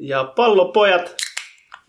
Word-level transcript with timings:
Ja 0.00 0.24
pallopojat 0.24 1.16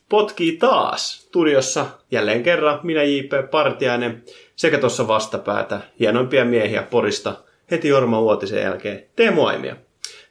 potkii 0.10 0.58
taas 0.58 1.22
studiossa 1.22 1.86
jälleen 2.12 2.44
kerran 2.44 2.80
minä 2.84 3.04
J.P. 3.04 3.52
Partiainen 3.52 4.24
sekä 4.56 4.78
tuossa 4.78 5.08
vastapäätä 5.08 5.82
hienoimpia 6.00 6.46
miehiä 6.46 6.84
Porista 6.84 7.36
heti 7.72 7.88
Jorma 7.88 8.20
Uotisen 8.22 8.64
jälkeen 8.64 9.04
Teemu 9.16 9.46
Aimia. 9.46 9.76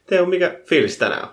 Teemu, 0.05 0.25
mikä 0.25 0.59
fiilis 0.65 0.97
tänään 0.97 1.23
on? 1.23 1.29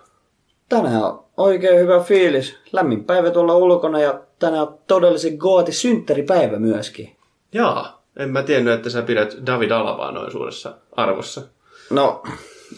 Tänään 0.69 1.03
on 1.03 1.25
oikein 1.37 1.81
hyvä 1.81 2.01
fiilis. 2.01 2.57
Lämmin 2.73 3.05
päivä 3.05 3.31
tuolla 3.31 3.57
ulkona 3.57 4.01
ja 4.01 4.21
tänään 4.39 4.63
on 4.63 4.79
todellisen 4.87 5.37
goati 5.37 5.73
synttäripäivä 5.73 6.59
myöskin. 6.59 7.17
Jaa, 7.53 8.03
en 8.17 8.29
mä 8.29 8.43
tiennyt, 8.43 8.75
että 8.75 8.91
sä 8.91 9.03
pidät 9.03 9.37
David 9.47 9.71
Alavaa 9.71 10.13
noin 10.13 10.33
suuressa 10.33 10.75
arvossa. 10.93 11.43
No, 11.91 12.23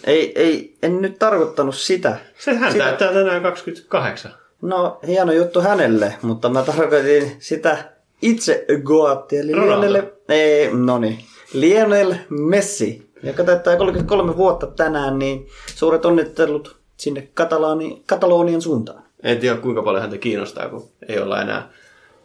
ei, 0.04 0.32
ei, 0.34 0.76
en 0.82 1.02
nyt 1.02 1.18
tarkoittanut 1.18 1.74
sitä. 1.74 2.16
Sehän 2.38 2.72
sitä. 2.72 2.84
täyttää 2.84 3.12
tänään 3.12 3.42
28. 3.42 4.34
No, 4.62 4.98
hieno 5.06 5.32
juttu 5.32 5.60
hänelle, 5.60 6.14
mutta 6.22 6.48
mä 6.48 6.62
tarkoitin 6.62 7.36
sitä 7.38 7.92
itse 8.22 8.64
goattia, 8.82 9.40
eli 9.40 9.52
Ronaldo. 9.52 9.92
Lionel, 9.92 10.02
ei, 10.28 10.70
no 10.72 10.98
niin, 10.98 11.18
Lionel 11.52 12.14
Messi, 12.28 13.10
joka 13.22 13.44
täyttää 13.44 13.76
33 13.76 14.36
vuotta 14.36 14.66
tänään, 14.66 15.18
niin 15.18 15.48
suuret 15.74 16.04
onnittelut 16.04 16.76
sinne 16.96 17.28
Katalaani, 17.34 18.02
Katalonian 18.06 18.62
suuntaan. 18.62 19.02
En 19.22 19.38
tiedä 19.38 19.56
kuinka 19.56 19.82
paljon 19.82 20.02
häntä 20.02 20.18
kiinnostaa, 20.18 20.68
kun 20.68 20.88
ei 21.08 21.18
olla 21.18 21.42
enää 21.42 21.70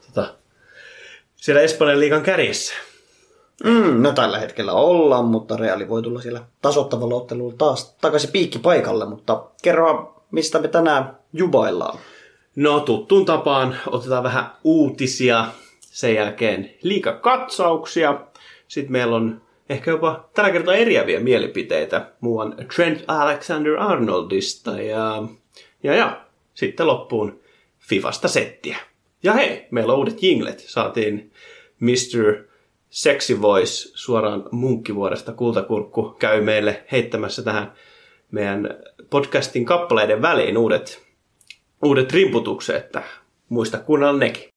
tota, 0.05 0.33
siellä 1.35 1.61
Espanjan 1.61 1.99
liigan 1.99 2.23
kärjessä. 2.23 2.73
Mm, 3.63 4.01
no 4.01 4.11
tällä 4.11 4.39
hetkellä 4.39 4.73
ollaan, 4.73 5.25
mutta 5.25 5.57
Reali 5.57 5.89
voi 5.89 6.03
tulla 6.03 6.21
siellä 6.21 6.41
tasoittavalla 6.61 7.15
ottelulla 7.15 7.53
taas 7.57 7.95
takaisin 8.01 8.31
piikki 8.31 8.59
paikalle, 8.59 9.05
mutta 9.05 9.43
kerro, 9.61 10.15
mistä 10.31 10.59
me 10.59 10.67
tänään 10.67 11.17
jubaillaan. 11.33 11.99
No 12.55 12.79
tuttuun 12.79 13.25
tapaan 13.25 13.77
otetaan 13.87 14.23
vähän 14.23 14.51
uutisia, 14.63 15.47
sen 15.79 16.15
jälkeen 16.15 16.73
liikakatsauksia. 16.81 18.21
Sitten 18.67 18.91
meillä 18.91 19.15
on 19.15 19.41
ehkä 19.69 19.91
jopa 19.91 20.29
tällä 20.33 20.51
kertaa 20.51 20.75
eriäviä 20.75 21.19
mielipiteitä 21.19 22.11
muuan 22.21 22.55
Trent 22.75 23.03
Alexander-Arnoldista 23.07 24.81
ja, 24.81 25.23
ja, 25.83 25.95
ja 25.95 26.21
sitten 26.53 26.87
loppuun 26.87 27.39
Fifasta 27.79 28.27
settiä. 28.27 28.77
Ja 29.23 29.33
hei, 29.33 29.67
meillä 29.71 29.93
on 29.93 29.99
uudet 29.99 30.23
jinglet. 30.23 30.59
Saatiin 30.59 31.31
Mr. 31.79 32.52
Sexy 32.93 33.41
Voice 33.41 33.91
suoraan 33.93 34.43
munkkivuodesta 34.51 35.33
kultakurkku 35.33 36.15
käy 36.19 36.41
meille 36.41 36.83
heittämässä 36.91 37.43
tähän 37.43 37.73
meidän 38.31 38.69
podcastin 39.09 39.65
kappaleiden 39.65 40.21
väliin 40.21 40.57
uudet 40.57 41.01
uudet 41.83 42.11
rimputukset, 42.11 42.75
että 42.75 43.03
muista 43.49 43.77
kuunnella 43.77 44.19
nekin. 44.19 44.49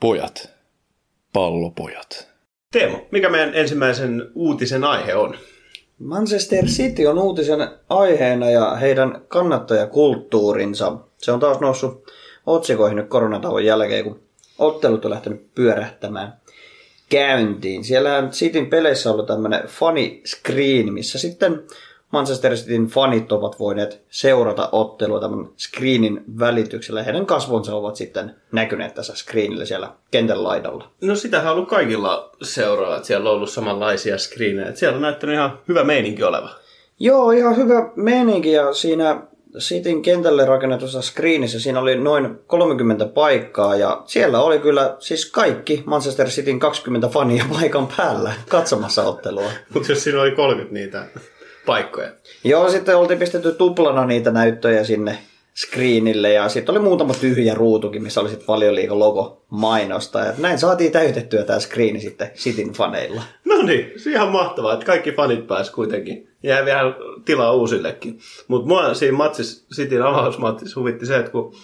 Pojat. 0.00 0.50
Pallopojat. 1.32 2.31
Teemu, 2.72 2.96
mikä 3.10 3.28
meidän 3.28 3.54
ensimmäisen 3.54 4.30
uutisen 4.34 4.84
aihe 4.84 5.14
on? 5.14 5.36
Manchester 5.98 6.64
City 6.64 7.06
on 7.06 7.18
uutisen 7.18 7.68
aiheena 7.88 8.50
ja 8.50 8.74
heidän 8.74 9.22
kannattajakulttuurinsa. 9.28 10.96
Se 11.18 11.32
on 11.32 11.40
taas 11.40 11.60
noussut 11.60 12.12
otsikoihin 12.46 12.96
nyt 12.96 13.08
koronatauon 13.08 13.64
jälkeen, 13.64 14.04
kun 14.04 14.20
ottelut 14.58 15.04
on 15.04 15.10
lähtenyt 15.10 15.54
pyörähtämään 15.54 16.32
käyntiin. 17.08 17.84
Siellähän 17.84 18.30
Cityn 18.30 18.66
peleissä 18.66 19.10
on 19.10 19.14
ollut 19.14 19.26
tämmöinen 19.26 19.66
funny 19.66 20.20
screen, 20.26 20.92
missä 20.92 21.18
sitten 21.18 21.62
Manchester 22.12 22.54
Cityn 22.54 22.86
fanit 22.86 23.32
ovat 23.32 23.58
voineet 23.58 24.02
seurata 24.10 24.68
ottelua 24.72 25.20
tämän 25.20 25.48
screenin 25.58 26.24
välityksellä. 26.38 27.02
Heidän 27.02 27.26
kasvonsa 27.26 27.74
ovat 27.74 27.96
sitten 27.96 28.34
näkyneet 28.52 28.94
tässä 28.94 29.14
screenillä 29.14 29.64
siellä 29.64 29.92
kentän 30.10 30.44
laidalla. 30.44 30.90
No 31.00 31.16
sitähän 31.16 31.52
on 31.52 31.56
ollut 31.56 31.68
kaikilla 31.68 32.30
seuraa, 32.42 32.96
että 32.96 33.06
siellä 33.06 33.30
on 33.30 33.36
ollut 33.36 33.50
samanlaisia 33.50 34.18
screenejä. 34.18 34.74
Siellä 34.74 34.96
on 34.96 35.02
näyttänyt 35.02 35.34
ihan 35.34 35.58
hyvä 35.68 35.84
meininki 35.84 36.22
oleva. 36.22 36.50
Joo, 36.98 37.30
ihan 37.30 37.56
hyvä 37.56 37.90
meininki 37.96 38.52
ja 38.52 38.74
siinä 38.74 39.22
Cityn 39.58 40.02
kentälle 40.02 40.44
rakennetussa 40.44 41.02
screenissä 41.02 41.60
siinä 41.60 41.80
oli 41.80 41.96
noin 41.96 42.38
30 42.46 43.06
paikkaa 43.06 43.76
ja 43.76 44.02
siellä 44.04 44.40
oli 44.40 44.58
kyllä 44.58 44.96
siis 44.98 45.30
kaikki 45.30 45.82
Manchester 45.86 46.28
Cityn 46.28 46.58
20 46.58 47.08
fania 47.08 47.44
paikan 47.52 47.88
päällä 47.96 48.32
katsomassa 48.48 49.02
ottelua. 49.02 49.50
Mutta 49.74 49.92
jos 49.92 50.04
siinä 50.04 50.20
oli 50.20 50.30
30 50.30 50.74
niitä 50.74 51.06
paikkoja. 51.66 52.10
Joo, 52.44 52.70
sitten 52.70 52.96
oltiin 52.96 53.18
pistetty 53.18 53.52
tuplana 53.52 54.06
niitä 54.06 54.30
näyttöjä 54.30 54.84
sinne 54.84 55.18
screenille 55.56 56.32
ja 56.32 56.48
sitten 56.48 56.72
oli 56.72 56.84
muutama 56.84 57.14
tyhjä 57.14 57.54
ruutukin, 57.54 58.02
missä 58.02 58.20
oli 58.20 58.28
sitten 58.28 58.46
paljon 58.46 58.74
liikaa 58.74 58.98
logo 58.98 59.42
mainosta. 59.50 60.18
Ja 60.18 60.32
näin 60.38 60.58
saatiin 60.58 60.92
täytettyä 60.92 61.44
tämä 61.44 61.60
screeni 61.60 62.00
sitten 62.00 62.30
Cityn 62.34 62.72
faneilla. 62.72 63.22
No 63.44 63.62
niin, 63.62 63.92
ihan 64.06 64.28
mahtavaa, 64.28 64.72
että 64.72 64.86
kaikki 64.86 65.12
fanit 65.12 65.46
pääs 65.46 65.70
kuitenkin. 65.70 66.28
Jää 66.42 66.64
vielä 66.64 66.94
tilaa 67.24 67.52
uusillekin. 67.52 68.18
Mutta 68.48 68.68
mua 68.68 68.94
siinä 68.94 69.16
matsis, 69.16 69.66
Cityn 69.74 70.02
avausmatsissa 70.02 70.80
huvitti 70.80 71.06
se, 71.06 71.16
että 71.16 71.30
kun 71.30 71.54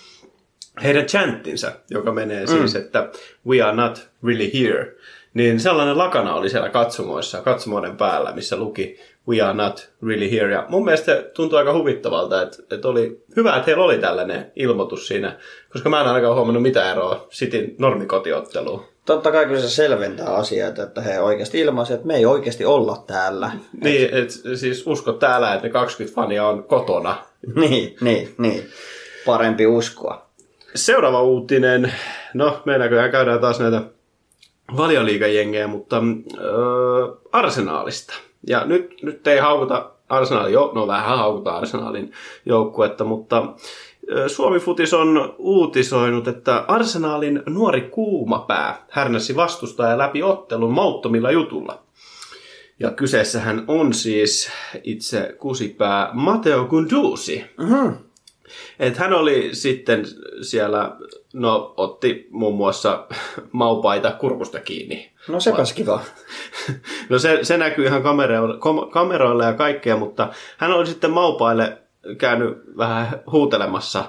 heidän 0.82 1.06
chanttinsa, 1.06 1.72
joka 1.91 2.12
menee 2.12 2.47
mm. 2.47 2.47
siis, 2.47 2.75
että 2.75 3.08
we 3.47 3.62
are 3.62 3.76
not 3.76 4.08
really 4.22 4.50
here, 4.54 4.97
niin 5.34 5.60
sellainen 5.60 5.98
lakana 5.98 6.34
oli 6.34 6.50
siellä 6.50 6.69
katsomoissa, 6.69 7.42
katsomoiden 7.42 7.97
päällä, 7.97 8.32
missä 8.32 8.56
luki 8.56 8.98
we 9.28 9.40
are 9.40 9.54
not 9.54 9.90
really 10.06 10.30
here. 10.30 10.52
Ja 10.52 10.66
mun 10.68 10.84
mielestä 10.84 11.04
se 11.04 11.30
tuntui 11.34 11.58
aika 11.58 11.72
huvittavalta, 11.72 12.42
että, 12.42 12.56
että 12.70 12.88
oli 12.88 13.24
hyvä, 13.36 13.56
että 13.56 13.66
heillä 13.66 13.84
oli 13.84 13.98
tällainen 13.98 14.52
ilmoitus 14.56 15.08
siinä, 15.08 15.38
koska 15.72 15.88
mä 15.88 16.00
en 16.00 16.06
ainakaan 16.06 16.34
huomannut 16.34 16.62
mitään 16.62 16.90
eroa 16.90 17.26
Cityn 17.30 17.74
normikotiotteluun. 17.78 18.84
Totta 19.04 19.32
kai 19.32 19.46
kyllä 19.46 19.60
se 19.60 19.70
selventää 19.70 20.34
asioita, 20.34 20.82
että 20.82 21.00
he 21.00 21.20
oikeasti 21.20 21.60
ilmaisivat, 21.60 21.98
että 21.98 22.06
me 22.06 22.16
ei 22.16 22.26
oikeasti 22.26 22.64
olla 22.64 23.04
täällä. 23.06 23.50
Niin, 23.84 24.14
et, 24.14 24.30
siis 24.54 24.86
usko 24.86 25.12
täällä, 25.12 25.54
että 25.54 25.66
ne 25.66 25.72
20 25.72 26.14
fania 26.14 26.46
on 26.46 26.64
kotona. 26.64 27.16
niin, 27.60 27.96
niin, 28.00 28.34
niin. 28.38 28.68
Parempi 29.26 29.66
uskoa. 29.66 30.26
Seuraava 30.74 31.22
uutinen. 31.22 31.92
No, 32.34 32.62
me 32.64 32.78
näköjään 32.78 33.10
käydään 33.10 33.40
taas 33.40 33.60
näitä 33.60 33.82
valioliigajengejä, 34.76 35.66
mutta 35.66 35.96
äh, 35.96 37.18
Arsenaalista. 37.32 38.14
Ja 38.47 38.65
nyt, 38.65 39.03
nyt 39.03 39.26
ei 39.26 39.38
haukuta 39.38 39.91
Arsenaalin, 40.09 40.53
jo, 40.53 40.72
no 40.75 40.87
vähän 40.87 41.19
haukuta 41.19 41.56
Arsenaalin 41.56 42.12
joukkuetta, 42.47 43.04
mutta 43.04 43.54
Suomi 44.26 44.59
Futis 44.59 44.94
on 44.94 45.34
uutisoinut, 45.38 46.28
että 46.28 46.65
Arsenaalin 46.69 47.43
nuori 47.47 47.81
kuumapää 47.81 48.87
härnäsi 48.91 49.37
vastustaja 49.37 49.99
läpi 49.99 50.22
ottelun 50.22 50.72
mauttomilla 50.72 51.31
jutulla. 51.31 51.82
Ja 52.81 52.91
kyseessähän 52.91 53.65
on 53.69 53.94
siis 53.94 54.50
itse 54.84 55.37
kusipää 55.38 56.10
Matteo 56.12 56.65
Gunduzi. 56.65 57.44
Mm-hmm. 57.59 57.97
Et 58.78 58.97
hän 58.97 59.12
oli 59.12 59.50
sitten 59.53 60.05
siellä, 60.43 60.97
no 61.32 61.75
otti 61.76 62.28
muun 62.31 62.56
muassa 62.56 63.06
maupaita 63.53 64.12
kurkusta 64.12 64.60
kiinni. 64.60 65.10
No 65.28 65.40
sepäs 65.40 65.72
kiva. 65.72 66.00
No 67.08 67.18
se, 67.18 67.38
se 67.42 67.56
näkyy 67.56 67.86
ihan 67.86 68.02
kameroilla, 68.02 68.56
kom- 68.56 68.90
kameroilla 68.90 69.44
ja 69.44 69.52
kaikkea, 69.52 69.96
mutta 69.96 70.28
hän 70.58 70.72
oli 70.72 70.86
sitten 70.86 71.10
maupaille 71.10 71.78
käynyt 72.18 72.58
vähän 72.76 73.20
huutelemassa 73.32 74.04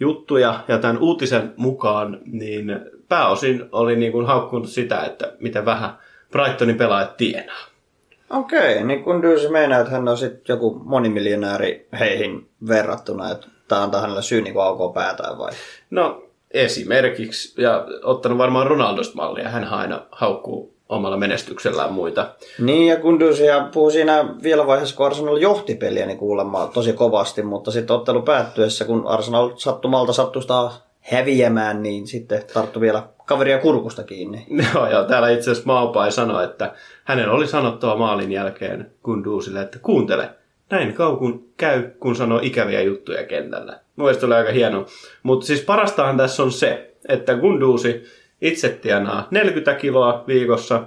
juttuja 0.00 0.60
ja 0.68 0.78
tämän 0.78 0.98
uutisen 0.98 1.54
mukaan 1.56 2.20
niin 2.24 2.80
pääosin 3.08 3.64
oli 3.72 3.96
niin 3.96 4.12
kuin 4.12 4.26
haukkunut 4.26 4.68
sitä, 4.68 5.00
että 5.00 5.32
miten 5.40 5.64
vähän 5.64 5.98
Brightonin 6.32 6.76
pelaajat 6.76 7.16
tienaa. 7.16 7.64
Okei, 8.30 8.84
niin 8.84 9.04
kun 9.04 9.22
Dyysi 9.22 9.48
meinaa, 9.48 9.80
että 9.80 9.92
hän 9.92 10.08
on 10.08 10.16
sitten 10.16 10.54
joku 10.54 10.80
monimiljonääri 10.84 11.88
heihin 11.98 12.48
verrattuna, 12.68 13.30
että 13.30 13.46
tämä 13.68 13.82
antaa 13.82 14.00
hänelle 14.00 14.22
syy 14.22 14.42
niin 14.42 14.60
aukoo 14.60 14.92
päätään 14.92 15.38
vai? 15.38 15.52
No 15.90 16.23
esimerkiksi, 16.54 17.62
ja 17.62 17.86
ottanut 18.02 18.38
varmaan 18.38 18.66
Ronaldosta 18.66 19.16
mallia, 19.16 19.48
hän 19.48 19.64
aina 19.64 20.02
haukkuu 20.10 20.74
omalla 20.88 21.16
menestyksellään 21.16 21.92
muita. 21.92 22.34
Niin, 22.58 22.86
ja 22.86 22.96
kun 22.96 23.20
Dyysi 23.20 23.42
puhui 23.72 23.92
siinä 23.92 24.34
vielä 24.42 24.66
vaiheessa, 24.66 24.96
kun 24.96 25.06
Arsenal 25.06 25.36
johti 25.36 25.74
peliä, 25.74 26.06
niin 26.06 26.18
kuulemma 26.18 26.70
tosi 26.74 26.92
kovasti, 26.92 27.42
mutta 27.42 27.70
sitten 27.70 27.96
ottelu 27.96 28.22
päättyessä, 28.22 28.84
kun 28.84 29.06
Arsenal 29.06 29.50
sattumalta 29.56 30.12
sattusta 30.12 30.72
häviämään, 31.00 31.82
niin 31.82 32.06
sitten 32.06 32.42
tarttu 32.54 32.80
vielä 32.80 33.02
kaveria 33.24 33.58
kurkusta 33.58 34.02
kiinni. 34.02 34.46
Joo, 34.74 34.86
ja 34.86 35.04
täällä 35.04 35.30
itse 35.30 35.50
asiassa 35.50 35.66
Maupai 35.66 36.12
sanoi, 36.12 36.44
että 36.44 36.72
hänen 37.04 37.30
oli 37.30 37.46
sanottava 37.46 37.96
maalin 37.96 38.32
jälkeen 38.32 38.90
Kundusille, 39.02 39.60
että 39.60 39.78
kuuntele, 39.82 40.30
näin 40.70 40.94
kaukun 40.94 41.48
käy, 41.56 41.82
kun 41.82 42.16
sanoo 42.16 42.40
ikäviä 42.42 42.82
juttuja 42.82 43.24
kentällä. 43.26 43.83
Mun 43.96 44.04
mielestä 44.04 44.26
oli 44.26 44.34
aika 44.34 44.52
hieno. 44.52 44.86
Mutta 45.22 45.46
siis 45.46 45.60
parastahan 45.60 46.16
tässä 46.16 46.42
on 46.42 46.52
se, 46.52 46.94
että 47.08 47.34
Gunduusi 47.34 48.04
itse 48.40 48.68
tienaa 48.68 49.28
40 49.30 49.74
kiloa 49.74 50.24
viikossa 50.26 50.82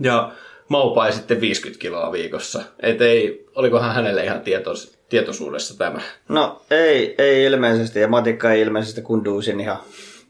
ja 0.00 0.32
Maupai 0.68 1.12
sitten 1.12 1.40
50 1.40 1.80
kiloa 1.80 2.12
viikossa. 2.12 2.62
Et 2.80 3.00
ei, 3.00 3.46
olikohan 3.54 3.94
hänelle 3.94 4.24
ihan 4.24 4.40
tietos, 4.40 4.98
tietoisuudessa 5.08 5.78
tämä? 5.78 6.00
No 6.28 6.62
ei, 6.70 7.14
ei 7.18 7.44
ilmeisesti, 7.44 8.00
ja 8.00 8.08
Matikka 8.08 8.52
ei 8.52 8.60
ilmeisesti 8.60 9.02
Kunduusin 9.02 9.60
ihan 9.60 9.78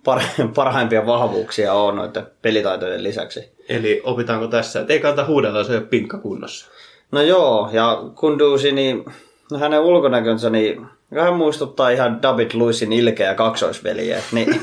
par- 0.09 0.49
parhaimpia 0.55 1.07
vahvuuksia 1.07 1.73
on 1.73 1.97
noiden 1.97 2.27
pelitaitojen 2.43 3.03
lisäksi. 3.03 3.53
Eli 3.69 4.01
opitaanko 4.05 4.47
tässä, 4.47 4.81
että 4.81 4.93
ei 4.93 5.01
kannata 5.01 5.27
huudella, 5.27 5.65
se 5.65 5.73
ei 5.73 5.79
ole 5.79 5.87
pinkka 5.87 6.19
kunnossa. 6.19 6.71
No 7.13 7.23
joo, 7.23 7.71
ja 7.73 8.03
Kunduusi, 8.15 8.73
niin 8.73 9.05
no 9.51 9.59
hänen 9.59 9.81
ulkonäkönsä, 9.81 10.51
niin 10.51 10.87
hän 11.21 11.35
muistuttaa 11.35 11.91
ihan 11.91 12.23
David 12.23 12.51
Luisin 12.55 12.93
ilkeä 12.93 13.35
kaksoisveliä. 13.35 14.23
Niin 14.33 14.61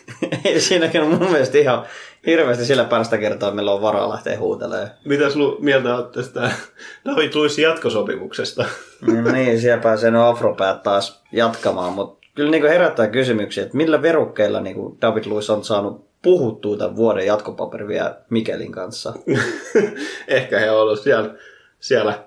siinäkin 0.58 1.02
on 1.02 1.08
mun 1.08 1.30
mielestä 1.30 1.58
ihan 1.58 1.84
hirveästi 2.26 2.64
sillä 2.64 2.84
päästä 2.84 3.18
kertaa, 3.18 3.50
meillä 3.50 3.72
on 3.72 3.82
varaa 3.82 4.08
lähteä 4.08 4.38
huutelemaan. 4.38 4.90
Mitä 5.04 5.30
sulla 5.30 5.56
mieltä 5.60 5.96
olet 5.96 6.12
tästä 6.12 6.50
David 7.04 7.34
Luisin 7.34 7.62
jatkosopimuksesta? 7.62 8.64
No 9.00 9.32
niin, 9.32 9.60
siellä 9.60 9.82
pääsee 9.82 10.10
no 10.10 10.28
afropäät 10.28 10.82
taas 10.82 11.22
jatkamaan, 11.32 11.92
mutta 11.92 12.26
kyllä 12.34 12.50
niin 12.50 12.68
herättää 12.68 13.08
kysymyksiä, 13.08 13.64
että 13.64 13.76
millä 13.76 14.02
verukkeilla 14.02 14.60
niin 14.60 14.76
David 15.00 15.24
Luiz 15.26 15.50
on 15.50 15.64
saanut 15.64 16.12
puhuttua 16.22 16.76
tämän 16.76 16.96
vuoden 16.96 17.26
jatkopaperi 17.26 17.88
vielä 17.88 18.16
Mikelin 18.30 18.72
kanssa. 18.72 19.12
Ehkä 20.28 20.58
he 20.58 20.70
ovat 20.70 21.00
siellä, 21.00 21.34
siellä 21.80 22.24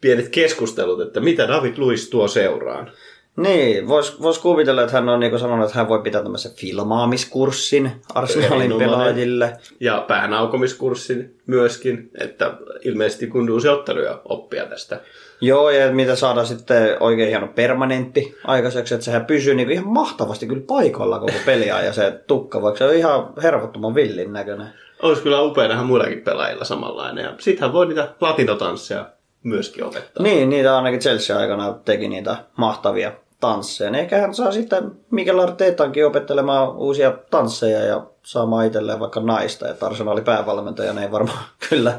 pienet 0.00 0.28
keskustelut, 0.28 1.00
että 1.00 1.20
mitä 1.20 1.48
David 1.48 1.74
Luiz 1.76 2.08
tuo 2.08 2.28
seuraan. 2.28 2.90
Niin, 3.36 3.88
voisi 3.88 4.22
vois 4.22 4.38
kuvitella, 4.38 4.82
että 4.82 4.92
hän 4.92 5.08
on 5.08 5.20
niin 5.20 5.38
sanonut, 5.38 5.66
että 5.66 5.78
hän 5.78 5.88
voi 5.88 6.02
pitää 6.02 6.22
tämmöisen 6.22 6.52
filmaamiskurssin 6.52 7.92
Arsenalin 8.14 8.78
pelaajille. 8.78 9.56
Ja 9.80 10.04
päänaukomiskurssin 10.08 11.36
myöskin, 11.46 12.10
että 12.20 12.54
ilmeisesti 12.84 13.26
kun 13.26 13.50
uusi 13.50 13.68
otteluja 13.68 14.20
oppia 14.24 14.66
tästä. 14.66 15.00
Joo, 15.40 15.70
ja 15.70 15.92
mitä 15.92 16.16
saada 16.16 16.44
sitten 16.44 16.96
oikein 17.00 17.28
hieno 17.28 17.46
permanentti 17.46 18.36
aikaiseksi, 18.44 18.94
että 18.94 19.04
sehän 19.04 19.26
pysyy 19.26 19.54
niin 19.54 19.70
ihan 19.70 19.88
mahtavasti 19.88 20.46
kyllä 20.46 20.62
paikalla 20.66 21.18
koko 21.18 21.32
peliä 21.46 21.82
ja 21.82 21.92
se 21.92 22.20
tukka, 22.26 22.62
vaikka 22.62 22.78
se 22.78 22.84
on 22.84 22.94
ihan 22.94 23.32
hervottoman 23.42 23.94
villin 23.94 24.32
näköinen. 24.32 24.66
Olisi 25.02 25.22
kyllä 25.22 25.42
upea 25.42 25.68
nähdä 25.68 25.82
muillakin 25.82 26.20
pelaajilla 26.20 26.64
samanlainen. 26.64 27.24
Ja 27.24 27.34
sittenhän 27.38 27.72
voi 27.72 27.86
niitä 27.86 28.14
latinotansseja 28.20 29.10
myöskin 29.42 29.84
opettaa. 29.84 30.22
Niin, 30.22 30.50
niitä 30.50 30.76
ainakin 30.76 31.00
Chelsea 31.00 31.38
aikana 31.38 31.72
teki 31.84 32.08
niitä 32.08 32.36
mahtavia 32.56 33.12
tansseja. 33.44 33.90
Niin 33.90 34.00
ehkä 34.00 34.18
hän 34.18 34.34
saa 34.34 34.52
sitten 34.52 34.90
Mikel 35.10 35.38
Arteetankin 35.38 36.06
opettelemaan 36.06 36.76
uusia 36.76 37.12
tansseja 37.30 37.84
ja 37.84 38.06
saamaan 38.22 38.66
itselleen 38.66 39.00
vaikka 39.00 39.20
naista. 39.20 39.68
Että 39.68 39.86
Arsenali 39.86 40.20
päävalmentajana 40.20 41.02
ei 41.02 41.10
varmaan 41.10 41.44
kyllä 41.68 41.98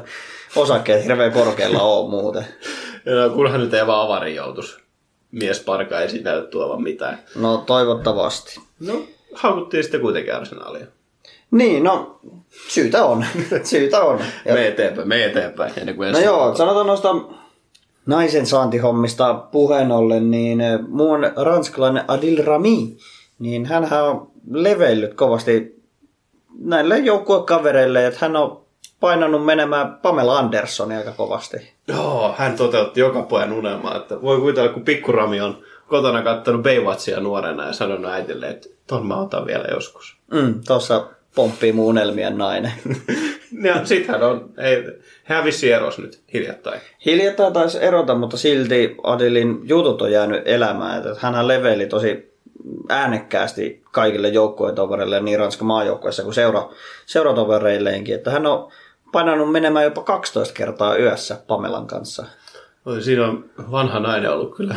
osakkeet 0.56 1.04
hirveän 1.04 1.32
korkealla 1.32 1.82
ole 1.82 2.10
muuten. 2.10 2.46
Ja 3.04 3.28
kunhan 3.34 3.60
nyt 3.60 3.74
ei 3.74 3.86
vaan 3.86 4.06
avari 4.06 4.34
joutuisi 4.34 4.86
miesparka 5.32 6.00
ei 6.00 6.08
siinä 6.08 6.40
tuovan 6.40 6.82
mitään. 6.82 7.18
No 7.36 7.56
toivottavasti. 7.56 8.60
No, 8.80 9.04
haukuttiin 9.34 9.82
sitten 9.82 10.00
kuitenkin 10.00 10.34
arsenaalia. 10.34 10.86
Niin, 11.50 11.84
no 11.84 12.20
syytä 12.68 13.04
on. 13.04 13.26
syytä 13.62 14.00
on. 14.00 14.20
Ja... 14.44 14.54
Me 14.54 14.68
eteenpäin, 14.68 15.08
me 15.08 15.24
eteenpäin. 15.24 15.72
Ennen 15.76 15.96
kuin 15.96 16.12
no 16.12 16.18
joo, 16.18 16.54
sanotaan 16.54 16.86
noista 16.86 17.14
naisen 18.06 18.46
saantihommista 18.46 19.34
puheen 19.34 19.92
ollen, 19.92 20.30
niin 20.30 20.60
eh, 20.60 20.80
muun 20.88 21.20
ranskalainen 21.36 22.04
Adil 22.08 22.44
Rami, 22.44 22.96
niin 23.38 23.66
hän 23.66 23.88
on 24.02 24.30
leveillyt 24.50 25.14
kovasti 25.14 25.82
näille 26.58 26.98
joukkuekavereille, 26.98 28.06
että 28.06 28.18
hän 28.20 28.36
on 28.36 28.66
painanut 29.00 29.44
menemään 29.44 29.98
Pamela 30.02 30.38
Anderssonia 30.38 30.98
aika 30.98 31.12
kovasti. 31.12 31.72
Joo, 31.88 32.34
hän 32.38 32.56
toteutti 32.56 33.00
joka 33.00 33.22
pojan 33.22 33.52
unelmaa, 33.52 33.96
että 33.96 34.22
voi 34.22 34.38
kuvitella, 34.38 34.72
kun 34.72 34.84
pikkurami 34.84 35.40
on 35.40 35.58
kotona 35.88 36.22
kattanut 36.22 36.62
Baywatchia 36.62 37.20
nuorena 37.20 37.66
ja 37.66 37.72
sanonut 37.72 38.10
äitille, 38.10 38.48
että 38.48 38.68
ton 38.86 39.06
mä 39.06 39.16
otan 39.16 39.46
vielä 39.46 39.64
joskus. 39.70 40.16
Mm, 40.32 40.60
tossa 40.66 41.08
pomppii 41.36 41.72
mun 41.72 41.84
unelmien 41.84 42.38
nainen. 42.38 42.72
ja 43.68 43.84
sit 43.86 44.08
hän 44.08 44.22
on, 44.22 44.50
ei, 44.58 44.84
hän 45.24 45.44
vissi 45.44 45.72
eros 45.72 45.98
nyt 45.98 46.22
hiljattain. 46.32 46.80
Hiljattain 47.06 47.52
taisi 47.52 47.78
erota, 47.84 48.14
mutta 48.14 48.36
silti 48.36 48.96
Adilin 49.02 49.60
jutut 49.62 50.02
on 50.02 50.12
jäänyt 50.12 50.42
elämään. 50.44 50.98
Että 50.98 51.16
hän 51.18 51.48
leveili 51.48 51.86
tosi 51.86 52.36
äänekkäästi 52.88 53.82
kaikille 53.92 54.28
joukkuetovereille 54.28 55.20
niin 55.20 55.38
Ranskan 55.38 55.66
maajoukkueessa 55.66 56.22
kuin 56.22 56.34
seura, 56.34 56.68
seuratovereilleenkin. 57.06 58.14
Että 58.14 58.30
hän 58.30 58.46
on 58.46 58.72
painanut 59.12 59.52
menemään 59.52 59.84
jopa 59.84 60.02
12 60.02 60.54
kertaa 60.54 60.96
yössä 60.96 61.36
Pamelan 61.46 61.86
kanssa. 61.86 62.26
Oi, 62.86 63.02
siinä 63.02 63.26
on 63.26 63.50
vanha 63.70 64.00
nainen 64.00 64.32
ollut 64.32 64.56
kyllä. 64.56 64.74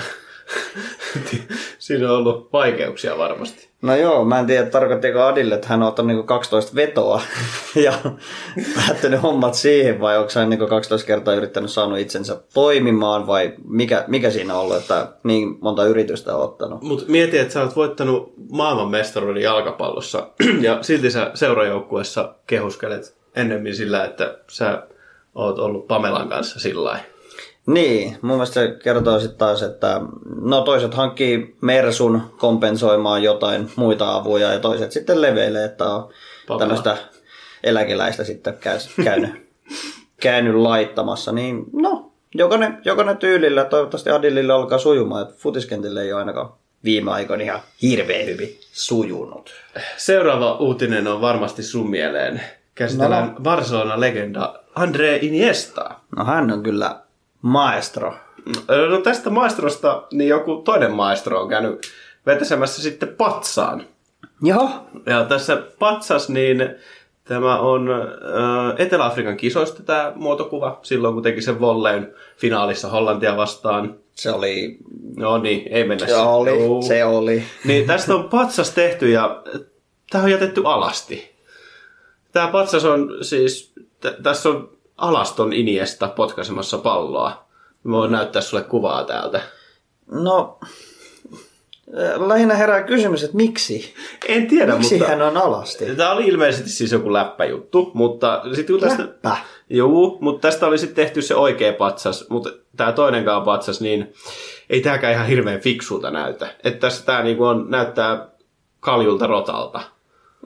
siinä 1.80 2.12
on 2.12 2.18
ollut 2.18 2.54
vaikeuksia 2.54 3.18
varmasti. 3.18 3.69
No 3.82 3.96
joo, 3.96 4.26
mä 4.26 4.40
en 4.40 4.48
tiedä 4.48 4.70
tarkoittiko 4.70 5.22
Adille, 5.22 5.56
että 5.56 5.68
hän 5.68 5.82
on 5.82 5.88
ottanut 5.88 6.08
niinku 6.08 6.24
12 6.24 6.76
vetoa 6.76 7.22
ja 7.86 7.94
päättänyt 8.76 9.22
hommat 9.22 9.54
siihen 9.54 10.00
vai 10.00 10.18
onko 10.18 10.32
hän 10.36 10.50
niinku 10.50 10.68
12 10.68 11.08
kertaa 11.08 11.34
yrittänyt 11.34 11.72
saanut 11.72 12.00
itsensä 12.00 12.42
toimimaan 12.54 13.28
vai 13.28 13.54
mikä, 13.68 14.04
mikä 14.08 14.30
siinä 14.30 14.56
on 14.56 14.62
ollut, 14.62 14.78
että 14.78 15.08
niin 15.24 15.58
monta 15.62 15.86
yritystä 15.86 16.36
on 16.36 16.44
ottanut. 16.44 16.82
Mutta 16.82 17.06
mieti, 17.08 17.38
että 17.38 17.54
sä 17.54 17.62
oot 17.62 17.76
voittanut 17.76 18.34
maailmanmestaruuden 18.52 19.44
jalkapallossa 19.44 20.28
ja 20.62 20.78
silti 20.82 21.12
sä 21.12 21.32
seurajoukkueessa 21.34 22.36
kehuskelet 22.48 23.18
ennemmin 23.36 23.76
sillä, 23.76 24.06
että 24.06 24.38
sä 24.50 24.84
oot 25.36 25.60
ollut 25.60 25.88
Pamelan 25.88 26.30
kanssa 26.30 26.60
sillä 26.60 27.00
Niin, 27.74 28.18
mun 28.22 28.36
mielestä 28.36 28.54
se 28.54 28.78
kertoo 28.84 29.20
sitten 29.20 29.38
taas, 29.38 29.64
että 29.64 30.02
no 30.42 30.62
toiset 30.62 30.94
hankkii 30.94 31.56
Mersun 31.62 32.22
kompensoimaan 32.38 33.24
jotain 33.24 33.72
muita 33.76 34.16
avuja 34.16 34.54
ja 34.54 34.60
toiset 34.60 34.92
sitten 34.92 35.22
leveilee, 35.22 35.66
että 35.66 35.86
on 35.86 36.10
tämmöistä 36.60 36.98
eläkeläistä 37.64 38.24
sitten 38.24 38.58
käynyt, 39.04 39.32
käynyt 40.22 40.56
laittamassa. 40.56 41.32
Niin 41.32 41.66
no, 41.74 42.12
jokainen, 42.36 42.78
jokainen 42.86 43.18
tyylillä, 43.18 43.66
toivottavasti 43.66 44.10
Adilille 44.10 44.54
alkaa 44.54 44.78
sujumaan, 44.78 45.22
että 45.22 45.36
futiskentille 45.38 46.02
ei 46.02 46.14
ole 46.14 46.20
ainakaan 46.20 46.54
viime 46.84 47.12
aikoina 47.12 47.44
ihan 47.44 47.60
hirveän 47.82 48.26
hyvin 48.26 48.60
sujunut. 48.72 49.52
Seuraava 49.98 50.58
uutinen 50.58 51.08
on 51.08 51.22
varmasti 51.22 51.64
sun 51.64 51.90
mieleen 51.90 52.42
käsitellään 52.76 53.28
no, 53.28 53.34
no. 53.34 53.40
Barcelona-legenda 53.40 54.60
Andre 54.76 55.20
Iniesta. 55.22 55.92
No 56.18 56.26
hän 56.26 56.52
on 56.52 56.64
kyllä 56.64 57.00
maestro. 57.42 58.14
No 58.90 59.02
tästä 59.04 59.30
maestrosta 59.30 60.04
niin 60.12 60.30
joku 60.30 60.56
toinen 60.56 60.92
maestro 60.92 61.42
on 61.42 61.50
käynyt 61.50 61.82
vetäsemässä 62.26 62.82
sitten 62.82 63.10
patsaan. 63.10 63.84
Joo. 64.42 64.70
Ja 65.06 65.26
tässä 65.26 65.64
patsas 65.80 66.30
niin 66.30 66.76
tämä 67.24 67.60
on 67.60 67.90
äh, 67.92 68.76
Etelä-Afrikan 68.78 69.38
kisoista 69.38 69.84
tämä 69.84 70.12
muotokuva 70.16 70.80
silloin 70.82 71.14
kun 71.14 71.24
teki 71.24 71.42
sen 71.42 71.60
volleen 71.60 72.14
finaalissa 72.38 72.90
Hollantia 72.90 73.38
vastaan. 73.38 73.96
Se 74.16 74.32
oli... 74.32 74.78
No 75.18 75.38
niin, 75.38 75.68
ei 75.68 75.88
mennä 75.88 76.08
se 76.08 76.16
oli, 76.16 76.88
se 76.88 77.06
oli. 77.06 77.44
Niin 77.66 77.88
tästä 77.88 78.16
on 78.16 78.30
patsas 78.30 78.72
tehty 78.72 79.10
ja 79.10 79.44
tämä 80.10 80.24
on 80.24 80.32
jätetty 80.32 80.62
alasti. 80.66 81.36
Tämä 82.32 82.48
patsas 82.48 82.86
on 82.86 83.18
siis, 83.22 83.74
t- 84.02 84.24
tässä 84.24 84.50
on 84.50 84.79
alaston 85.02 85.54
Iniesta 85.54 86.08
potkaisemassa 86.08 86.78
palloa. 86.78 87.46
Mä 87.84 87.98
voin 87.98 88.12
näyttää 88.12 88.42
sulle 88.42 88.64
kuvaa 88.64 89.04
täältä. 89.04 89.42
No, 90.12 90.60
lähinnä 92.28 92.56
herää 92.56 92.84
kysymys, 92.84 93.24
että 93.24 93.38
miksi? 93.38 93.94
En 94.28 94.48
tiedä, 94.48 94.76
miksi 94.76 94.96
mutta... 94.98 95.10
hän 95.10 95.22
on 95.22 95.38
alasti? 95.38 95.96
Tämä 95.96 96.12
oli 96.12 96.28
ilmeisesti 96.28 96.70
siis 96.70 96.92
joku 96.92 97.14
läppäjuttu, 97.14 97.92
mutta... 97.94 98.42
Sit 98.54 98.68
tästä... 98.80 99.04
Läppä? 99.04 99.38
Joo, 99.70 100.18
mutta 100.22 100.48
tästä 100.48 100.68
oli 100.68 100.78
sitten 100.78 101.06
tehty 101.06 101.22
se 101.22 101.36
oikea 101.36 101.74
patsas, 101.74 102.26
mutta 102.30 102.50
tämä 102.78 102.92
toinenkaan 102.92 103.44
patsas, 103.44 103.82
niin 103.82 104.14
ei 104.70 104.82
tämäkään 104.82 105.14
ihan 105.14 105.28
hirveän 105.28 105.60
fiksulta 105.60 106.12
näytä. 106.12 106.56
Että 106.64 106.80
tässä 106.80 107.06
tämä 107.06 107.24
niinku 107.24 107.44
on, 107.44 107.66
näyttää 107.70 108.28
kaljulta 108.80 109.28
rotalta. 109.28 109.82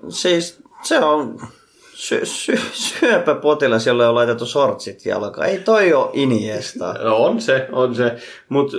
Siis 0.10 0.62
se 0.84 1.00
on 1.00 1.40
sy- 1.94 2.26
sy- 2.26 2.60
syöpäpotilas, 2.72 3.88
jolle 3.88 4.08
on 4.08 4.16
laitettu 4.16 4.46
sortsit 4.46 5.06
jalkaan. 5.06 5.50
Ei 5.50 5.60
toi 5.60 5.94
ole 5.94 6.10
Iniesta. 6.14 6.94
No 7.04 7.18
on 7.18 7.42
se, 7.42 7.68
on 7.72 7.96
se. 7.96 8.16
Mutta 8.50 8.78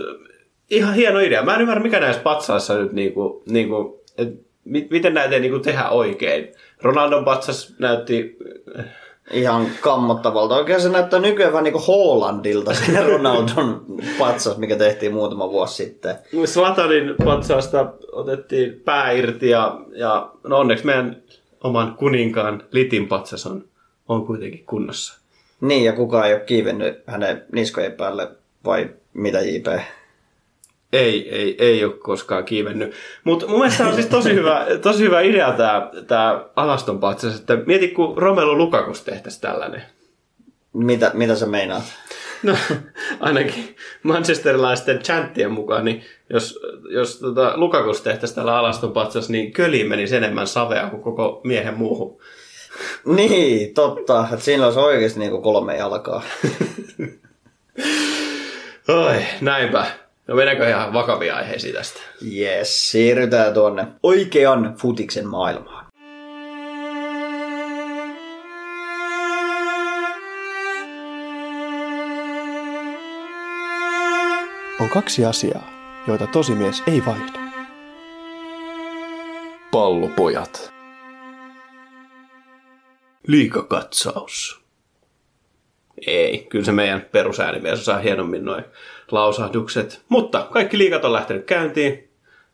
ihan 0.70 0.94
hieno 0.94 1.18
idea. 1.18 1.42
Mä 1.42 1.54
en 1.54 1.60
ymmärrä, 1.60 1.82
mikä 1.82 2.00
näissä 2.00 2.22
patsaissa 2.22 2.78
nyt, 2.78 2.92
niinku, 2.92 3.42
niinku, 3.46 4.04
et, 4.18 4.28
miten 4.64 5.14
näitä 5.14 5.34
ei 5.34 5.40
niinku 5.40 5.58
tehdä 5.58 5.88
oikein. 5.88 6.54
Ronaldon 6.82 7.24
patsas 7.24 7.74
näytti 7.78 8.36
Ihan 9.30 9.66
kammottavalta. 9.80 10.56
Oikein 10.56 10.80
se 10.80 10.88
näyttää 10.88 11.20
nykyään 11.20 11.52
vähän 11.52 11.64
niin 11.64 11.72
kuin 11.72 11.86
Hollandilta 11.86 12.74
se 12.74 13.00
Ronaldon 13.10 13.84
patsas, 14.18 14.58
mikä 14.58 14.76
tehtiin 14.76 15.12
muutama 15.12 15.50
vuosi 15.50 15.74
sitten. 15.74 16.14
Slatanin 16.44 17.14
patsaasta 17.24 17.92
otettiin 18.12 18.82
pää 18.84 19.10
irti 19.10 19.48
ja, 19.48 19.80
ja 19.92 20.30
no 20.42 20.58
onneksi 20.58 20.86
meidän 20.86 21.22
oman 21.64 21.94
kuninkaan 21.94 22.64
Litin 22.70 23.08
patsas 23.08 23.46
on, 23.46 23.64
on 24.08 24.26
kuitenkin 24.26 24.64
kunnossa. 24.66 25.20
Niin, 25.60 25.84
ja 25.84 25.92
kukaan 25.92 26.26
ei 26.26 26.34
ole 26.34 26.40
kiivennyt 26.40 27.02
hänen 27.06 27.44
niskojen 27.52 27.92
päälle, 27.92 28.28
vai 28.64 28.90
mitä 29.14 29.40
JP? 29.40 29.66
Ei, 30.92 31.30
ei, 31.34 31.56
ei 31.58 31.84
ole 31.84 31.92
koskaan 31.92 32.44
kiivennyt. 32.44 32.94
Mutta 33.24 33.46
mun 33.46 33.58
mielestä 33.58 33.86
on 33.86 33.94
siis 33.94 34.06
tosi 34.06 34.34
hyvä, 34.34 34.66
tosi 34.82 35.02
hyvä 35.02 35.20
idea 35.20 35.52
tämä 35.52 35.90
tää 36.06 36.44
alaston 36.56 37.00
patsas, 37.00 37.40
että 37.40 37.58
mieti 37.66 37.88
kun 37.88 38.18
Romelu 38.18 38.58
Lukakus 38.58 39.02
tehtäisiin 39.02 39.40
tällainen. 39.40 39.82
Mitä, 40.72 41.10
mitä 41.14 41.34
sä 41.34 41.46
meinaat? 41.46 41.84
No, 42.44 42.56
ainakin 43.20 43.76
manchesterilaisten 44.02 45.02
chanttien 45.02 45.50
mukaan, 45.50 45.84
niin 45.84 46.04
jos, 46.30 46.60
jos 46.90 47.18
tota, 47.18 47.52
Lukakus 47.56 48.00
tehtäisiin 48.00 48.36
tällä 48.36 48.58
alaston 48.58 48.92
patsas, 48.92 49.28
niin 49.28 49.52
köliin 49.52 49.88
menisi 49.88 50.16
enemmän 50.16 50.46
savea 50.46 50.90
kuin 50.90 51.02
koko 51.02 51.40
miehen 51.44 51.74
muuhun. 51.74 52.20
Niin, 53.04 53.74
totta. 53.74 54.28
Että 54.32 54.44
siinä 54.44 54.64
olisi 54.64 54.78
oikeasti 54.78 55.20
niin 55.20 55.30
kuin 55.30 55.42
kolme 55.42 55.76
jalkaa. 55.76 56.22
Oi, 58.88 59.22
näinpä. 59.40 59.86
No 60.26 60.34
mennäänkö 60.34 60.68
ihan 60.68 60.92
vakavia 60.92 61.36
aiheisiin 61.36 61.74
tästä? 61.74 62.00
Yes, 62.36 62.90
siirrytään 62.90 63.54
tuonne 63.54 63.86
oikean 64.02 64.74
futiksen 64.78 65.28
maailmaan. 65.28 65.83
On 74.84 74.90
kaksi 74.90 75.24
asiaa, 75.24 75.70
joita 76.06 76.26
tosimies 76.26 76.82
ei 76.86 77.02
vaihda. 77.06 77.40
Pallopojat. 79.70 80.72
Liikakatsaus. 83.26 84.60
Ei, 86.06 86.46
kyllä 86.48 86.64
se 86.64 86.72
meidän 86.72 87.06
perusäänimies 87.12 87.80
osaa 87.80 87.98
hienommin 87.98 88.44
noin 88.44 88.64
lausahdukset. 89.10 90.02
Mutta 90.08 90.48
kaikki 90.50 90.78
liikat 90.78 91.04
on 91.04 91.12
lähtenyt 91.12 91.44
käyntiin. 91.44 92.08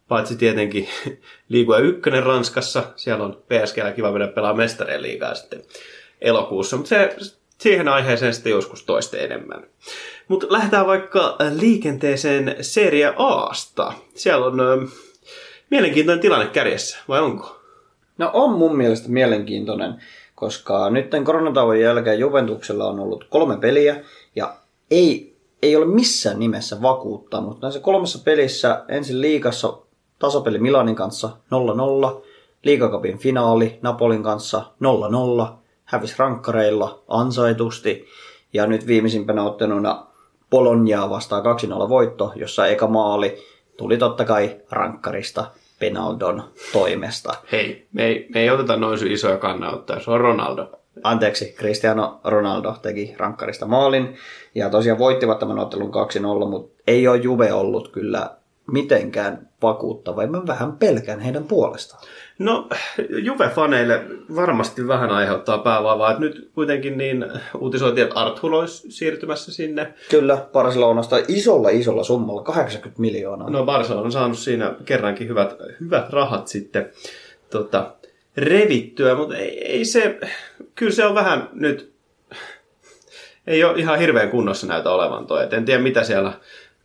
Paitsi 0.09 0.37
tietenkin 0.37 0.89
liikua 1.49 1.79
ykkönen 1.79 2.23
Ranskassa. 2.23 2.93
Siellä 2.97 3.25
on 3.25 3.43
PSGllä 3.49 3.93
kiva 3.93 4.13
mennä 4.13 4.27
pelaa 4.27 4.55
mestarien 4.55 5.03
liigaa 5.03 5.35
sitten 5.35 5.63
elokuussa. 6.21 6.77
Mutta 6.77 6.89
se, 6.89 7.17
siihen 7.61 7.88
aiheeseen 7.88 8.35
sitten 8.35 8.50
joskus 8.50 8.85
toista 8.85 9.17
enemmän. 9.17 9.67
Mutta 10.29 10.47
lähdetään 10.50 10.87
vaikka 10.87 11.37
liikenteeseen 11.61 12.57
Serie 12.61 13.14
Asta. 13.17 13.93
Siellä 14.14 14.47
on 14.47 14.61
ö, 14.61 14.79
mielenkiintoinen 15.71 16.23
tilanne 16.23 16.47
kärjessä, 16.47 16.99
vai 17.09 17.21
onko? 17.21 17.61
No 18.19 18.31
on 18.33 18.59
mun 18.59 18.76
mielestä 18.76 19.09
mielenkiintoinen, 19.09 19.95
koska 20.35 20.90
nyt 20.90 21.11
koronatauon 21.25 21.81
jälkeen 21.81 22.19
Juventuksella 22.19 22.88
on 22.88 23.00
ollut 23.00 23.25
kolme 23.31 23.57
peliä 23.57 24.05
ja 24.37 24.55
ei, 24.90 25.37
ei 25.62 25.76
ole 25.76 25.87
missään 25.87 26.38
nimessä 26.38 26.83
vakuuttaa, 26.83 27.40
mutta 27.40 27.67
näissä 27.67 27.81
kolmessa 27.81 28.19
pelissä 28.25 28.85
ensin 28.88 29.21
liikassa 29.21 29.79
tasapeli 30.19 30.59
Milanin 30.59 30.97
kanssa 30.97 31.31
0-0, 32.19 32.23
liikakapin 32.64 33.19
finaali 33.19 33.79
Napolin 33.83 34.23
kanssa 34.23 34.62
0-0, 35.47 35.60
hävisi 35.90 36.14
rankkareilla 36.18 37.02
ansaitusti 37.09 38.06
ja 38.52 38.66
nyt 38.66 38.87
viimeisimpänä 38.87 39.42
otteluna 39.42 40.06
Bologna 40.50 41.11
vastaan 41.11 41.42
2-0 41.87 41.88
voitto, 41.88 42.32
jossa 42.37 42.66
eka 42.66 42.87
maali 42.87 43.38
tuli 43.76 43.99
totta 43.99 44.25
kai 44.25 44.56
rankkarista 44.70 45.50
Penaldon 45.78 46.42
toimesta. 46.73 47.35
Hei, 47.52 47.88
me 47.92 48.06
ei, 48.06 48.26
me 48.35 48.40
ei 48.40 48.50
oteta 48.50 48.76
noin 48.76 49.12
isoja 49.12 49.37
kannanottoja, 49.37 50.00
se 50.00 50.11
on 50.11 50.20
Ronaldo. 50.20 50.70
Anteeksi, 51.02 51.54
Cristiano 51.59 52.20
Ronaldo 52.25 52.75
teki 52.82 53.14
rankkarista 53.18 53.66
maalin 53.66 54.16
ja 54.54 54.70
tosiaan 54.70 54.99
voittivat 54.99 55.38
tämän 55.38 55.59
ottelun 55.59 55.92
2-0, 56.44 56.49
mutta 56.50 56.82
ei 56.87 57.09
ole 57.09 57.16
Juve 57.16 57.52
ollut 57.52 57.88
kyllä 57.88 58.30
mitenkään 58.73 59.49
vakuuttava. 59.62 60.26
Mä 60.26 60.47
vähän 60.47 60.76
pelkään 60.76 61.20
heidän 61.20 61.44
puolestaan. 61.44 62.02
No, 62.40 62.68
Juve-faneille 63.09 64.04
varmasti 64.35 64.88
vähän 64.88 65.11
aiheuttaa 65.11 65.59
päävaivaa, 65.59 66.11
että 66.11 66.20
nyt 66.20 66.50
kuitenkin 66.54 66.99
niin 66.99 67.26
uutisoitiin, 67.59 68.06
että 68.06 68.20
Arthur 68.20 68.54
olisi 68.54 68.90
siirtymässä 68.90 69.52
sinne. 69.52 69.94
Kyllä, 70.11 70.47
Barcelonasta 70.52 71.16
isolla 71.28 71.68
isolla 71.68 72.04
summalla, 72.04 72.42
80 72.42 73.00
miljoonaa. 73.00 73.50
No 73.50 73.64
Barcelona 73.64 74.04
on 74.04 74.12
saanut 74.12 74.38
siinä 74.38 74.75
kerrankin 74.85 75.28
hyvät, 75.28 75.56
hyvät 75.80 76.11
rahat 76.11 76.49
sitten 76.49 76.90
tota, 77.50 77.94
revittyä, 78.37 79.14
mutta 79.14 79.37
ei, 79.37 79.66
ei 79.66 79.85
se, 79.85 80.18
kyllä 80.75 80.92
se 80.92 81.06
on 81.06 81.14
vähän 81.14 81.49
nyt, 81.52 81.92
ei 83.47 83.64
ole 83.64 83.78
ihan 83.78 83.99
hirveän 83.99 84.30
kunnossa 84.30 84.66
näytä 84.66 84.90
olevan 84.90 85.26
toi. 85.26 85.44
Et 85.44 85.52
en 85.52 85.64
tiedä 85.64 85.82
mitä 85.82 86.02
siellä 86.02 86.32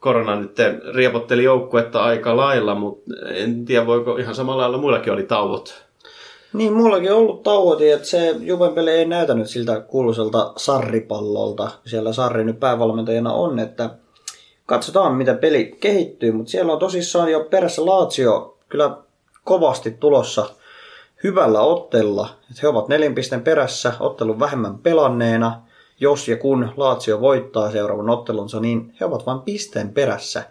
korona 0.06 0.36
nyt 0.36 0.58
riepotteli 0.94 1.44
joukkuetta 1.44 2.04
aika 2.04 2.38
lailla, 2.38 2.76
mutta 2.76 3.12
en 3.30 3.66
tiedä 3.66 3.86
voiko 3.86 4.18
ihan 4.18 4.36
samalla 4.36 4.62
lailla 4.62 4.78
muillakin 4.78 5.14
oli 5.14 5.24
tauot. 5.24 5.86
Niin, 6.54 6.74
mullakin 6.74 7.12
on 7.12 7.18
ollut 7.18 7.44
tauot, 7.44 7.82
että 7.82 8.08
se 8.08 8.36
Juven 8.40 8.74
peli 8.74 8.92
ei 8.92 9.06
näytänyt 9.06 9.50
siltä 9.50 9.80
kuuluiselta 9.80 10.54
sarripallolta. 10.58 11.72
Siellä 11.86 12.14
Sarri 12.14 12.44
nyt 12.44 12.60
päävalmentajana 12.60 13.34
on, 13.34 13.60
että 13.60 13.90
katsotaan 14.66 15.16
mitä 15.16 15.34
peli 15.34 15.78
kehittyy, 15.80 16.32
mutta 16.32 16.52
siellä 16.52 16.74
on 16.74 16.80
tosissaan 16.80 17.32
jo 17.32 17.44
perässä 17.50 17.86
Lazio 17.86 18.58
kyllä 18.70 18.98
kovasti 19.44 19.92
tulossa 19.92 20.46
hyvällä 21.24 21.62
ottella. 21.62 22.30
Että 22.50 22.60
he 22.62 22.68
ovat 22.68 22.88
neljän 22.88 23.16
pisteen 23.16 23.42
perässä, 23.42 23.94
ottelun 24.00 24.40
vähemmän 24.40 24.78
pelanneena. 24.78 25.62
Jos 26.00 26.28
ja 26.28 26.38
kun 26.38 26.70
Lazio 26.78 27.22
voittaa 27.22 27.72
seuraavan 27.72 28.10
ottelunsa, 28.10 28.60
niin 28.60 28.94
he 29.00 29.06
ovat 29.06 29.26
vain 29.26 29.40
pisteen 29.40 29.90
perässä 29.90 30.44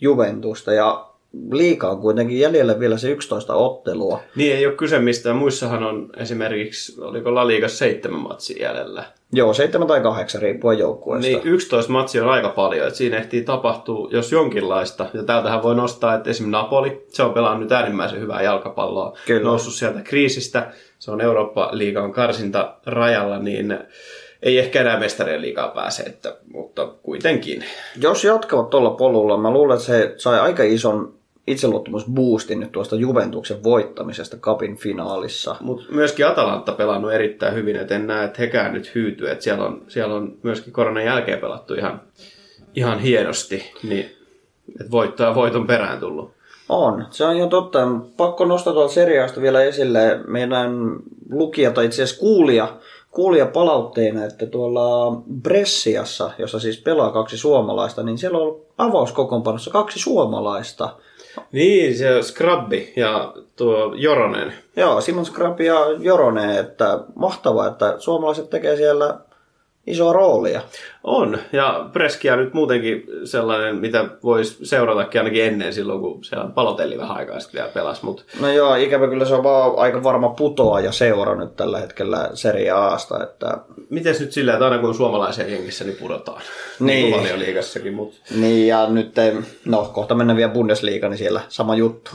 Juventusta. 0.00 0.72
Ja 0.72 1.06
liikaa 1.52 1.90
on 1.90 2.00
kuitenkin 2.00 2.40
jäljellä 2.40 2.80
vielä 2.80 2.98
se 2.98 3.10
11 3.10 3.54
ottelua. 3.54 4.20
Niin 4.36 4.56
ei 4.56 4.66
ole 4.66 4.74
kyse 4.74 4.98
mistään. 4.98 5.36
Muissahan 5.36 5.82
on 5.82 6.10
esimerkiksi, 6.16 7.00
oliko 7.00 7.34
La 7.34 7.46
Liga 7.46 7.68
seitsemän 7.68 8.20
matsia 8.20 8.62
jäljellä. 8.62 9.04
Joo, 9.32 9.54
seitsemän 9.54 9.88
tai 9.88 10.00
kahdeksan 10.00 10.42
riippuen 10.42 10.78
joukkueesta. 10.78 11.28
Niin 11.28 11.40
11 11.44 11.92
matsia 11.92 12.22
on 12.24 12.30
aika 12.30 12.48
paljon, 12.48 12.86
että 12.86 12.98
siinä 12.98 13.16
ehtii 13.16 13.42
tapahtua 13.42 14.08
jos 14.10 14.32
jonkinlaista. 14.32 15.06
Ja 15.14 15.22
täältähän 15.22 15.62
voi 15.62 15.74
nostaa, 15.74 16.14
että 16.14 16.30
esimerkiksi 16.30 16.62
Napoli, 16.62 17.06
se 17.08 17.22
on 17.22 17.34
pelannut 17.34 17.60
nyt 17.60 17.72
äärimmäisen 17.72 18.20
hyvää 18.20 18.42
jalkapalloa. 18.42 19.18
Kyllä. 19.26 19.42
Noussut 19.42 19.74
sieltä 19.74 20.00
kriisistä, 20.00 20.72
se 20.98 21.10
on 21.10 21.20
Eurooppa-liigan 21.20 22.12
karsinta 22.12 22.74
rajalla, 22.86 23.38
niin 23.38 23.78
ei 24.46 24.58
ehkä 24.58 24.80
enää 24.80 25.00
mestarien 25.00 25.42
liigaa 25.42 25.68
pääse, 25.68 26.02
että, 26.02 26.36
mutta 26.52 26.86
kuitenkin. 26.86 27.64
Jos 28.00 28.24
jatkavat 28.24 28.70
tuolla 28.70 28.90
polulla, 28.90 29.36
mä 29.36 29.50
luulen, 29.50 29.74
että 29.74 29.86
se 29.86 30.14
sai 30.16 30.40
aika 30.40 30.62
ison 30.62 31.14
itseluottamusboostin 31.46 32.60
nyt 32.60 32.72
tuosta 32.72 32.96
Juventuksen 32.96 33.64
voittamisesta 33.64 34.36
kapin 34.36 34.76
finaalissa. 34.76 35.56
Mutta 35.60 35.84
myöskin 35.90 36.26
Atalanta 36.26 36.72
pelannut 36.72 37.12
erittäin 37.12 37.54
hyvin, 37.54 37.76
että 37.76 37.94
en 37.96 38.06
näe, 38.06 38.24
että 38.24 38.42
hekään 38.42 38.72
nyt 38.72 38.94
hyytyy. 38.94 39.30
Että 39.30 39.44
siellä, 39.44 39.64
on, 39.64 39.82
siellä 39.88 40.14
on 40.14 40.36
myöskin 40.42 40.72
koronan 40.72 41.04
jälkeen 41.04 41.38
pelattu 41.38 41.74
ihan, 41.74 42.00
ihan 42.74 42.98
hienosti, 42.98 43.72
niin 43.82 44.16
että 44.80 44.90
voittaa 44.90 45.34
voiton 45.34 45.66
perään 45.66 46.00
tullut. 46.00 46.36
On, 46.68 47.06
se 47.10 47.24
on 47.24 47.38
jo 47.38 47.46
totta. 47.46 47.78
Pakko 48.16 48.44
nostaa 48.44 48.72
tuolta 48.72 48.94
seriaasta 48.94 49.40
vielä 49.40 49.62
esille 49.62 50.20
meidän 50.26 50.96
lukija 51.30 51.70
tai 51.70 51.84
itse 51.84 52.02
asiassa 52.02 52.20
kuulija, 52.20 52.76
kuulija 53.16 53.46
palautteena, 53.46 54.24
että 54.24 54.46
tuolla 54.46 55.16
Bressiassa, 55.42 56.30
jossa 56.38 56.60
siis 56.60 56.80
pelaa 56.80 57.10
kaksi 57.12 57.38
suomalaista, 57.38 58.02
niin 58.02 58.18
siellä 58.18 58.38
on 58.38 58.42
ollut 58.42 58.66
avauskokoonpanossa 58.78 59.70
kaksi 59.70 59.98
suomalaista. 59.98 60.88
Niin, 61.52 61.98
se 61.98 62.16
on 62.16 62.24
Scrubbi 62.24 62.92
ja 62.96 63.34
tuo 63.56 63.94
Joronen. 63.94 64.52
Joo, 64.76 65.00
Simon 65.00 65.26
Scrap 65.26 65.60
ja 65.60 65.76
Joronen, 65.98 66.50
että 66.50 66.98
mahtavaa, 67.14 67.66
että 67.66 67.94
suomalaiset 67.98 68.50
tekee 68.50 68.76
siellä 68.76 69.18
isoa 69.86 70.12
roolia. 70.12 70.62
On, 71.04 71.38
ja 71.52 71.88
Preskia 71.92 72.36
nyt 72.36 72.54
muutenkin 72.54 73.04
sellainen, 73.24 73.76
mitä 73.76 74.04
voisi 74.22 74.66
seuratakin 74.66 75.20
ainakin 75.20 75.44
ennen 75.44 75.72
silloin, 75.72 76.00
kun 76.00 76.24
siellä 76.24 76.50
palotelli 76.54 76.98
vähän 76.98 77.16
aikaa 77.16 77.40
sitten 77.40 77.58
vielä 77.58 77.72
pelasi. 77.74 78.04
Mutta 78.04 78.22
No 78.40 78.50
joo, 78.52 78.74
ikävä 78.74 79.08
kyllä 79.08 79.24
se 79.24 79.34
on 79.34 79.44
vaan 79.44 79.72
aika 79.76 80.02
varma 80.02 80.28
putoa 80.28 80.80
ja 80.80 80.92
seura 80.92 81.34
nyt 81.34 81.56
tällä 81.56 81.78
hetkellä 81.78 82.30
Serie 82.34 82.70
Aasta, 82.70 83.22
että 83.22 83.58
miten 83.90 84.14
nyt 84.20 84.32
sillä, 84.32 84.52
että 84.52 84.64
aina 84.64 84.78
kun 84.78 84.94
suomalaisia 84.94 85.46
jengissä, 85.48 85.84
niin 85.84 85.96
pudotaan. 85.96 86.42
Niin. 86.80 87.16
valioliigassakin, 87.16 87.94
mutta 87.94 88.16
niin 88.36 88.68
ja 88.68 88.86
nyt, 88.88 89.18
ei- 89.18 89.32
no 89.64 89.90
kohta 89.94 90.14
mennään 90.14 90.36
vielä 90.36 90.52
Bundesliga, 90.52 91.08
niin 91.08 91.18
siellä 91.18 91.40
sama 91.48 91.74
juttu. 91.74 92.10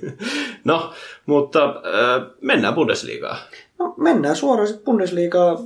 no, 0.64 0.90
mutta 1.26 1.64
äh, 1.64 2.26
mennään 2.40 2.74
Bundesligaan. 2.74 3.36
No, 3.78 3.94
mennään 3.96 4.36
suoraan 4.36 4.66
sitten 4.68 4.84
Bundesligaa. 4.84 5.58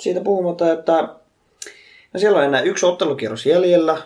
Siitä 0.00 0.20
puhumatta, 0.20 0.72
että 0.72 1.08
no 2.12 2.20
siellä 2.20 2.38
on 2.38 2.44
enää 2.44 2.60
yksi 2.60 2.86
ottelukierros 2.86 3.46
jäljellä. 3.46 3.96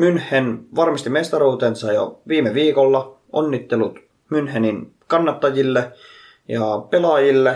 München 0.00 0.58
varmisti 0.76 1.10
mestaruutensa 1.10 1.92
jo 1.92 2.20
viime 2.28 2.54
viikolla. 2.54 3.16
Onnittelut 3.32 3.98
Münchenin 4.34 4.86
kannattajille 5.06 5.92
ja 6.48 6.84
pelaajille. 6.90 7.50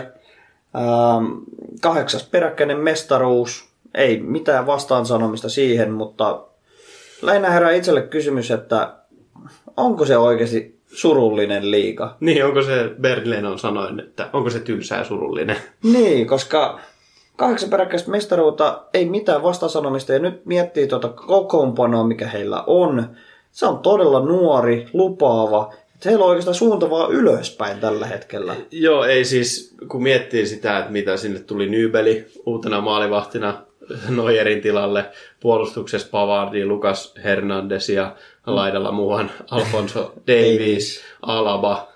Ähm, 0.75 1.25
kahdeksas 1.81 2.23
peräkkäinen 2.23 2.77
mestaruus. 2.77 3.69
Ei 3.95 4.19
mitään 4.19 4.65
vastaan 4.65 5.05
sanomista 5.05 5.49
siihen, 5.49 5.91
mutta 5.91 6.45
lähinnä 7.21 7.49
herää 7.49 7.71
itselle 7.71 8.01
kysymys, 8.01 8.51
että 8.51 8.93
onko 9.77 10.05
se 10.05 10.17
oikeasti 10.17 10.79
surullinen 10.87 11.71
liiga? 11.71 12.15
Niin, 12.19 12.45
onko 12.45 12.61
se 12.61 12.91
Berlin 13.01 13.45
on 13.45 13.59
sanoin, 13.59 13.99
että 13.99 14.29
onko 14.33 14.49
se 14.49 14.59
tylsää 14.59 15.03
surullinen? 15.03 15.57
Niin, 15.83 16.27
koska 16.27 16.79
kahdeksan 17.39 17.69
peräkkäistä 17.69 18.11
mestaruutta, 18.11 18.81
ei 18.93 19.05
mitään 19.05 19.43
vastasanomista. 19.43 20.13
Ja 20.13 20.19
nyt 20.19 20.45
miettii 20.45 20.87
tuota 20.87 21.07
kokoonpanoa, 21.07 22.03
mikä 22.03 22.27
heillä 22.27 22.63
on. 22.67 23.09
Se 23.51 23.65
on 23.65 23.79
todella 23.79 24.19
nuori, 24.19 24.87
lupaava. 24.93 25.73
Että 25.95 26.09
heillä 26.09 26.23
on 26.23 26.29
oikeastaan 26.29 26.55
suunta 26.55 26.89
vaan 26.89 27.11
ylöspäin 27.11 27.79
tällä 27.79 28.05
hetkellä. 28.05 28.55
Joo, 28.71 29.03
ei 29.03 29.25
siis, 29.25 29.75
kun 29.87 30.03
miettii 30.03 30.45
sitä, 30.45 30.79
että 30.79 30.91
mitä 30.91 31.17
sinne 31.17 31.39
tuli 31.39 31.69
Nybeli 31.69 32.27
uutena 32.45 32.81
maalivahtina 32.81 33.53
Neuerin 34.09 34.61
tilalle, 34.61 35.05
puolustuksessa 35.39 36.07
Pavardi, 36.11 36.65
Lukas 36.65 37.13
Hernandez 37.23 37.89
ja 37.89 38.15
laidalla 38.45 38.91
muuhan 38.91 39.31
Alfonso 39.51 40.13
Davies, 40.27 41.01
Alaba, 41.21 41.88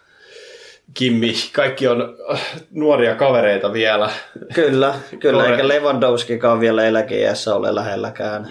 Kimmi, 0.94 1.34
kaikki 1.54 1.88
on 1.88 2.16
äh, 2.32 2.42
nuoria 2.72 3.16
kavereita 3.16 3.74
vielä. 3.74 4.10
Kyllä, 4.54 4.96
kyllä. 5.20 5.44
Kore- 5.44 5.52
Eikä 5.52 5.68
Lewandowskikaan 5.68 6.60
vielä 6.60 6.86
eläkeiässä 6.86 7.56
ole 7.56 7.76
lähelläkään. 7.76 8.50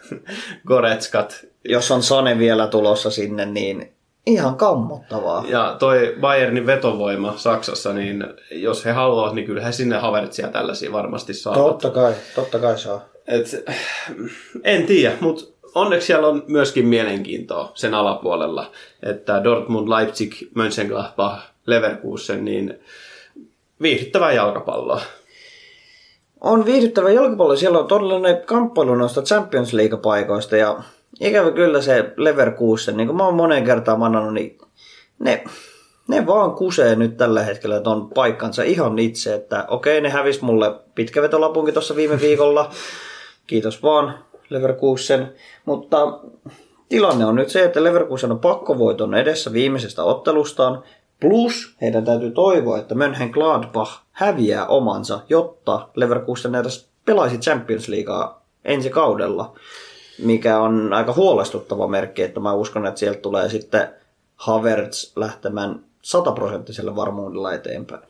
Goretskat. 0.66 1.46
Jos 1.64 1.90
on 1.90 2.02
Sane 2.02 2.38
vielä 2.38 2.66
tulossa 2.66 3.10
sinne, 3.10 3.46
niin 3.46 3.92
ihan 4.26 4.56
kammottavaa. 4.56 5.44
Ja 5.48 5.76
toi 5.78 6.16
Bayernin 6.20 6.66
vetovoima 6.66 7.34
Saksassa, 7.36 7.92
niin 7.92 8.24
jos 8.50 8.84
he 8.84 8.90
haluavat, 8.90 9.34
niin 9.34 9.46
kyllä 9.46 9.62
he 9.62 9.72
sinne 9.72 9.96
Havertzia 9.98 10.48
tällaisia 10.48 10.92
varmasti 10.92 11.34
saavat. 11.34 11.62
Totta 11.62 11.90
kai, 11.90 12.14
totta 12.34 12.58
kai 12.58 12.78
saa. 12.78 13.04
Et, 13.26 13.64
en 14.64 14.86
tiedä, 14.86 15.14
mutta 15.20 15.44
onneksi 15.74 16.06
siellä 16.06 16.28
on 16.28 16.44
myöskin 16.46 16.86
mielenkiintoa 16.86 17.72
sen 17.74 17.94
alapuolella, 17.94 18.70
että 19.02 19.44
Dortmund, 19.44 19.88
Leipzig, 19.88 20.34
Mönchengladbach, 20.54 21.51
Leverkusen, 21.66 22.44
niin 22.44 22.78
viihdyttävää 23.82 24.32
jalkapalloa. 24.32 25.02
On 26.40 26.64
viihdyttävä 26.64 27.10
jalkapallo. 27.10 27.56
Siellä 27.56 27.78
on 27.78 27.88
todellinen 27.88 28.42
kamppailu 28.46 28.94
noista 28.94 29.22
Champions 29.22 29.72
League-paikoista 29.72 30.56
ja 30.56 30.82
ikävä 31.20 31.50
kyllä 31.50 31.82
se 31.82 32.12
Leverkusen, 32.16 32.96
niin 32.96 33.06
kuin 33.06 33.16
mä 33.16 33.24
oon 33.24 33.34
moneen 33.34 33.64
kertaan 33.64 33.98
mannannut, 33.98 34.34
niin 34.34 34.58
ne, 35.18 35.44
ne 36.08 36.26
vaan 36.26 36.50
kusee 36.52 36.96
nyt 36.96 37.16
tällä 37.16 37.42
hetkellä 37.42 37.80
ton 37.80 38.10
paikkansa 38.10 38.62
ihan 38.62 38.98
itse, 38.98 39.34
että 39.34 39.64
okei, 39.68 40.00
ne 40.00 40.10
hävis 40.10 40.42
mulle 40.42 40.74
pitkävetolapunkin 40.94 41.74
tuossa 41.74 41.96
viime 41.96 42.20
viikolla. 42.20 42.70
Kiitos 43.46 43.82
vaan 43.82 44.18
Leverkusen. 44.50 45.32
Mutta 45.64 46.20
tilanne 46.88 47.24
on 47.24 47.34
nyt 47.34 47.48
se, 47.48 47.64
että 47.64 47.84
Leverkusen 47.84 48.32
on 48.32 48.38
pakkovoiton 48.38 49.14
edessä 49.14 49.52
viimeisestä 49.52 50.04
ottelustaan. 50.04 50.82
Plus 51.22 51.74
heidän 51.80 52.04
täytyy 52.04 52.30
toivoa, 52.30 52.78
että 52.78 52.94
Mönchengladbach 52.94 54.00
häviää 54.12 54.66
omansa, 54.66 55.20
jotta 55.28 55.88
Leverkusen 55.94 56.54
edes 56.54 56.88
pelaisi 57.04 57.38
Champions 57.38 57.88
Leaguea 57.88 58.34
ensi 58.64 58.90
kaudella. 58.90 59.54
Mikä 60.18 60.58
on 60.58 60.92
aika 60.92 61.12
huolestuttava 61.12 61.88
merkki, 61.88 62.22
että 62.22 62.40
mä 62.40 62.54
uskon, 62.54 62.86
että 62.86 62.98
sieltä 62.98 63.20
tulee 63.20 63.48
sitten 63.48 63.88
Havertz 64.36 65.12
lähtemään 65.16 65.80
sataprosenttisella 66.02 66.96
varmuudella 66.96 67.52
eteenpäin. 67.52 68.02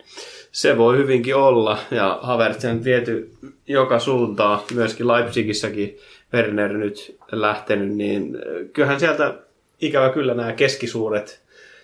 Se 0.53 0.79
voi 0.79 0.97
hyvinkin 0.97 1.37
olla, 1.37 1.79
ja 1.91 2.19
Havertz 2.23 2.65
on 2.65 2.85
viety 2.85 3.33
joka 3.69 3.99
suuntaan, 3.99 4.61
myöskin 4.75 5.09
Leipzigissäkin 5.09 5.99
Werner 6.35 6.73
nyt 6.73 7.19
lähtenyt, 7.33 7.97
niin 7.97 8.39
kyllähän 8.73 9.01
sieltä 9.01 9.35
ikävä 9.81 10.11
kyllä 10.11 10.35
nämä 10.35 10.53
keskisuuret 10.53 11.43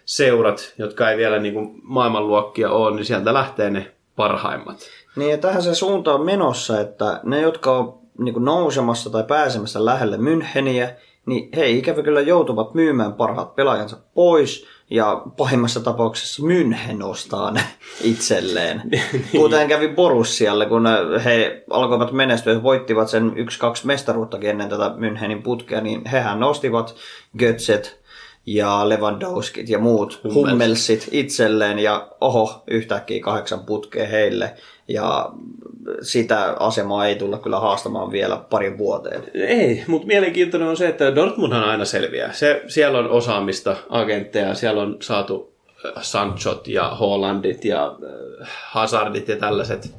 seurat, 0.08 0.74
jotka 0.78 1.10
ei 1.10 1.16
vielä 1.16 1.38
niin 1.38 1.54
kuin 1.54 1.80
maailmanluokkia 1.82 2.70
ole, 2.70 2.96
niin 2.96 3.04
sieltä 3.04 3.34
lähtee 3.34 3.70
ne 3.70 3.92
parhaimmat. 4.16 4.78
Niin 5.16 5.30
ja 5.30 5.38
tähän 5.38 5.62
se 5.62 5.74
suunta 5.74 6.14
on 6.14 6.24
menossa, 6.24 6.80
että 6.80 7.20
ne, 7.24 7.40
jotka 7.40 7.76
on 7.76 7.98
niin 8.18 8.32
kuin 8.32 8.44
nousemassa 8.44 9.10
tai 9.10 9.24
pääsemässä 9.24 9.84
lähelle 9.84 10.16
Müncheniä, 10.16 10.88
niin 11.26 11.48
he 11.56 11.70
ikävä 11.70 12.02
kyllä 12.02 12.20
joutuvat 12.20 12.74
myymään 12.74 13.14
parhaat 13.14 13.56
pelaajansa 13.56 13.96
pois 14.14 14.66
ja 14.90 15.22
pahimmassa 15.36 15.80
tapauksessa 15.80 16.42
München 16.42 17.04
ostaa 17.04 17.50
ne 17.50 17.60
itselleen. 18.02 18.82
Kuten 19.40 19.68
kävi 19.68 19.88
Borussialle, 19.88 20.66
kun 20.66 20.88
he 21.24 21.64
alkoivat 21.70 22.12
menestyä 22.12 22.52
ja 22.52 22.62
voittivat 22.62 23.08
sen 23.08 23.32
1-2 23.32 23.34
mestaruuttakin 23.84 24.50
ennen 24.50 24.68
tätä 24.68 24.94
Münchenin 24.96 25.42
putkea, 25.42 25.80
niin 25.80 26.06
hehän 26.06 26.42
ostivat 26.42 26.94
Götzet 27.38 28.07
ja 28.54 28.88
Lewandowskit 28.88 29.68
ja 29.68 29.78
muut 29.78 30.20
Hummels. 30.24 30.34
hummelsit 30.34 31.08
itselleen 31.10 31.78
ja 31.78 32.08
oho, 32.20 32.62
yhtäkkiä 32.66 33.22
kahdeksan 33.22 33.60
putkea 33.60 34.06
heille. 34.06 34.54
Ja 34.88 35.30
sitä 36.02 36.56
asemaa 36.58 37.06
ei 37.06 37.16
tulla 37.16 37.38
kyllä 37.38 37.60
haastamaan 37.60 38.12
vielä 38.12 38.36
parin 38.50 38.78
vuoteen. 38.78 39.22
Ei, 39.34 39.84
mutta 39.86 40.06
mielenkiintoinen 40.06 40.68
on 40.68 40.76
se, 40.76 40.88
että 40.88 41.14
Dortmundhan 41.14 41.64
aina 41.64 41.84
selviää. 41.84 42.32
Se, 42.32 42.62
siellä 42.66 42.98
on 42.98 43.10
osaamista, 43.10 43.76
agentteja, 43.88 44.54
siellä 44.54 44.82
on 44.82 44.96
saatu 45.00 45.52
äh, 45.86 46.02
Sanchot 46.02 46.68
ja 46.68 46.88
Hollandit 46.88 47.64
ja 47.64 47.96
äh, 48.42 48.48
Hazardit 48.70 49.28
ja 49.28 49.36
tällaiset 49.36 49.94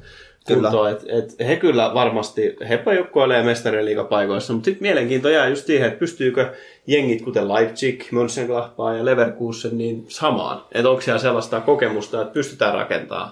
Kyllä. 0.47 0.61
kuntoon. 0.61 0.91
Et, 0.91 1.05
et 1.07 1.47
he 1.47 1.55
kyllä 1.55 1.91
varmasti, 1.93 2.55
he 2.69 2.77
pajukkoilee 2.77 3.43
mestariliigapaikoissa, 3.43 4.53
mutta 4.53 4.65
sitten 4.65 4.83
mielenkiinto 4.83 5.29
jää 5.29 5.47
just 5.47 5.65
siihen, 5.65 5.87
että 5.87 5.99
pystyykö 5.99 6.53
jengit 6.89 7.21
kuten 7.21 7.53
Leipzig, 7.53 8.03
Mönchengladbach 8.11 8.97
ja 8.97 9.05
Leverkusen 9.05 9.77
niin 9.77 10.05
samaan. 10.07 10.61
Että 10.71 10.89
onko 10.89 11.01
siellä 11.01 11.19
sellaista 11.19 11.61
kokemusta, 11.61 12.21
että 12.21 12.33
pystytään 12.33 12.73
rakentamaan 12.73 13.31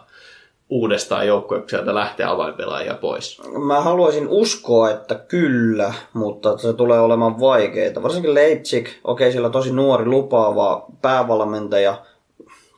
uudestaan 0.70 1.28
joukkoja, 1.28 1.62
kun 1.62 1.70
sieltä 1.70 1.96
lähtee 1.96 2.26
avainpelaajia 2.26 2.94
pois. 2.94 3.42
Mä 3.66 3.82
haluaisin 3.82 4.28
uskoa, 4.28 4.90
että 4.90 5.16
kyllä, 5.16 5.94
mutta 6.14 6.58
se 6.58 6.74
tulee 6.74 7.00
olemaan 7.00 7.40
vaikeaa. 7.40 8.04
Varsinkin 8.04 8.34
Leipzig, 8.34 8.88
okei, 9.04 9.32
siellä 9.32 9.50
tosi 9.50 9.74
nuori 9.74 10.06
lupaava 10.06 10.86
päävalmentaja, 11.02 11.98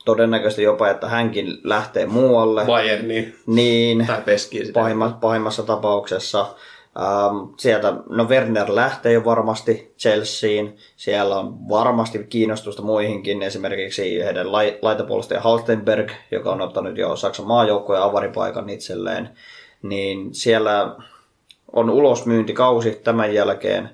todennäköisesti 0.04 0.62
jopa, 0.62 0.88
että 0.88 1.08
hänkin 1.08 1.58
lähtee 1.64 2.06
muualle. 2.06 2.64
Bayerni 2.64 3.34
Niin, 3.46 4.06
tai 4.06 4.22
Peskiin 4.24 4.66
sitä. 4.66 4.80
pahimma, 4.80 5.18
pahimmassa 5.20 5.62
tapauksessa. 5.62 6.46
Ähm, 6.98 7.54
sieltä, 7.56 7.94
no 8.08 8.28
Werner 8.28 8.74
lähtee 8.74 9.12
jo 9.12 9.24
varmasti 9.24 9.94
Chelseain. 9.98 10.76
Siellä 10.96 11.38
on 11.38 11.68
varmasti 11.68 12.24
kiinnostusta 12.24 12.82
muihinkin, 12.82 13.42
esimerkiksi 13.42 14.24
heidän 14.24 14.52
lai, 14.52 14.78
laitapuolustaja 14.82 15.40
Halstenberg, 15.40 16.10
joka 16.30 16.52
on 16.52 16.60
ottanut 16.60 16.98
jo 16.98 17.16
Saksan 17.16 17.46
maajoukkojen 17.46 18.02
avaripaikan 18.02 18.68
itselleen. 18.68 19.30
Niin 19.82 20.34
siellä 20.34 20.96
on 21.72 21.90
ulosmyyntikausi 21.90 23.00
tämän 23.04 23.34
jälkeen, 23.34 23.90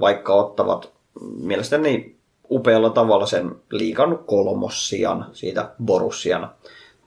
vaikka 0.00 0.34
ottavat 0.34 0.92
mielestäni 1.20 2.16
upealla 2.50 2.90
tavalla 2.90 3.26
sen 3.26 3.54
liikan 3.70 4.18
kolmossian 4.26 5.26
siitä 5.32 5.70
Borussian 5.84 6.50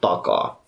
takaa. 0.01 0.63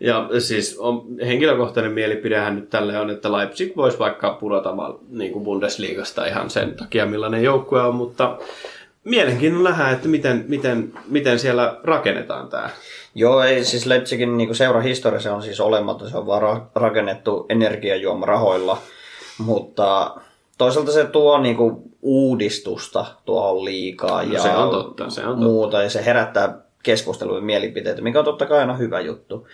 Ja 0.00 0.28
siis 0.38 0.78
on, 0.78 1.02
henkilökohtainen 1.26 1.92
mielipidehän 1.92 2.56
nyt 2.56 2.70
tälle 2.70 2.98
on, 2.98 3.10
että 3.10 3.32
Leipzig 3.32 3.76
voisi 3.76 3.98
vaikka 3.98 4.36
pudota 4.40 4.74
niin 5.10 5.32
kuin 5.32 5.44
Bundesliigasta 5.44 6.26
ihan 6.26 6.50
sen 6.50 6.74
takia, 6.74 7.06
millainen 7.06 7.42
joukkue 7.42 7.82
on, 7.82 7.94
mutta 7.94 8.38
mielenkiinnolla 9.04 9.68
nähdään, 9.70 9.92
että 9.92 10.08
miten, 10.08 10.44
miten, 10.48 10.92
miten 11.08 11.38
siellä 11.38 11.76
rakennetaan 11.84 12.48
tämä. 12.48 12.70
Joo, 13.14 13.42
ei 13.42 13.64
siis 13.64 13.86
Leipzigin 13.86 14.36
niin 14.36 14.54
seura 14.54 14.80
historia 14.80 15.20
se 15.20 15.30
on 15.30 15.42
siis 15.42 15.60
olematon, 15.60 16.10
se 16.10 16.16
on 16.16 16.26
vaan 16.26 16.42
ra- 16.42 16.62
rakennettu 16.74 17.46
energiajuomarahoilla, 17.48 18.78
mutta 19.38 20.14
toisaalta 20.58 20.92
se 20.92 21.04
tuo 21.04 21.38
niin 21.38 21.56
kuin 21.56 21.76
uudistusta 22.02 23.06
tuohon 23.24 23.64
liikaa 23.64 24.22
No 24.22 24.32
ja 24.32 24.40
se 24.42 24.48
on 24.48 24.70
totta, 24.70 25.10
se 25.10 25.20
on 25.20 25.26
totta. 25.26 25.44
muuta, 25.44 25.82
ja 25.82 25.90
se 25.90 26.04
herättää 26.04 26.58
keskustelua 26.82 27.36
ja 27.36 27.42
mielipiteitä, 27.42 28.02
mikä 28.02 28.18
on 28.18 28.24
totta 28.24 28.46
kai 28.46 28.58
aina 28.58 28.76
hyvä 28.76 29.00
juttu. 29.00 29.46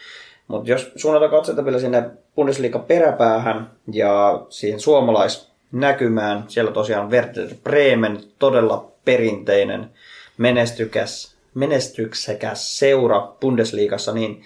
Mutta 0.49 0.71
jos 0.71 0.93
suunnataan 0.97 1.31
katsota 1.31 1.65
vielä 1.65 1.79
sinne 1.79 2.11
Bundesliigan 2.37 2.83
peräpäähän 2.83 3.71
ja 3.93 4.45
siihen 4.49 4.81
suomalaisnäkymään, 4.81 6.45
siellä 6.49 6.73
tosiaan 6.73 7.11
Werder 7.11 7.49
Bremen, 7.65 8.21
todella 8.39 8.93
perinteinen, 9.05 9.91
menestykäs, 10.39 11.37
menestyksekäs 11.55 12.79
seura 12.79 13.21
Bundesliigassa, 13.41 14.13
niin 14.13 14.43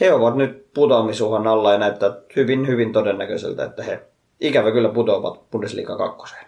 he 0.00 0.12
ovat 0.12 0.36
nyt 0.36 0.66
putoamisuhan 0.74 1.46
alla 1.46 1.72
ja 1.72 1.78
näyttää 1.78 2.16
hyvin, 2.36 2.66
hyvin 2.66 2.92
todennäköiseltä, 2.92 3.64
että 3.64 3.82
he 3.82 4.00
ikävä 4.40 4.72
kyllä 4.72 4.88
putoavat 4.88 5.50
Bundesliga 5.50 5.96
kakkoseen. 5.96 6.46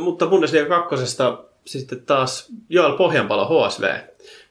Mutta 0.00 0.26
Bundesliga 0.26 0.66
kakkosesta 0.66 1.44
sitten 1.64 2.02
taas 2.06 2.52
Joel 2.68 2.96
Pohjanpalo 2.96 3.68
HSV. 3.68 3.84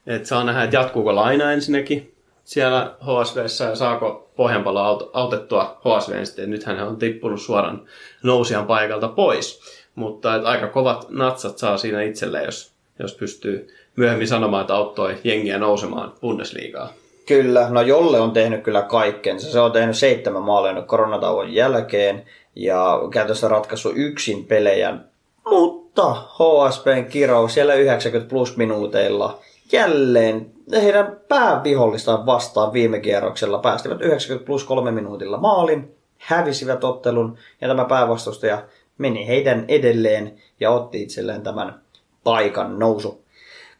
Et 0.07 0.25
saa 0.25 0.43
nähdä, 0.43 0.63
että 0.63 0.75
jatkuuko 0.75 1.15
laina 1.15 1.51
ensinnäkin 1.51 2.14
siellä 2.45 2.95
HSVssä 3.01 3.65
ja 3.65 3.75
saako 3.75 4.29
Pohjanpalo 4.35 4.79
aut- 4.79 5.09
autettua 5.13 5.81
HSV 5.81 6.25
sitten. 6.25 6.49
Nythän 6.49 6.77
hän 6.77 6.87
on 6.87 6.97
tippunut 6.97 7.41
suoran 7.41 7.81
nousijan 8.23 8.65
paikalta 8.65 9.07
pois. 9.07 9.61
Mutta 9.95 10.35
et 10.35 10.45
aika 10.45 10.67
kovat 10.67 11.09
natsat 11.09 11.57
saa 11.57 11.77
siinä 11.77 12.01
itselleen, 12.01 12.45
jos, 12.45 12.71
jos 12.99 13.13
pystyy 13.13 13.67
myöhemmin 13.95 14.27
sanomaan, 14.27 14.61
että 14.61 14.75
auttoi 14.75 15.17
jengiä 15.23 15.57
nousemaan 15.57 16.13
Bundesligaa. 16.21 16.93
Kyllä, 17.25 17.69
no 17.69 17.81
Jolle 17.81 18.19
on 18.19 18.31
tehnyt 18.31 18.63
kyllä 18.63 18.81
kaikkensa. 18.81 19.51
Se 19.51 19.59
on 19.59 19.71
tehnyt 19.71 19.97
seitsemän 19.97 20.41
maalia 20.41 20.81
koronatauon 20.81 21.53
jälkeen 21.53 22.25
ja 22.55 22.99
käytössä 23.11 23.47
ratkaissut 23.47 23.93
yksin 23.95 24.45
pelejä. 24.45 24.97
Mutta 25.45 26.13
HSPn 26.13 27.05
kirous 27.09 27.53
siellä 27.53 27.73
90 27.73 28.29
plus 28.29 28.57
minuuteilla 28.57 29.39
jälleen 29.71 30.51
heidän 30.71 31.17
päävihollistaan 31.27 32.25
vastaan 32.25 32.73
viime 32.73 32.99
kierroksella 32.99 33.59
päästivät 33.59 34.01
90 34.01 34.45
plus 34.45 34.63
kolme 34.63 34.91
minuutilla 34.91 35.37
maalin, 35.37 35.95
hävisivät 36.17 36.83
ottelun 36.83 37.37
ja 37.61 37.67
tämä 37.67 37.85
päävastustaja 37.85 38.63
meni 38.97 39.27
heidän 39.27 39.65
edelleen 39.67 40.41
ja 40.59 40.71
otti 40.71 41.01
itselleen 41.01 41.41
tämän 41.41 41.81
paikan 42.23 42.79
nousu 42.79 43.25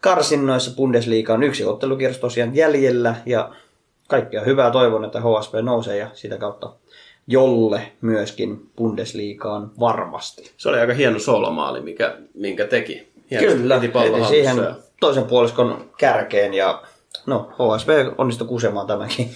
karsinnoissa 0.05 0.75
Bundesliga 0.75 1.33
on 1.33 1.43
yksi 1.43 1.65
ottelukierros 1.65 2.19
tosiaan 2.19 2.55
jäljellä 2.55 3.15
ja 3.25 3.51
kaikkea 4.07 4.41
hyvää 4.41 4.71
toivon, 4.71 5.05
että 5.05 5.21
HSP 5.21 5.53
nousee 5.61 5.97
ja 5.97 6.09
sitä 6.13 6.37
kautta 6.37 6.73
jolle 7.27 7.81
myöskin 8.01 8.69
Bundesligaan 8.77 9.71
varmasti. 9.79 10.51
Se 10.57 10.69
oli 10.69 10.79
aika 10.79 10.93
hieno 10.93 11.19
solomaali, 11.19 11.81
mikä, 11.81 12.17
minkä 12.33 12.67
teki. 12.67 13.07
Kyllä, 13.39 13.79
heti 13.79 14.25
siihen 14.27 14.75
toisen 14.99 15.23
puoliskon 15.23 15.89
kärkeen 15.97 16.53
ja 16.53 16.83
no 17.25 17.49
HSV 17.51 18.11
onnistui 18.17 18.47
kusemaan 18.47 18.87
tämänkin, 18.87 19.31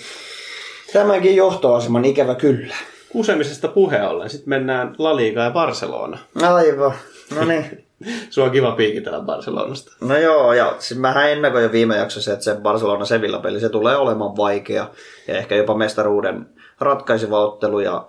tämänkin 0.93 1.35
johtoaseman, 1.35 2.05
ikävä 2.05 2.35
kyllä. 2.35 2.75
Kusemisesta 3.09 3.67
puheen 3.67 4.07
ollen, 4.07 4.29
sitten 4.29 4.49
mennään 4.49 4.95
La 4.97 5.15
Liga 5.15 5.43
ja 5.43 5.51
Barcelona. 5.51 6.17
Aivan, 6.41 6.93
no 7.35 7.45
niin. 7.45 7.85
Sulla 8.29 8.45
on 8.45 8.51
kiva 8.51 8.71
piikitellä 8.71 9.19
Barcelonasta. 9.19 9.91
No 10.01 10.17
joo, 10.17 10.53
ja 10.53 10.75
siis 10.79 10.99
mähän 10.99 11.31
ennakoin 11.31 11.63
jo 11.63 11.71
viime 11.71 11.97
jaksossa, 11.97 12.33
että 12.33 12.45
se 12.45 12.55
Barcelona-Sevilla-peli, 12.55 13.59
se 13.59 13.69
tulee 13.69 13.97
olemaan 13.97 14.37
vaikea 14.37 14.89
ja 15.27 15.37
ehkä 15.37 15.55
jopa 15.55 15.77
mestaruuden 15.77 16.45
ratkaiseva 16.79 17.39
ottelu 17.39 17.79
ja 17.79 18.07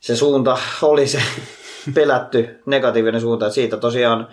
se 0.00 0.16
suunta 0.16 0.58
oli 0.82 1.06
se 1.06 1.22
pelätty 1.94 2.60
negatiivinen 2.66 3.20
suunta, 3.20 3.46
että 3.46 3.54
siitä 3.54 3.76
tosiaan 3.76 4.28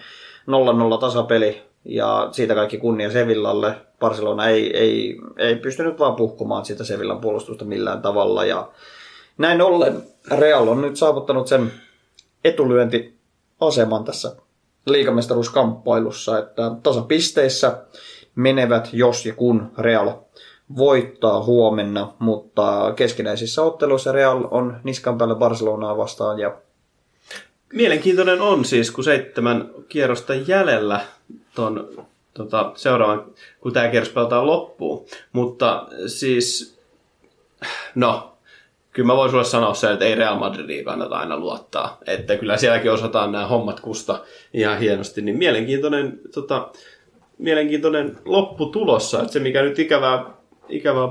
0-0 0.95 0.99
tasapeli 0.99 1.61
ja 1.85 2.29
siitä 2.31 2.55
kaikki 2.55 2.77
kunnia 2.77 3.11
Sevillalle. 3.11 3.75
Barcelona 3.99 4.47
ei, 4.47 4.77
ei, 4.77 5.17
ei 5.37 5.55
pystynyt 5.55 5.99
vaan 5.99 6.15
puhkumaan 6.15 6.65
sitä 6.65 6.83
Sevillan 6.83 7.21
puolustusta 7.21 7.65
millään 7.65 8.01
tavalla 8.01 8.45
ja 8.45 8.69
näin 9.37 9.61
ollen 9.61 10.03
Real 10.37 10.67
on 10.67 10.81
nyt 10.81 10.95
saavuttanut 10.95 11.47
sen 11.47 11.73
etulyöntiaseman 12.43 14.03
tässä 14.05 14.35
liigamestaruuskamppailussa, 14.85 16.39
että 16.39 16.71
tasapisteissä 16.83 17.77
menevät, 18.35 18.89
jos 18.93 19.25
ja 19.25 19.33
kun 19.33 19.71
Real 19.77 20.11
voittaa 20.77 21.43
huomenna, 21.43 22.13
mutta 22.19 22.93
keskinäisissä 22.95 23.63
otteluissa 23.63 24.11
Real 24.11 24.47
on 24.51 24.79
niskan 24.83 25.17
päällä 25.17 25.35
Barcelonaa 25.35 25.97
vastaan 25.97 26.39
ja 26.39 26.55
Mielenkiintoinen 27.77 28.41
on 28.41 28.65
siis, 28.65 28.91
kun 28.91 29.03
seitsemän 29.03 29.69
kierrosta 29.89 30.33
jäljellä 30.35 31.01
ton, 31.55 31.89
tota, 32.33 32.71
seuraavan, 32.75 33.25
kun 33.59 33.73
tämä 33.73 33.87
kierros 33.87 34.13
pelataan 34.13 34.47
loppuun. 34.47 35.05
Mutta 35.33 35.87
siis, 36.07 36.79
no, 37.95 38.37
kyllä 38.91 39.07
mä 39.07 39.15
voin 39.15 39.31
sulle 39.31 39.43
sanoa 39.43 39.73
sen, 39.73 39.93
että 39.93 40.05
ei 40.05 40.15
Real 40.15 40.39
Madridiin 40.39 40.85
kannata 40.85 41.17
aina 41.17 41.39
luottaa. 41.39 41.97
Että 42.07 42.37
kyllä 42.37 42.57
sielläkin 42.57 42.91
osataan 42.91 43.31
nämä 43.31 43.47
hommat 43.47 43.79
kusta 43.79 44.23
ihan 44.53 44.79
hienosti. 44.79 45.21
Niin 45.21 45.37
mielenkiintoinen, 45.37 46.19
tota, 46.33 46.69
mielenkiintoinen 47.37 48.17
loppu 48.25 48.65
tulossa. 48.65 49.21
Että 49.21 49.33
se 49.33 49.39
mikä 49.39 49.61
nyt 49.61 49.79
ikävää, 49.79 50.25
ikävää 50.69 51.07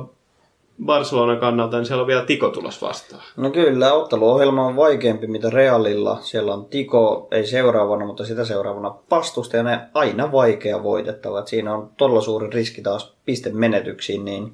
Barcelonan 0.84 1.40
kannalta, 1.40 1.76
niin 1.76 1.86
siellä 1.86 2.00
on 2.00 2.06
vielä 2.06 2.24
Tiko 2.24 2.48
tulos 2.48 2.82
vastaan. 2.82 3.22
No 3.36 3.50
kyllä, 3.50 3.92
otteluohjelma 3.92 4.66
on 4.66 4.76
vaikeampi 4.76 5.26
mitä 5.26 5.50
Realilla. 5.50 6.18
Siellä 6.20 6.54
on 6.54 6.64
Tiko, 6.64 7.28
ei 7.30 7.46
seuraavana, 7.46 8.06
mutta 8.06 8.24
sitä 8.24 8.44
seuraavana 8.44 8.94
pastusta 9.08 9.56
ja 9.56 9.62
ne 9.62 9.80
aina 9.94 10.32
vaikea 10.32 10.82
voitettava. 10.82 11.38
Et 11.38 11.48
siinä 11.48 11.74
on 11.74 11.90
todella 11.96 12.20
suuri 12.20 12.50
riski 12.50 12.82
taas 12.82 13.14
pistemenetyksiin, 13.24 14.24
niin 14.24 14.52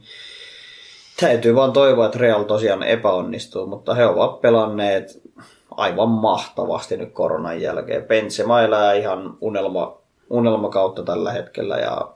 täytyy 1.21 1.55
vaan 1.55 1.73
toivoa, 1.73 2.07
että 2.07 2.19
Real 2.19 2.43
tosiaan 2.43 2.83
epäonnistuu, 2.83 3.67
mutta 3.67 3.95
he 3.95 4.07
ovat 4.07 4.41
pelanneet 4.41 5.23
aivan 5.71 6.09
mahtavasti 6.09 6.97
nyt 6.97 7.13
koronan 7.13 7.61
jälkeen. 7.61 8.05
Benzema 8.05 8.63
elää 8.63 8.93
ihan 8.93 9.37
unelma, 9.41 9.99
unelmakautta 10.31 11.03
tällä 11.03 11.33
hetkellä 11.33 11.77
ja 11.77 12.09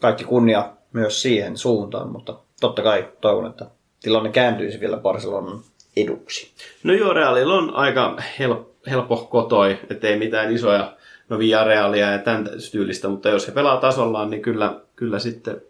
kaikki 0.00 0.24
kunnia 0.24 0.70
myös 0.92 1.22
siihen 1.22 1.56
suuntaan, 1.56 2.12
mutta 2.12 2.34
totta 2.60 2.82
kai 2.82 3.08
toivon, 3.20 3.46
että 3.46 3.66
tilanne 4.02 4.30
kääntyisi 4.30 4.80
vielä 4.80 4.96
Barcelonan 4.96 5.60
eduksi. 5.96 6.50
No 6.84 6.94
joo, 6.94 7.12
Realilla 7.12 7.54
on 7.54 7.74
aika 7.74 8.16
help, 8.38 8.68
helppo 8.90 9.16
kotoi, 9.16 9.78
ettei 9.90 10.18
mitään 10.18 10.52
isoja 10.52 10.92
no 11.28 11.38
Villarealia 11.38 12.12
ja 12.12 12.18
tämän 12.18 12.48
tyylistä, 12.72 13.08
mutta 13.08 13.28
jos 13.28 13.46
he 13.46 13.52
pelaa 13.52 13.76
tasollaan, 13.76 14.30
niin 14.30 14.42
kyllä, 14.42 14.80
kyllä 14.96 15.18
sitten 15.18 15.62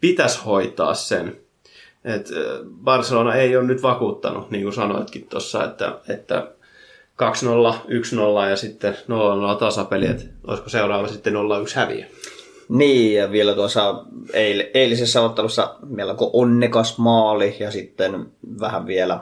pitäisi 0.00 0.44
hoitaa 0.44 0.94
sen. 0.94 1.36
Et 2.04 2.28
Barcelona 2.84 3.34
ei 3.34 3.56
ole 3.56 3.66
nyt 3.66 3.82
vakuuttanut, 3.82 4.50
niin 4.50 4.62
kuin 4.62 4.74
sanoitkin 4.74 5.26
tuossa, 5.28 5.64
että, 5.64 5.98
että 6.08 6.46
2-0, 7.22 7.76
1-0 8.46 8.50
ja 8.50 8.56
sitten 8.56 8.94
0-0 8.94 9.58
tasapeli, 9.58 10.06
että 10.06 10.24
olisiko 10.46 10.68
seuraava 10.68 11.08
sitten 11.08 11.34
0-1 11.34 11.36
häviö. 11.74 12.04
Niin, 12.72 13.14
ja 13.14 13.30
vielä 13.30 13.54
tuossa 13.54 14.04
eil- 14.32 14.70
eilisessä 14.74 15.22
ottelussa 15.22 15.74
melko 15.86 16.30
onnekas 16.32 16.98
maali 16.98 17.56
ja 17.60 17.70
sitten 17.70 18.26
vähän 18.60 18.86
vielä 18.86 19.20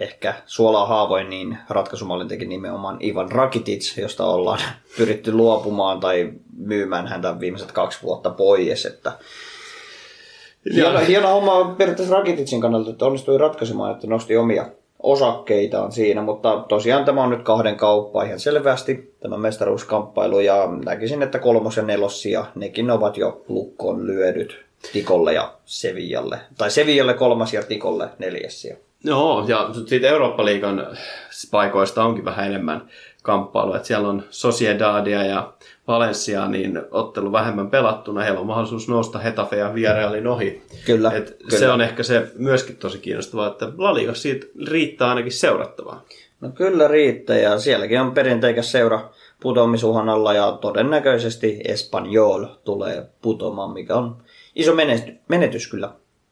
ehkä 0.00 0.34
suolaa 0.46 0.86
haavoin, 0.86 1.30
niin 1.30 1.58
ratkaisumallin 1.68 2.28
teki 2.28 2.46
nimenomaan 2.46 2.96
Ivan 3.00 3.32
Rakitic, 3.32 3.98
josta 3.98 4.26
ollaan 4.26 4.60
pyritty 4.96 5.32
luopumaan 5.32 6.00
tai 6.00 6.32
myymään 6.56 7.06
häntä 7.06 7.40
viimeiset 7.40 7.72
kaksi 7.72 8.02
vuotta 8.02 8.30
pois. 8.30 8.86
Että 8.86 9.12
hieno, 10.74 10.98
hieno 10.98 11.28
homma 11.28 11.74
periaatteessa 11.78 12.14
Rakiticin 12.14 12.60
kannalta, 12.60 12.90
että 12.90 13.06
onnistui 13.06 13.38
ratkaisemaan, 13.38 13.92
että 13.92 14.06
nosti 14.06 14.36
omia 14.36 14.66
osakkeitaan 15.02 15.92
siinä, 15.92 16.22
mutta 16.22 16.64
tosiaan 16.68 17.04
tämä 17.04 17.22
on 17.22 17.30
nyt 17.30 17.42
kahden 17.42 17.76
kauppa 17.76 18.22
ihan 18.22 18.40
selvästi, 18.40 19.14
tämä 19.20 19.38
mestaruuskamppailu, 19.38 20.40
ja 20.40 20.68
näkisin, 20.84 21.22
että 21.22 21.38
kolmos 21.38 21.76
ja 21.76 21.82
nelossia, 21.82 22.44
nekin 22.54 22.90
ovat 22.90 23.16
jo 23.16 23.44
lukkoon 23.48 24.06
lyödyt 24.06 24.64
Tikolle 24.92 25.32
ja 25.32 25.52
Sevillalle, 25.64 26.38
tai 26.58 26.70
Sevillalle 26.70 27.14
kolmas 27.14 27.52
ja 27.52 27.62
Tikolle 27.62 28.08
neljäs. 28.18 28.68
Joo, 29.04 29.44
ja 29.48 29.70
sitten 29.88 30.10
Eurooppa-liigan 30.10 30.96
paikoista 31.50 32.04
onkin 32.04 32.24
vähän 32.24 32.46
enemmän 32.46 32.88
kamppailua. 33.22 33.76
Että 33.76 33.88
siellä 33.88 34.08
on 34.08 34.24
Sociedadia 34.30 35.24
ja 35.24 35.52
Valencia, 35.88 36.48
niin 36.48 36.82
ottelu 36.90 37.32
vähemmän 37.32 37.70
pelattuna. 37.70 38.20
Heillä 38.20 38.40
on 38.40 38.46
mahdollisuus 38.46 38.88
nousta 38.88 39.18
Hetafe 39.18 39.56
ja 39.56 39.74
Villarrealin 39.74 40.26
ohi. 40.26 40.62
Kyllä, 40.86 41.12
Et 41.12 41.36
kyllä. 41.38 41.58
Se 41.58 41.68
on 41.68 41.80
ehkä 41.80 42.02
se 42.02 42.30
myöskin 42.36 42.76
tosi 42.76 42.98
kiinnostavaa, 42.98 43.46
että 43.48 43.72
La 43.78 43.94
Ligassa 43.94 44.22
siitä 44.22 44.46
riittää 44.70 45.08
ainakin 45.08 45.32
seurattavaa. 45.32 46.04
No 46.40 46.48
kyllä 46.48 46.88
riittää, 46.88 47.36
ja 47.36 47.58
sielläkin 47.58 48.00
on 48.00 48.12
perinteikäs 48.12 48.72
seura 48.72 49.10
putoamisuhan 49.40 50.08
alla, 50.08 50.32
ja 50.32 50.58
todennäköisesti 50.60 51.60
Espanyol 51.64 52.44
tulee 52.64 53.06
putoamaan, 53.22 53.70
mikä 53.70 53.96
on 53.96 54.16
iso 54.54 54.74
menetys, 54.74 55.14
menetys 55.28 55.66
kyllä 55.66 55.90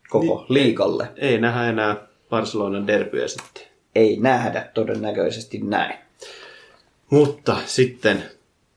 koko 0.09 0.37
niin. 0.37 0.47
liikalle. 0.49 1.09
Ei 1.17 1.39
nähdä 1.39 1.69
enää 1.69 1.97
Barcelonan 2.31 2.87
derbyä 2.87 3.29
sitten. 3.29 3.63
Ei 3.95 4.17
nähdä 4.21 4.71
todennäköisesti 4.75 5.59
näin. 5.59 5.99
Mutta 7.11 7.57
sitten 7.67 8.23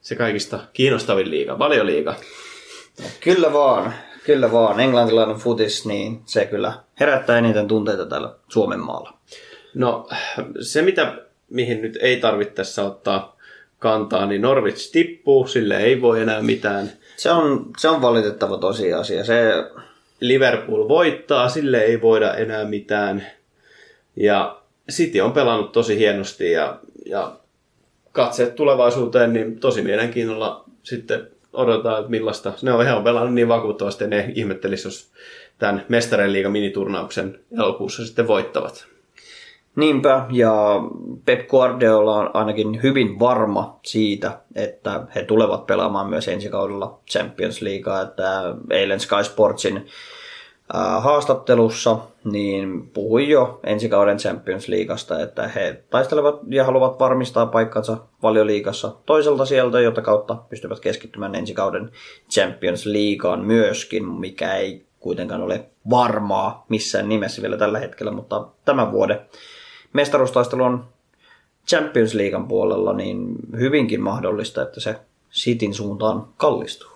se 0.10 0.16
kaikista 0.16 0.60
kiinnostavin 0.74 1.32
liiga, 1.32 1.60
valioliiga. 1.60 2.16
Kyllä 3.20 3.54
vaan, 3.54 3.94
kyllä 4.26 4.52
vaan. 4.52 4.80
Englantilainen 4.80 5.36
futis, 5.36 5.86
niin 5.86 6.22
se 6.26 6.46
kyllä 6.46 6.74
herättää 7.00 7.38
eniten 7.38 7.68
tunteita 7.68 8.06
täällä 8.06 8.34
Suomen 8.48 8.80
maalla. 8.80 9.14
No 9.74 10.10
se, 10.62 10.82
mitä, 10.82 11.14
mihin 11.50 11.82
nyt 11.82 11.98
ei 12.02 12.18
tarvitse 12.18 12.54
tässä 12.54 12.84
ottaa 12.84 13.38
kantaa, 13.80 14.26
niin 14.26 14.42
Norwich 14.42 14.92
tippuu, 14.92 15.48
sille 15.48 15.78
ei 15.78 16.02
voi 16.02 16.22
enää 16.22 16.42
mitään. 16.42 16.92
Se 17.18 17.32
on, 17.32 17.66
se 17.78 17.90
on 17.90 18.02
valitettava 18.02 18.58
tosiasia. 18.58 19.24
Se, 19.24 19.54
Liverpool 20.20 20.88
voittaa, 20.88 21.50
sille 21.50 21.82
ei 21.82 22.02
voida 22.02 22.34
enää 22.34 22.66
mitään. 22.66 23.28
Ja 24.16 24.62
City 24.92 25.20
on 25.20 25.32
pelannut 25.32 25.72
tosi 25.72 25.98
hienosti 25.98 26.52
ja, 26.52 26.80
ja 27.06 27.40
katseet 28.12 28.56
tulevaisuuteen, 28.56 29.34
niin 29.34 29.60
tosi 29.60 29.82
mielenkiinnolla 29.82 30.64
sitten 30.84 31.28
odotetaan, 31.54 32.00
että 32.00 32.12
millaista. 32.12 32.54
Ne 32.62 32.74
on, 32.74 32.88
on 32.88 33.04
pelannut 33.04 33.34
niin 33.34 33.48
vakuuttavasti, 33.48 34.08
ne 34.08 34.32
ihmettelisi, 34.36 34.88
jos 34.88 35.12
tämän 35.58 35.86
Mestarien 35.90 36.34
liigan 36.34 36.52
miniturnauksen 36.52 37.40
elokuussa 37.58 38.06
sitten 38.06 38.28
voittavat. 38.28 38.86
Niinpä, 39.76 40.26
ja 40.32 40.54
Pep 41.26 41.48
Guardiola 41.48 42.16
on 42.16 42.30
ainakin 42.34 42.84
hyvin 42.84 43.20
varma 43.20 43.80
siitä, 43.86 44.40
että 44.56 45.02
he 45.16 45.24
tulevat 45.24 45.66
pelaamaan 45.66 46.10
myös 46.10 46.28
ensi 46.28 46.50
kaudella 46.50 47.00
Champions 47.12 47.62
Leaguea, 47.62 48.02
että 48.02 48.56
eilen 48.70 49.00
Sky 49.00 49.24
Sportsin 49.24 49.86
haastattelussa 50.74 51.98
niin 52.24 52.90
puhui 52.90 53.30
jo 53.30 53.60
ensi 53.64 53.90
kauden 53.90 54.18
Champions 54.18 54.68
Leagueasta, 54.68 55.20
että 55.20 55.48
he 55.48 55.84
taistelevat 55.90 56.40
ja 56.50 56.66
haluavat 56.66 57.00
varmistaa 57.00 57.46
paikkansa 57.46 57.98
valioliigassa 58.24 58.96
toiselta 59.06 59.46
sieltä, 59.46 59.80
jota 59.80 60.02
kautta 60.02 60.36
pystyvät 60.50 60.80
keskittymään 60.80 61.36
ensi 61.36 61.54
kauden 61.54 61.92
Champions 62.32 62.86
Leagueaan 62.86 63.46
myöskin, 63.46 64.06
mikä 64.06 64.56
ei 64.56 64.86
kuitenkaan 65.00 65.42
ole 65.42 65.66
varmaa 65.90 66.66
missään 66.70 67.10
nimessä 67.10 67.42
vielä 67.42 67.58
tällä 67.58 67.80
hetkellä, 67.80 68.12
mutta 68.12 68.48
tämän 68.66 68.92
vuoden 68.92 69.20
mestaruustaistelu 69.94 70.64
on 70.64 70.86
Champions 71.68 72.14
Leaguean 72.14 72.48
puolella 72.48 72.94
niin 72.94 73.36
hyvinkin 73.60 74.02
mahdollista, 74.02 74.62
että 74.62 74.80
se 74.80 74.96
Cityn 75.32 75.74
suuntaan 75.74 76.28
kallistuu. 76.38 76.90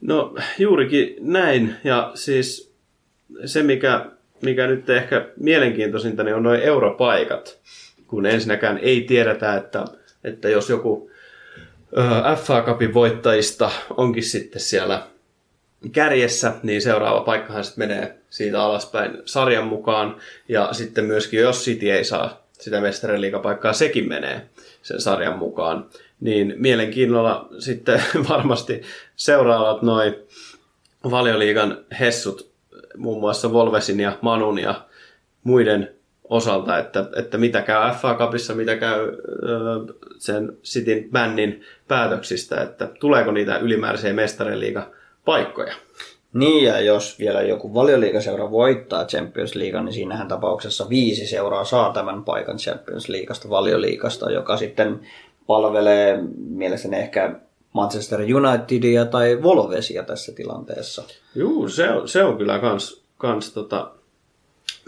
No 0.00 0.34
juurikin 0.58 1.16
näin, 1.20 1.74
ja 1.84 2.10
siis 2.14 2.67
se 3.44 3.62
mikä, 3.62 4.06
mikä 4.42 4.66
nyt 4.66 4.90
ehkä 4.90 5.28
mielenkiintoisinta, 5.36 6.24
niin 6.24 6.34
on 6.34 6.42
noin 6.42 6.60
europaikat, 6.60 7.58
kun 8.06 8.26
ensinnäkään 8.26 8.78
ei 8.78 9.00
tiedetä, 9.00 9.56
että, 9.56 9.84
että 10.24 10.48
jos 10.48 10.70
joku 10.70 11.10
FA 12.44 12.62
Cupin 12.62 12.94
voittajista 12.94 13.70
onkin 13.96 14.22
sitten 14.22 14.60
siellä 14.60 15.02
kärjessä, 15.92 16.52
niin 16.62 16.82
seuraava 16.82 17.20
paikkahan 17.20 17.64
sitten 17.64 17.88
menee 17.88 18.18
siitä 18.30 18.62
alaspäin 18.62 19.18
sarjan 19.24 19.66
mukaan. 19.66 20.16
Ja 20.48 20.68
sitten 20.72 21.04
myöskin, 21.04 21.40
jos 21.40 21.64
City 21.64 21.90
ei 21.90 22.04
saa 22.04 22.46
sitä 22.52 22.80
mestariliikapaikkaa, 22.80 23.72
sekin 23.72 24.08
menee 24.08 24.48
sen 24.82 25.00
sarjan 25.00 25.38
mukaan. 25.38 25.86
Niin 26.20 26.54
mielenkiinnolla 26.56 27.48
sitten 27.58 28.02
varmasti 28.28 28.82
seuraavat 29.16 29.82
noin 29.82 30.14
valioliigan 31.10 31.84
hessut, 32.00 32.47
muun 32.98 33.20
muassa 33.20 33.52
Volvesin 33.52 34.00
ja 34.00 34.18
Manun 34.20 34.58
ja 34.58 34.74
muiden 35.44 35.94
osalta, 36.24 36.78
että, 36.78 37.04
että 37.16 37.38
mitä 37.38 37.62
käy 37.62 37.94
FA 37.94 38.14
Cupissa, 38.14 38.54
mitä 38.54 38.76
käy 38.76 39.00
ö, 39.02 39.94
sen 40.18 40.52
Cityn 40.62 41.10
bännin 41.10 41.62
päätöksistä, 41.88 42.62
että 42.62 42.88
tuleeko 43.00 43.32
niitä 43.32 43.58
ylimääräisiä 43.58 44.12
mestariliiga 44.12 44.90
paikkoja. 45.24 45.74
Niin, 46.32 46.64
ja 46.64 46.80
jos 46.80 47.18
vielä 47.18 47.42
joku 47.42 47.74
valioliigaseura 47.74 48.50
voittaa 48.50 49.04
Champions 49.04 49.54
League, 49.54 49.82
niin 49.82 49.92
siinähän 49.92 50.28
tapauksessa 50.28 50.88
viisi 50.88 51.26
seuraa 51.26 51.64
saa 51.64 51.92
tämän 51.92 52.24
paikan 52.24 52.56
Champions 52.56 53.08
Leagueasta, 53.08 53.50
valioliigasta, 53.50 54.30
joka 54.30 54.56
sitten 54.56 55.00
palvelee 55.46 56.18
mielestäni 56.48 56.96
ehkä 56.96 57.40
Manchester 57.80 58.20
Unitedia 58.20 59.04
tai 59.04 59.42
Volvesia 59.42 60.02
tässä 60.02 60.32
tilanteessa. 60.32 61.02
Juu, 61.34 61.68
se 61.68 61.90
on, 61.90 62.08
se 62.08 62.24
on 62.24 62.38
kyllä 62.38 62.58
kans, 62.58 63.02
kans 63.18 63.52
tota, 63.52 63.90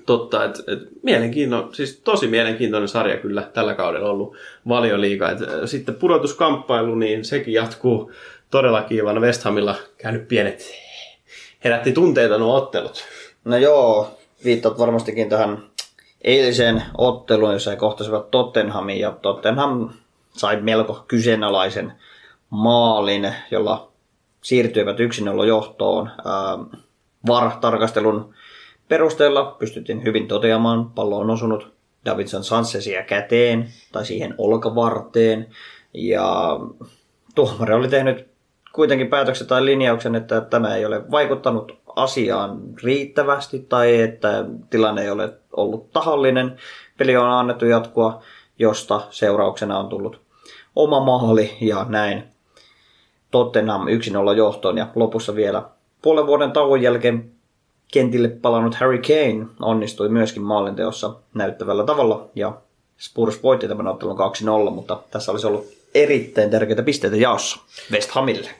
totta, 0.06 0.44
että 0.44 0.62
et 0.72 0.78
mielenkiinno, 1.02 1.68
siis 1.72 2.00
tosi 2.04 2.26
mielenkiintoinen 2.26 2.88
sarja 2.88 3.16
kyllä 3.16 3.42
tällä 3.42 3.74
kaudella 3.74 4.10
ollut 4.10 4.36
valioliiga. 4.68 5.30
Et, 5.30 5.38
sitten 5.64 5.94
pudotuskamppailu, 5.94 6.94
niin 6.94 7.24
sekin 7.24 7.54
jatkuu 7.54 8.12
todella 8.50 8.82
kiivana. 8.82 9.20
West 9.20 9.42
Hamilla 9.42 9.74
käynyt 9.98 10.28
pienet, 10.28 10.72
herätti 11.64 11.92
tunteita 11.92 12.38
nuo 12.38 12.56
ottelut. 12.56 13.04
No 13.44 13.56
joo, 13.56 14.18
viittat 14.44 14.78
varmastikin 14.78 15.28
tähän 15.28 15.62
eiliseen 16.22 16.82
otteluun, 16.98 17.52
jossa 17.52 17.70
he 17.70 17.76
kohtasivat 17.76 18.30
Tottenhamin, 18.30 19.00
ja 19.00 19.10
Tottenham 19.22 19.90
sai 20.36 20.60
melko 20.60 21.04
kyseenalaisen 21.08 21.92
maalin, 22.50 23.34
jolla 23.50 23.92
siirtyivät 24.42 24.96
1-0 24.98 25.44
johtoon. 25.46 26.10
VAR-tarkastelun 27.26 28.34
perusteella 28.88 29.56
pystyttiin 29.58 30.04
hyvin 30.04 30.28
toteamaan, 30.28 30.90
pallo 30.90 31.18
on 31.18 31.30
osunut 31.30 31.72
Davidson 32.04 32.44
Sanchezia 32.44 33.02
käteen 33.02 33.68
tai 33.92 34.06
siihen 34.06 34.34
olkavarteen. 34.38 35.46
Ja 35.94 36.60
tuomari 37.34 37.74
oli 37.74 37.88
tehnyt 37.88 38.28
kuitenkin 38.72 39.08
päätöksen 39.08 39.46
tai 39.46 39.64
linjauksen, 39.64 40.14
että 40.14 40.40
tämä 40.40 40.74
ei 40.74 40.86
ole 40.86 41.10
vaikuttanut 41.10 41.78
asiaan 41.96 42.60
riittävästi 42.82 43.66
tai 43.68 44.00
että 44.00 44.44
tilanne 44.70 45.02
ei 45.02 45.10
ole 45.10 45.32
ollut 45.52 45.90
tahallinen. 45.90 46.56
Peli 46.98 47.16
on 47.16 47.30
annettu 47.30 47.64
jatkua, 47.64 48.22
josta 48.58 49.00
seurauksena 49.10 49.78
on 49.78 49.88
tullut 49.88 50.20
oma 50.76 51.00
maali 51.00 51.56
ja 51.60 51.86
näin 51.88 52.24
Tottenham 53.30 53.86
1-0 54.32 54.36
johtoon 54.36 54.78
ja 54.78 54.86
lopussa 54.94 55.34
vielä 55.34 55.62
puolen 56.02 56.26
vuoden 56.26 56.52
tauon 56.52 56.82
jälkeen 56.82 57.30
kentille 57.92 58.28
palannut 58.28 58.74
Harry 58.74 58.98
Kane 58.98 59.46
onnistui 59.62 60.08
myöskin 60.08 60.42
maalinteossa 60.42 61.14
näyttävällä 61.34 61.84
tavalla 61.84 62.28
ja 62.34 62.52
Spurs 62.98 63.42
voitti 63.42 63.68
tämän 63.68 63.86
ottelun 63.86 64.18
2-0, 64.68 64.70
mutta 64.70 64.98
tässä 65.10 65.32
olisi 65.32 65.46
ollut 65.46 65.66
erittäin 65.94 66.50
tärkeitä 66.50 66.82
pisteitä 66.82 67.16
jaossa 67.16 67.60
West 67.92 68.10
Hamille. 68.10 68.50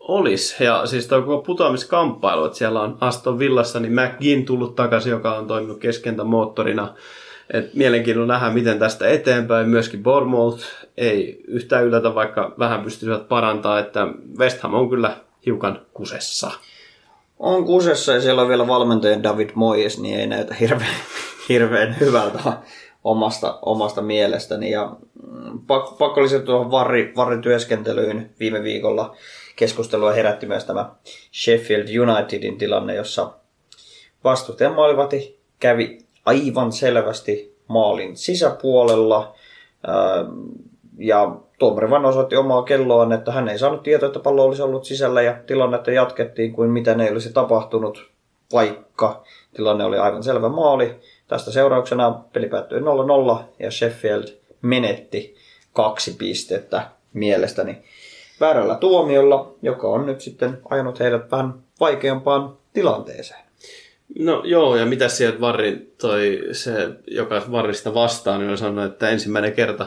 Olis, 0.00 0.56
ja 0.60 0.86
siis 0.86 1.06
tuo 1.06 1.22
koko 1.22 1.42
putoamiskamppailu, 1.42 2.44
että 2.44 2.58
siellä 2.58 2.80
on 2.80 2.96
Aston 3.00 3.38
Villassa, 3.38 3.80
niin 3.80 3.92
McGinn 3.92 4.44
tullut 4.44 4.76
takaisin, 4.76 5.10
joka 5.10 5.34
on 5.34 5.46
toiminut 5.46 5.78
keskentä 5.78 6.24
moottorina. 6.24 6.94
Et 7.52 7.74
mielenkiinnolla 7.74 8.32
nähdä, 8.32 8.50
miten 8.50 8.78
tästä 8.78 9.08
eteenpäin. 9.08 9.68
Myöskin 9.68 10.02
Bournemouth 10.02 10.64
ei 10.96 11.40
yhtään 11.48 11.84
yllätä, 11.84 12.14
vaikka 12.14 12.54
vähän 12.58 12.84
pystyisivät 12.84 13.28
parantaa, 13.28 13.78
että 13.78 14.06
West 14.38 14.60
Ham 14.60 14.74
on 14.74 14.90
kyllä 14.90 15.16
hiukan 15.46 15.80
kusessa. 15.94 16.50
On 17.38 17.64
kusessa 17.64 18.12
ja 18.12 18.20
siellä 18.20 18.42
on 18.42 18.48
vielä 18.48 18.66
valmentajan 18.66 19.22
David 19.22 19.50
Moyes, 19.54 20.00
niin 20.00 20.20
ei 20.20 20.26
näytä 20.26 20.54
hirveän, 20.54 20.94
hirveän 21.48 21.96
hyvältä 22.00 22.38
omasta, 23.04 23.58
omasta 23.62 24.02
mielestäni. 24.02 24.70
Ja 24.70 24.96
mm, 25.30 25.58
pakko, 25.66 25.94
pakko 25.98 26.22
lisätä 26.22 26.44
tuohon 26.44 26.70
varri, 26.70 27.12
varrityöskentelyyn 27.16 28.30
viime 28.40 28.62
viikolla 28.62 29.16
keskustelua 29.56 30.12
herätti 30.12 30.46
myös 30.46 30.64
tämä 30.64 30.90
Sheffield 31.42 31.88
Unitedin 31.98 32.58
tilanne, 32.58 32.94
jossa 32.94 33.32
vastustajan 34.24 34.74
maalivati 34.74 35.40
kävi 35.58 35.98
aivan 36.26 36.72
selvästi 36.72 37.56
maalin 37.68 38.16
sisäpuolella. 38.16 39.34
Ja 40.98 41.36
tuomari 41.58 41.90
vain 41.90 42.04
osoitti 42.04 42.36
omaa 42.36 42.62
kelloaan, 42.62 43.12
että 43.12 43.32
hän 43.32 43.48
ei 43.48 43.58
saanut 43.58 43.82
tietoa, 43.82 44.06
että 44.06 44.20
pallo 44.20 44.44
olisi 44.44 44.62
ollut 44.62 44.84
sisällä 44.84 45.22
ja 45.22 45.36
tilannetta 45.46 45.90
jatkettiin 45.90 46.52
kuin 46.52 46.70
mitä 46.70 46.94
ne 46.94 47.10
olisi 47.10 47.32
tapahtunut, 47.32 48.10
vaikka 48.52 49.24
tilanne 49.54 49.84
oli 49.84 49.98
aivan 49.98 50.22
selvä 50.22 50.48
maali. 50.48 51.00
Tästä 51.28 51.50
seurauksena 51.50 52.20
peli 52.32 52.48
päättyi 52.48 52.80
0-0 52.80 52.82
ja 53.58 53.70
Sheffield 53.70 54.24
menetti 54.62 55.34
kaksi 55.72 56.14
pistettä 56.18 56.82
mielestäni 57.12 57.78
väärällä 58.40 58.74
tuomiolla, 58.74 59.54
joka 59.62 59.88
on 59.88 60.06
nyt 60.06 60.20
sitten 60.20 60.58
ajanut 60.70 61.00
heidät 61.00 61.30
vähän 61.30 61.54
vaikeampaan 61.80 62.56
tilanteeseen. 62.72 63.49
No 64.18 64.42
joo, 64.44 64.76
ja 64.76 64.86
mitä 64.86 65.08
sieltä 65.08 65.40
Varri 65.40 65.92
toi 66.00 66.40
se, 66.52 66.88
joka 67.06 67.42
Varrista 67.50 67.94
vastaan, 67.94 68.40
niin 68.40 68.50
on 68.50 68.58
sanonut, 68.58 68.92
että 68.92 69.08
ensimmäinen 69.08 69.52
kerta 69.52 69.86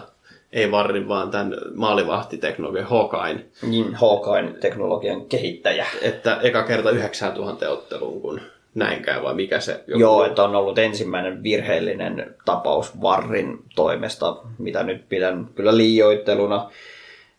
ei 0.54 0.72
Varri, 0.72 1.08
vaan 1.08 1.32
tämän 1.32 1.56
maalivahtiteknologian 1.76 2.86
Hawkeye. 2.86 3.46
Niin, 3.62 3.96
Hawkeye-teknologian 3.96 5.26
kehittäjä. 5.26 5.86
Että 6.02 6.40
eka 6.42 6.64
kerta 6.64 6.92
9000 6.92 7.70
otteluun, 7.70 8.22
kun 8.22 8.42
näin 8.76 9.02
käy, 9.02 9.24
vai 9.24 9.34
mikä 9.34 9.60
se 9.60 9.84
joku 9.88 10.00
Joo, 10.02 10.26
että 10.26 10.44
on 10.44 10.56
ollut 10.56 10.78
ensimmäinen 10.78 11.44
virheellinen 11.44 12.36
tapaus 12.46 13.02
Varrin 13.02 13.60
toimesta, 13.76 14.38
mitä 14.58 14.84
nyt 14.84 15.10
pidän 15.10 15.48
kyllä 15.56 15.78
liioitteluna. 15.78 16.70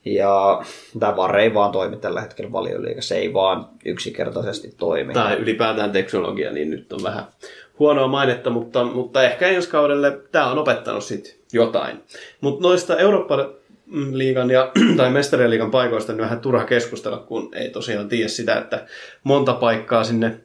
Ja 0.05 0.63
tämä 1.01 1.17
VAR 1.17 1.37
ei 1.37 1.55
vaan 1.55 1.73
toimi 1.73 1.97
tällä 1.97 2.21
hetkellä 2.21 2.53
valioliikassa, 2.53 3.15
ei 3.15 3.33
vaan 3.33 3.69
yksinkertaisesti 3.85 4.75
toimi. 4.77 5.13
Tai 5.13 5.37
ylipäätään 5.37 5.93
teknologia, 5.93 6.53
niin 6.53 6.71
nyt 6.71 6.93
on 6.93 7.03
vähän 7.03 7.25
huonoa 7.79 8.09
mainetta, 8.09 8.51
mutta, 8.51 8.85
mutta 8.85 9.23
ehkä 9.23 9.47
ensi 9.47 9.69
kaudelle 9.69 10.21
tämä 10.33 10.51
on 10.51 10.59
opettanut 10.59 11.05
sitten 11.05 11.33
jotain. 11.53 12.01
Mutta 12.41 12.63
noista 12.63 12.97
Euroopan 12.97 13.49
liigan 14.13 14.51
ja, 14.51 14.73
tai 14.97 15.11
mestarien 15.11 15.71
paikoista 15.71 16.13
niin 16.13 16.23
vähän 16.23 16.41
turha 16.41 16.65
keskustella, 16.65 17.19
kun 17.19 17.51
ei 17.55 17.71
tosiaan 17.71 18.09
tiedä 18.09 18.29
sitä, 18.29 18.59
että 18.59 18.87
monta 19.25 19.53
paikkaa 19.53 20.05
sinne 20.05 20.41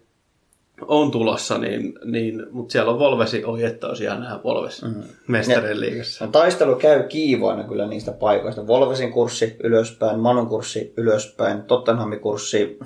on 0.87 1.11
tulossa, 1.11 1.57
niin, 1.57 1.93
niin, 2.05 2.45
mutta 2.51 2.71
siellä 2.71 2.91
on 2.91 2.99
Volvesi 2.99 3.45
ohi, 3.45 3.63
että 3.63 3.87
olisi 3.87 4.03
ihan 4.03 4.19
nämä 4.19 4.39
Volves 4.43 4.81
mm. 4.81 5.03
mestarien 5.27 5.79
liigassa. 5.79 6.25
No, 6.25 6.31
taistelu 6.31 6.75
käy 6.75 7.03
kiivoina 7.03 7.63
kyllä 7.63 7.87
niistä 7.87 8.11
paikoista. 8.11 8.67
Volvesin 8.67 9.11
kurssi 9.11 9.55
ylöspäin, 9.63 10.19
Manun 10.19 10.47
kurssi 10.47 10.93
ylöspäin, 10.97 11.63
Tottenhamin 11.63 12.19
kurssi 12.19 12.79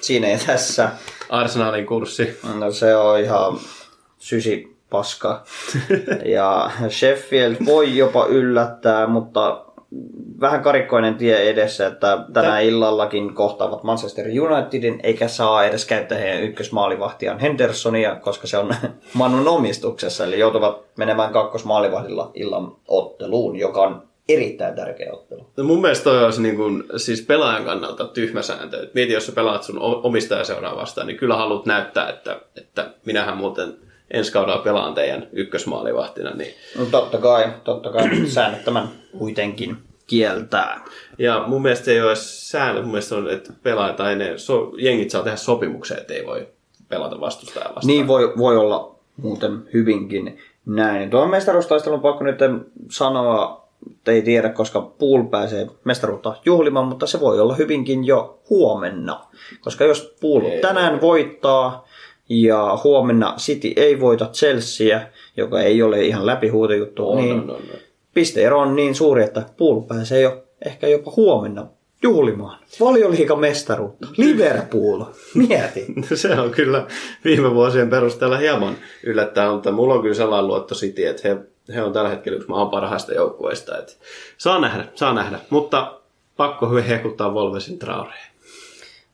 siinä 0.00 0.28
ja 0.28 0.38
tässä. 0.46 0.90
Arsenalin 1.28 1.86
kurssi. 1.86 2.38
No 2.58 2.72
se 2.72 2.96
on 2.96 3.20
ihan 3.20 3.58
sysi 4.18 4.76
paska. 4.90 5.44
ja 6.24 6.70
Sheffield 6.88 7.56
voi 7.64 7.96
jopa 7.96 8.26
yllättää, 8.26 9.06
mutta 9.06 9.64
vähän 10.40 10.62
karikkoinen 10.62 11.14
tie 11.14 11.50
edessä, 11.50 11.86
että 11.86 12.18
tänä 12.32 12.60
illallakin 12.60 13.34
kohtaavat 13.34 13.82
Manchester 13.82 14.26
Unitedin, 14.26 15.00
eikä 15.02 15.28
saa 15.28 15.64
edes 15.64 15.84
käyttää 15.84 16.18
heidän 16.18 16.42
ykkösmaalivahtiaan 16.42 17.38
Hendersonia, 17.38 18.16
koska 18.16 18.46
se 18.46 18.58
on 18.58 18.74
Manun 19.14 19.48
omistuksessa, 19.48 20.24
eli 20.24 20.38
joutuvat 20.38 20.82
menemään 20.96 21.32
kakkosmaalivahdilla 21.32 22.30
illan 22.34 22.76
otteluun, 22.88 23.56
joka 23.56 23.82
on 23.82 24.02
erittäin 24.28 24.74
tärkeä 24.74 25.12
ottelu. 25.12 25.46
No 25.56 25.64
mun 25.64 25.80
mielestä 25.80 26.04
toi 26.04 26.24
olisi 26.24 26.42
niin 26.42 26.56
kuin, 26.56 26.84
siis 26.96 27.22
pelaajan 27.22 27.64
kannalta 27.64 28.06
tyhmä 28.06 28.42
sääntö. 28.42 28.82
Et 28.82 28.94
mieti, 28.94 29.12
jos 29.12 29.26
sä 29.26 29.32
pelaat 29.32 29.62
sun 29.62 29.78
omistajaseuraa 29.80 30.76
vastaan, 30.76 31.06
niin 31.06 31.16
kyllä 31.16 31.36
haluat 31.36 31.66
näyttää, 31.66 32.08
että, 32.08 32.40
että 32.56 32.90
minähän 33.06 33.36
muuten 33.36 33.89
ensi 34.10 34.32
kaudella 34.32 34.62
pelaan 34.62 34.94
teidän 34.94 35.28
ykkösmaalivahtina. 35.32 36.30
Niin... 36.30 36.54
No 36.78 36.84
totta 36.84 37.18
kai, 37.18 37.52
totta 37.64 37.90
kai 37.92 38.08
säännöt 38.26 38.64
tämän 38.64 38.88
kuitenkin 39.18 39.76
kieltää. 40.06 40.84
Ja 41.18 41.44
mun 41.46 41.62
mielestä 41.62 41.84
se 41.84 41.92
ei 41.92 42.02
ole 42.02 42.16
säännö, 42.16 42.82
mun 42.82 42.90
mielestä 42.90 43.16
on, 43.16 43.30
että 43.30 43.52
pelaajat 43.62 43.96
tai 43.96 44.16
ne 44.16 44.38
so, 44.38 44.72
jengit 44.78 45.10
saa 45.10 45.22
tehdä 45.22 45.36
sopimuksen, 45.36 45.98
että 45.98 46.14
ei 46.14 46.26
voi 46.26 46.48
pelata 46.88 47.20
vastustajan 47.20 47.74
vastaan. 47.74 47.86
Niin 47.86 48.06
voi, 48.06 48.32
voi 48.38 48.56
olla 48.56 48.94
muuten 49.16 49.62
hyvinkin 49.72 50.38
näin. 50.66 51.10
Tuon 51.10 51.30
mestaruustaistelun 51.30 51.96
on 51.96 52.02
pakko 52.02 52.24
nyt 52.24 52.38
sanoa, 52.90 53.68
että 53.90 54.12
ei 54.12 54.22
tiedä, 54.22 54.48
koska 54.48 54.80
Pool 54.80 55.22
pääsee 55.22 55.66
mestaruutta 55.84 56.34
juhlimaan, 56.44 56.86
mutta 56.86 57.06
se 57.06 57.20
voi 57.20 57.40
olla 57.40 57.54
hyvinkin 57.54 58.04
jo 58.04 58.38
huomenna. 58.50 59.26
Koska 59.60 59.84
jos 59.84 60.14
Pool 60.20 60.40
tänään 60.60 61.00
voittaa, 61.00 61.86
ja 62.30 62.78
huomenna 62.84 63.34
City 63.38 63.72
ei 63.76 64.00
voita 64.00 64.30
Chelsea, 64.32 65.00
joka 65.36 65.60
ei 65.60 65.82
ole 65.82 66.04
ihan 66.04 66.26
läpihuutojuttu, 66.26 67.10
On, 67.10 67.18
niin 67.18 67.32
on, 67.32 67.50
on, 67.50 67.56
on. 67.56 67.62
pisteero 68.14 68.58
on 68.58 68.76
niin 68.76 68.94
suuri, 68.94 69.22
että 69.24 69.42
Pool 69.56 69.80
pääsee 69.80 70.20
jo 70.20 70.42
ehkä 70.64 70.88
jopa 70.88 71.12
huomenna 71.16 71.66
juhlimaan. 72.02 72.58
Valioliikan 72.80 73.38
mestaruutta. 73.38 74.08
Liverpool. 74.16 75.04
Mieti. 75.34 75.86
Se 76.14 76.40
on 76.40 76.50
kyllä 76.50 76.86
viime 77.24 77.54
vuosien 77.54 77.90
perusteella 77.90 78.36
hieman 78.36 78.76
yllättävää, 79.04 79.52
mutta 79.52 79.72
mulla 79.72 79.94
on 79.94 80.02
kyllä 80.02 80.14
sellainen 80.14 80.46
luotto 80.46 80.74
City, 80.74 81.06
että 81.06 81.28
he, 81.28 81.36
he 81.74 81.82
on 81.82 81.92
tällä 81.92 82.10
hetkellä 82.10 82.36
yksi 82.36 82.48
maan 82.48 82.70
parhaista 82.70 83.14
joukkueista. 83.14 83.72
Saa 84.38 84.60
nähdä, 84.60 84.84
saa 84.94 85.14
nähdä. 85.14 85.38
Mutta 85.50 86.00
pakko 86.36 86.68
hyvin 86.68 86.84
hehkuttaa 86.84 87.34
Volvesin 87.34 87.78
traureen. 87.78 88.30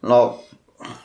No, 0.02 0.40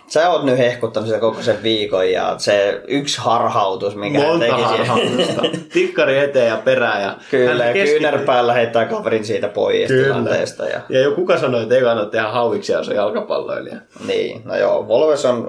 sä 0.07 0.29
oot 0.29 0.43
nyt 0.43 0.57
hehkuttanut 0.57 1.07
sitä 1.07 1.19
koko 1.19 1.41
sen 1.41 1.63
viikon 1.63 2.11
ja 2.11 2.35
se 2.37 2.81
yksi 2.87 3.21
harhautus, 3.21 3.95
minkä 3.95 4.19
hän 4.19 4.27
Monta 4.27 4.45
teki 4.45 4.57
siinä- 4.57 4.85
harhautusta. 4.85 5.41
Tikkari 5.73 6.17
eteen 6.19 6.47
ja 6.47 6.57
perään. 6.57 7.01
Ja 7.01 7.15
Kyllä, 7.31 7.49
hän 7.49 7.57
ja 7.67 7.73
keskittyy- 7.73 7.99
kyynärpäällä 7.99 8.53
heittää 8.53 8.85
kaverin 8.85 9.25
siitä 9.25 9.47
pois 9.47 9.87
Kyllä. 9.87 10.03
tilanteesta. 10.03 10.65
Ja, 10.65 10.81
Ja 10.89 10.99
jo 11.01 11.11
kuka 11.11 11.37
sanoi, 11.39 11.63
että 11.63 11.75
ei 11.75 11.81
kannata 11.81 12.09
tehdä 12.11 12.27
hauiksia, 12.27 12.77
jos 12.77 12.89
on 12.89 12.95
jalkapalloilija. 12.95 13.77
niin, 14.07 14.41
no 14.45 14.55
joo, 14.55 14.87
Volves 14.87 15.25
on 15.25 15.47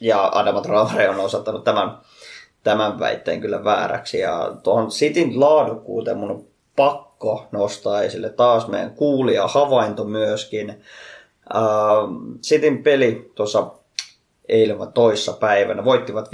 ja 0.00 0.30
Adama 0.34 0.60
Traore 0.60 1.08
on 1.08 1.20
osoittanut 1.20 1.64
tämän, 1.64 1.90
tämän 2.64 2.98
väitteen 2.98 3.40
kyllä 3.40 3.64
vääräksi. 3.64 4.18
Ja 4.18 4.52
tuohon 4.62 4.88
Cityn 4.88 5.40
laadukkuuteen 5.40 6.16
mun 6.16 6.30
on 6.30 6.44
pakko 6.76 7.46
nostaa 7.52 8.02
esille 8.02 8.28
taas 8.30 8.68
meidän 8.68 8.90
kuulija 8.90 9.46
havainto 9.46 10.04
myöskin. 10.04 10.82
Uh, 11.54 12.38
Cityn 12.42 12.82
peli 12.82 13.30
tuossa 13.34 13.70
eilen 14.48 14.78
vai 14.78 14.88
toissa 14.94 15.32
päivänä 15.32 15.84
voittivat 15.84 16.28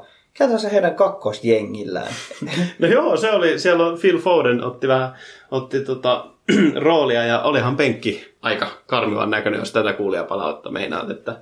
5-0. 0.00 0.06
Käytännössä 0.34 0.68
heidän 0.68 0.94
kakkosjengillään. 0.94 2.12
No 2.78 2.88
joo, 2.88 3.16
se 3.16 3.30
oli, 3.30 3.58
siellä 3.58 3.86
on 3.86 3.98
Phil 3.98 4.18
Foden 4.18 4.64
otti 4.64 4.88
vähän, 4.88 5.14
otti 5.50 5.80
tota, 5.80 6.26
roolia 6.84 7.24
ja 7.24 7.42
olihan 7.42 7.76
penkki 7.76 8.34
aika 8.42 8.68
karmivan 8.86 9.30
näköinen, 9.30 9.58
jos 9.58 9.72
tätä 9.72 9.92
kuulijapalautta 9.92 10.70
meinaat, 10.70 11.10
että, 11.10 11.40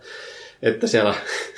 että 0.63 0.87
siellä 0.87 1.15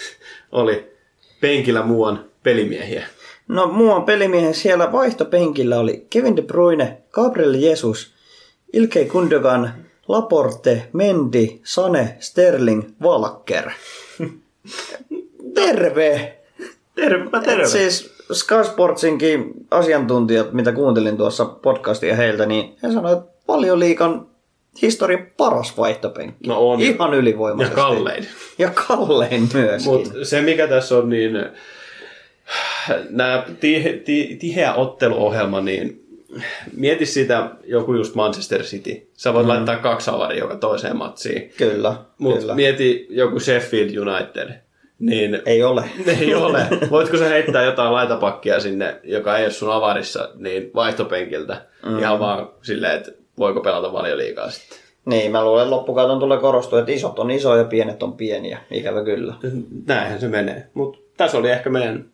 oli 0.52 0.92
penkillä 1.40 1.82
muuan 1.82 2.24
pelimiehiä. 2.42 3.06
No 3.48 3.66
muuan 3.66 4.04
pelimiehen 4.04 4.54
siellä 4.54 4.92
vaihtopenkillä 4.92 5.78
oli 5.78 6.06
Kevin 6.10 6.36
De 6.36 6.42
Bruyne, 6.42 7.02
Gabriel 7.10 7.54
Jesus, 7.54 8.14
Ilkei 8.72 9.04
Gundogan, 9.04 9.85
Laporte, 10.08 10.88
Mendy, 10.92 11.46
Sane, 11.64 12.16
Sterling, 12.20 12.82
Walker. 13.02 13.70
Terve! 15.54 16.38
Tervepä 16.94 17.40
terve! 17.40 17.66
Siis 17.66 18.14
Sky 18.32 18.64
Sportsinkin 18.64 19.52
asiantuntijat, 19.70 20.52
mitä 20.52 20.72
kuuntelin 20.72 21.16
tuossa 21.16 21.44
podcastia 21.44 22.16
heiltä, 22.16 22.46
niin 22.46 22.76
he 22.82 22.92
sanoivat, 22.92 23.18
että 23.18 23.32
paljon 23.46 23.80
liikan 23.80 24.26
historian 24.82 25.26
paras 25.36 25.76
vaihtopenkki. 25.76 26.48
No 26.48 26.68
on. 26.68 26.80
Ihan 26.80 27.12
ja 27.12 27.18
ylivoimaisesti. 27.18 27.80
kallein. 27.80 28.26
Ja 28.58 28.70
kallein 28.70 29.48
myöskin. 29.54 29.92
Mutta 29.92 30.10
se 30.22 30.40
mikä 30.40 30.68
tässä 30.68 30.98
on, 30.98 31.08
niin 31.08 31.32
nämä 33.10 33.46
tihe, 33.60 33.92
ti, 33.92 34.36
tiheä 34.40 34.74
otteluohjelma, 34.74 35.60
niin 35.60 36.05
mieti 36.76 37.06
sitä 37.06 37.50
joku 37.64 37.94
just 37.94 38.14
Manchester 38.14 38.62
City. 38.62 39.10
Sä 39.14 39.34
voit 39.34 39.46
mm. 39.46 39.48
laittaa 39.48 39.76
kaksi 39.76 40.10
avaria 40.10 40.38
joka 40.38 40.56
toiseen 40.56 40.96
matsiin. 40.96 41.52
Kyllä, 41.58 41.96
Mutta 42.18 42.54
mieti 42.54 43.06
joku 43.10 43.40
Sheffield 43.40 43.96
United. 43.96 44.60
Niin 44.98 45.42
Ei 45.46 45.62
ole. 45.62 45.84
ei 46.20 46.34
ole. 46.34 46.66
Voitko 46.90 47.16
sä 47.16 47.28
heittää 47.28 47.64
jotain 47.64 47.92
laitapakkia 47.92 48.60
sinne, 48.60 49.00
joka 49.04 49.38
ei 49.38 49.44
ole 49.44 49.52
sun 49.52 49.72
avarissa, 49.72 50.28
niin 50.34 50.70
vaihtopenkiltä. 50.74 51.62
Mm. 51.86 51.98
Ihan 51.98 52.18
vaan 52.18 52.48
silleen, 52.62 52.96
että 52.96 53.12
voiko 53.38 53.60
pelata 53.60 53.92
valioliikaa 53.92 54.50
sitten. 54.50 54.78
Niin, 55.04 55.32
mä 55.32 55.44
luulen, 55.44 55.62
että 55.62 55.76
loppukauton 55.76 56.20
tulee 56.20 56.38
korostua, 56.38 56.78
että 56.78 56.92
isot 56.92 57.18
on 57.18 57.30
isoja 57.30 57.58
ja 57.58 57.64
pienet 57.64 58.02
on 58.02 58.12
pieniä. 58.12 58.58
Ikävä 58.70 59.04
kyllä. 59.04 59.34
Näinhän 59.86 60.20
se 60.20 60.28
menee. 60.28 60.66
Mutta 60.74 60.98
tässä 61.16 61.38
oli 61.38 61.50
ehkä 61.50 61.70
meidän 61.70 62.04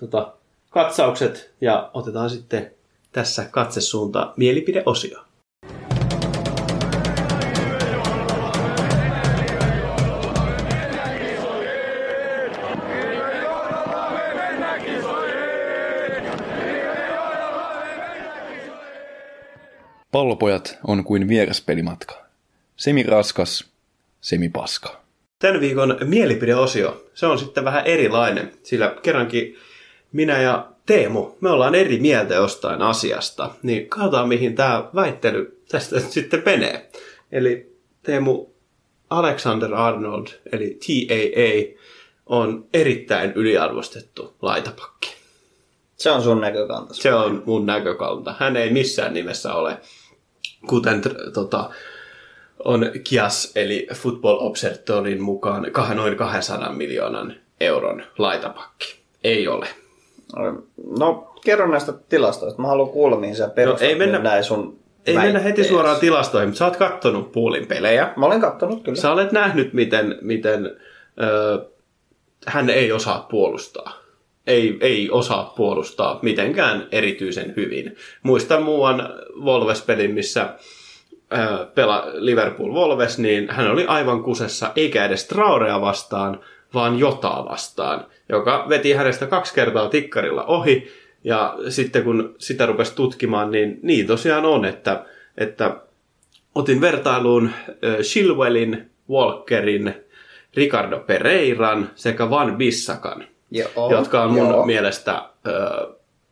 tota, 0.00 0.32
katsaukset 0.70 1.50
ja 1.60 1.90
otetaan 1.94 2.30
sitten 2.30 2.70
tässä 3.12 3.44
katsesuunta 3.44 4.32
mielipideosio. 4.36 5.24
Pallopojat 20.12 20.78
on 20.86 21.04
kuin 21.04 21.28
vieraspelimatka. 21.28 22.24
Semi 22.76 23.02
raskas, 23.02 23.70
semi 24.20 24.48
paska. 24.48 25.00
Tämän 25.38 25.60
viikon 25.60 25.98
mielipideosio, 26.04 27.06
se 27.14 27.26
on 27.26 27.38
sitten 27.38 27.64
vähän 27.64 27.86
erilainen, 27.86 28.52
sillä 28.62 28.94
kerrankin 29.02 29.56
minä 30.12 30.40
ja 30.40 30.68
Teemu, 30.90 31.30
me 31.40 31.50
ollaan 31.50 31.74
eri 31.74 31.98
mieltä 31.98 32.34
jostain 32.34 32.82
asiasta, 32.82 33.50
niin 33.62 33.88
katsotaan 33.88 34.28
mihin 34.28 34.54
tämä 34.54 34.90
väittely 34.94 35.62
tästä 35.68 36.00
sitten 36.10 36.42
menee. 36.46 36.90
Eli 37.32 37.76
Teemu 38.02 38.46
Alexander 39.10 39.74
Arnold, 39.74 40.26
eli 40.52 40.78
TAA, 40.86 41.82
on 42.26 42.66
erittäin 42.74 43.32
yliarvostettu 43.32 44.36
laitapakki. 44.42 45.14
Se 45.96 46.10
on 46.10 46.22
sun 46.22 46.40
näkökanta. 46.40 46.94
Se 46.94 47.14
on 47.14 47.42
mun 47.46 47.66
näkökanta. 47.66 48.34
Hän 48.38 48.56
ei 48.56 48.70
missään 48.70 49.14
nimessä 49.14 49.54
ole, 49.54 49.78
kuten 50.66 51.02
tota, 51.34 51.70
on 52.64 52.90
Kias, 53.04 53.52
eli 53.54 53.86
Football 53.94 54.38
Observatorin 54.40 55.22
mukaan 55.22 55.66
noin 55.94 56.16
200 56.16 56.72
miljoonan 56.72 57.34
euron 57.60 58.02
laitapakki. 58.18 58.96
Ei 59.24 59.48
ole. 59.48 59.68
No, 60.98 61.32
kerro 61.44 61.66
näistä 61.66 61.92
tilastoista. 62.08 62.62
Mä 62.62 62.68
haluan 62.68 62.88
kuulla, 62.90 63.16
mihin 63.16 63.36
sä 63.36 63.48
perustat 63.48 63.82
No, 63.82 63.88
ei 63.88 63.94
mennä- 63.98 64.18
näin 64.18 64.44
sun 64.44 64.78
Ei 65.06 65.14
mennä 65.16 65.38
heti 65.40 65.64
suoraan 65.64 66.00
tilastoihin, 66.00 66.48
mutta 66.48 66.58
sä 66.58 66.64
oot 66.64 66.76
kattonut 66.76 67.32
puulin 67.32 67.66
pelejä. 67.66 68.12
Mä 68.16 68.26
olen 68.26 68.40
kattonut 68.40 68.82
kyllä. 68.82 69.00
Sä 69.00 69.12
olet 69.12 69.32
nähnyt, 69.32 69.72
miten, 69.72 70.18
miten 70.20 70.76
ö, 71.22 71.64
hän 72.46 72.70
ei 72.70 72.92
osaa 72.92 73.26
puolustaa. 73.30 73.92
Ei, 74.46 74.78
ei 74.80 75.10
osaa 75.10 75.52
puolustaa 75.56 76.18
mitenkään 76.22 76.88
erityisen 76.92 77.52
hyvin. 77.56 77.96
Muistan 78.22 78.62
muuan 78.62 79.08
Volves-pelin, 79.44 80.10
missä 80.14 80.54
pela 81.74 82.04
Liverpool 82.12 82.74
Volves, 82.74 83.18
niin 83.18 83.50
hän 83.50 83.70
oli 83.70 83.86
aivan 83.86 84.22
kusessa, 84.22 84.72
eikä 84.76 85.04
edes 85.04 85.24
Traorea 85.28 85.80
vastaan, 85.80 86.40
vaan 86.74 86.98
Jotaa 86.98 87.48
vastaan, 87.48 88.06
joka 88.28 88.66
veti 88.68 88.92
hänestä 88.92 89.26
kaksi 89.26 89.54
kertaa 89.54 89.88
tikkarilla 89.88 90.44
ohi. 90.44 90.88
Ja 91.24 91.54
sitten 91.68 92.04
kun 92.04 92.34
sitä 92.38 92.66
rupesi 92.66 92.94
tutkimaan, 92.94 93.50
niin 93.50 93.78
niin 93.82 94.06
tosiaan 94.06 94.44
on, 94.44 94.64
että, 94.64 95.04
että 95.38 95.76
otin 96.54 96.80
vertailuun 96.80 97.50
Shilwellin, 98.02 98.90
Walkerin, 99.10 99.94
Ricardo 100.56 100.98
Pereiran 100.98 101.90
sekä 101.94 102.30
Van 102.30 102.56
Bissakan, 102.56 103.24
Joo, 103.50 103.90
jotka 103.90 104.22
on 104.22 104.30
mun 104.30 104.48
joo. 104.48 104.66
mielestä, 104.66 105.22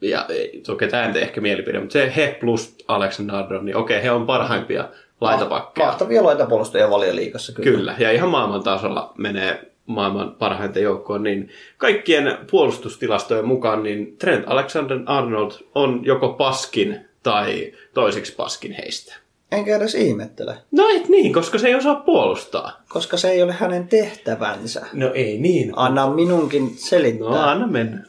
ja 0.01 0.27
ei, 0.29 0.63
toki 0.67 0.87
tämä 0.87 1.13
ei 1.15 1.23
ehkä 1.23 1.41
mielipide, 1.41 1.81
mutta 1.81 1.93
se 1.93 2.13
he 2.17 2.37
plus 2.41 2.77
Alexander 2.89 3.63
niin 3.63 3.77
okei, 3.77 4.03
he 4.03 4.11
on 4.11 4.27
parhaimpia 4.27 4.89
laitapakkeja. 5.21 5.87
Mahtavia 5.87 6.25
laitapuolustajia 6.25 6.91
valioliigassa 6.91 7.53
kyllä. 7.53 7.71
Kyllä, 7.71 7.95
ja 7.99 8.13
ihan 8.13 8.29
maailman 8.29 8.63
tasolla 8.63 9.13
menee 9.19 9.73
maailman 9.89 10.37
parhaiten 10.39 10.83
joukkoon, 10.83 11.23
niin 11.23 11.49
kaikkien 11.79 12.39
puolustustilastojen 12.51 13.47
mukaan 13.47 13.83
niin 13.83 14.17
Trent 14.19 14.45
Alexander-Arnold 14.47 15.53
on 15.75 16.01
joko 16.05 16.29
paskin 16.29 17.01
tai 17.23 17.73
toiseksi 17.95 18.35
paskin 18.37 18.73
heistä. 18.73 19.15
Enkä 19.53 19.77
edes 19.77 19.95
ihmettele, 19.95 20.57
No 20.73 20.85
et 20.97 21.09
niin, 21.09 21.33
koska 21.33 21.59
se 21.59 21.69
ei 21.69 21.75
osaa 21.75 21.95
puolustaa. 21.95 22.83
koska 22.89 23.17
se 23.17 23.31
ei 23.31 23.43
ole 23.43 23.53
hänen 23.53 23.89
tehtävänsä. 23.89 24.87
No 24.93 25.11
ei 25.15 25.39
niin. 25.39 25.73
Anna 25.77 26.11
minunkin 26.11 26.71
selittää. 26.77 27.29
No 27.29 27.37
anna 27.43 27.67
mennä. 27.67 28.05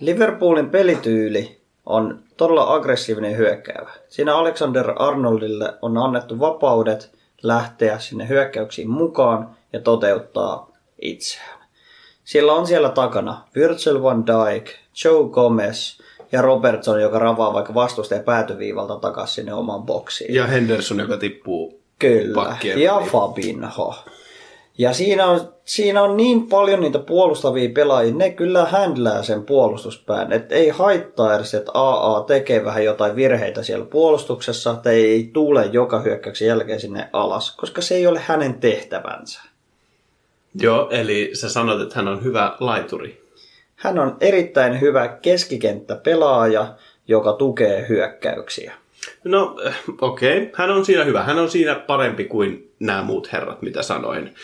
Liverpoolin 0.00 0.70
pelityyli 0.70 1.60
on 1.86 2.18
todella 2.36 2.74
aggressiivinen 2.74 3.36
hyökkäävä. 3.36 3.90
Siinä 4.08 4.36
Alexander 4.36 4.92
Arnoldille 4.96 5.74
on 5.82 5.98
annettu 5.98 6.38
vapaudet 6.40 7.10
lähteä 7.42 7.98
sinne 7.98 8.28
hyökkäyksiin 8.28 8.90
mukaan 8.90 9.50
ja 9.72 9.80
toteuttaa 9.80 10.71
itseään. 11.02 11.62
Sillä 12.24 12.52
on 12.52 12.66
siellä 12.66 12.88
takana 12.88 13.44
Virgil 13.54 14.02
van 14.02 14.24
Dijk, 14.26 14.70
Joe 15.04 15.28
Gomez 15.30 16.00
ja 16.32 16.42
Robertson, 16.42 17.02
joka 17.02 17.18
ravaa 17.18 17.52
vaikka 17.52 17.74
vastustajan 17.74 18.24
päätyviivalta 18.24 18.96
takaisin 18.96 19.34
sinne 19.34 19.54
oman 19.54 19.82
boksiin. 19.82 20.34
Ja 20.34 20.46
Henderson, 20.46 20.98
joka 20.98 21.16
tippuu 21.16 21.82
Kyllä. 21.98 22.56
Ja 22.62 22.94
väliin. 22.94 23.10
Fabinho. 23.10 23.94
Ja 24.78 24.92
siinä 24.92 25.26
on, 25.26 25.40
siinä 25.64 26.02
on 26.02 26.16
niin 26.16 26.48
paljon 26.48 26.80
niitä 26.80 26.98
puolustavia 26.98 27.70
pelaajia, 27.74 28.14
ne 28.14 28.30
kyllä 28.30 28.64
händlää 28.64 29.22
sen 29.22 29.42
puolustuspään. 29.42 30.32
Et 30.32 30.52
ei 30.52 30.68
haittaa 30.68 31.36
edes, 31.36 31.54
että 31.54 31.70
AA 31.74 32.20
tekee 32.20 32.64
vähän 32.64 32.84
jotain 32.84 33.16
virheitä 33.16 33.62
siellä 33.62 33.84
puolustuksessa, 33.84 34.70
että 34.70 34.90
ei 34.90 35.30
tule 35.32 35.66
joka 35.66 36.00
hyökkäyksen 36.00 36.48
jälkeen 36.48 36.80
sinne 36.80 37.08
alas, 37.12 37.56
koska 37.56 37.82
se 37.82 37.94
ei 37.94 38.06
ole 38.06 38.20
hänen 38.26 38.54
tehtävänsä. 38.54 39.42
Joo, 40.60 40.88
eli 40.90 41.30
sä 41.32 41.48
sanot, 41.48 41.80
että 41.80 41.94
hän 41.94 42.08
on 42.08 42.24
hyvä 42.24 42.56
laituri. 42.60 43.22
Hän 43.76 43.98
on 43.98 44.16
erittäin 44.20 44.80
hyvä 44.80 45.08
keskikenttäpelaaja, 45.08 46.74
joka 47.08 47.32
tukee 47.32 47.86
hyökkäyksiä. 47.88 48.74
No, 49.24 49.56
okei. 50.00 50.36
Okay. 50.36 50.50
Hän 50.54 50.70
on 50.70 50.84
siinä 50.84 51.04
hyvä. 51.04 51.22
Hän 51.22 51.38
on 51.38 51.50
siinä 51.50 51.74
parempi 51.74 52.24
kuin 52.24 52.70
nämä 52.80 53.02
muut 53.02 53.32
herrat, 53.32 53.62
mitä 53.62 53.82
sanoin, 53.82 54.34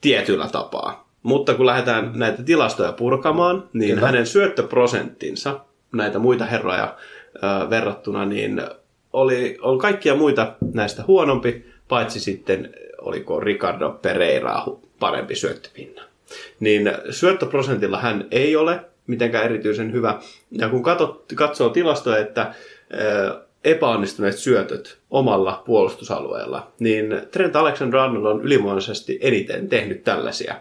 tietyllä 0.00 0.48
tapaa. 0.52 1.08
Mutta 1.22 1.54
kun 1.54 1.66
lähdetään 1.66 2.12
näitä 2.14 2.42
tilastoja 2.42 2.92
purkamaan, 2.92 3.68
niin 3.72 3.94
Kyllä. 3.94 4.06
hänen 4.06 4.26
syöttöprosenttinsa 4.26 5.60
näitä 5.92 6.18
muita 6.18 6.44
herroja 6.44 6.96
äh, 7.44 7.70
verrattuna, 7.70 8.24
niin 8.24 8.62
oli, 9.12 9.58
on 9.62 9.78
kaikkia 9.78 10.14
muita 10.14 10.52
näistä 10.74 11.04
huonompi, 11.06 11.66
paitsi 11.88 12.20
sitten 12.20 12.74
oliko 13.00 13.40
Ricardo 13.40 13.90
Pereira 14.02 14.62
parempi 15.00 15.34
syöttöpinna. 15.34 16.02
Niin 16.60 16.92
syöttöprosentilla 17.10 17.98
hän 17.98 18.28
ei 18.30 18.56
ole 18.56 18.80
mitenkään 19.06 19.44
erityisen 19.44 19.92
hyvä. 19.92 20.20
Ja 20.50 20.68
kun 20.68 20.82
katsot, 20.82 21.24
katsoo 21.34 21.68
tilastoja, 21.68 22.18
että 22.18 22.54
epäonnistuneet 23.64 24.38
syötöt 24.38 24.98
omalla 25.10 25.62
puolustusalueella, 25.66 26.72
niin 26.78 27.22
Trent 27.30 27.56
Alexander-Arnold 27.56 28.26
on 28.26 28.40
ylimuodollisesti 28.40 29.18
eniten 29.22 29.68
tehnyt 29.68 30.04
tällaisia 30.04 30.54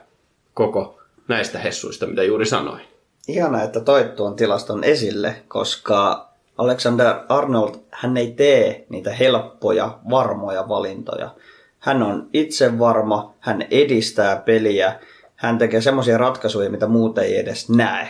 koko 0.53 0.99
näistä 1.27 1.59
hessuista, 1.59 2.05
mitä 2.05 2.23
juuri 2.23 2.45
sanoin. 2.45 2.81
Ihana, 3.27 3.63
että 3.63 3.79
toit 3.79 4.15
tuon 4.15 4.35
tilaston 4.35 4.83
esille, 4.83 5.35
koska 5.47 6.29
Alexander 6.57 7.15
Arnold, 7.29 7.75
hän 7.91 8.17
ei 8.17 8.31
tee 8.31 8.85
niitä 8.89 9.13
helppoja, 9.13 9.97
varmoja 10.09 10.69
valintoja. 10.69 11.29
Hän 11.85 12.03
on 12.03 12.29
itse 12.33 12.79
varma, 12.79 13.33
hän 13.39 13.61
edistää 13.71 14.35
peliä, 14.35 14.99
hän 15.35 15.57
tekee 15.57 15.81
semmoisia 15.81 16.17
ratkaisuja, 16.17 16.69
mitä 16.69 16.87
muut 16.87 17.17
ei 17.17 17.39
edes 17.39 17.69
näe. 17.69 18.07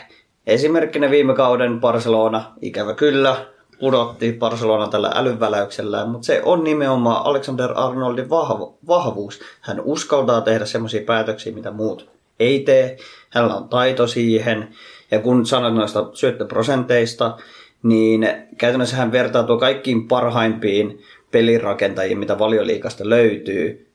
Esimerkkinä 0.48 1.10
viime 1.10 1.34
kauden 1.34 1.80
Barcelona, 1.80 2.54
ikävä 2.62 2.94
kyllä, 2.94 3.46
pudotti 3.80 4.34
Barcelona 4.40 4.88
tällä 4.88 5.12
älynväläyksellä, 5.16 6.06
mutta 6.06 6.26
se 6.26 6.42
on 6.46 6.64
nimenomaan 6.64 7.26
Alexander 7.26 7.72
Arnoldin 7.76 8.30
vahvu- 8.30 8.78
vahvuus. 8.88 9.40
Hän 9.62 9.82
uskaltaa 9.82 10.42
tehdä 10.42 10.66
semmoisia 10.66 11.02
päätöksiä, 11.06 11.54
mitä 11.54 11.72
muut 11.72 12.10
ei 12.40 12.60
tee. 12.60 12.98
Hänellä 13.30 13.56
on 13.56 13.70
taito 13.70 14.08
siihen. 14.08 14.68
Ja 15.12 15.20
kun 15.20 15.46
sanoit 15.46 15.76
noista 15.76 16.10
syöttöprosenteista, 16.14 17.38
niin 17.84 18.28
käytännössä 18.58 18.96
hän 18.96 19.12
vertautuu 19.12 19.58
kaikkiin 19.58 20.08
parhaimpiin 20.08 21.02
pelirakentajiin, 21.36 22.20
mitä 22.20 22.40
valioliikasta 22.40 23.10
löytyy 23.10 23.92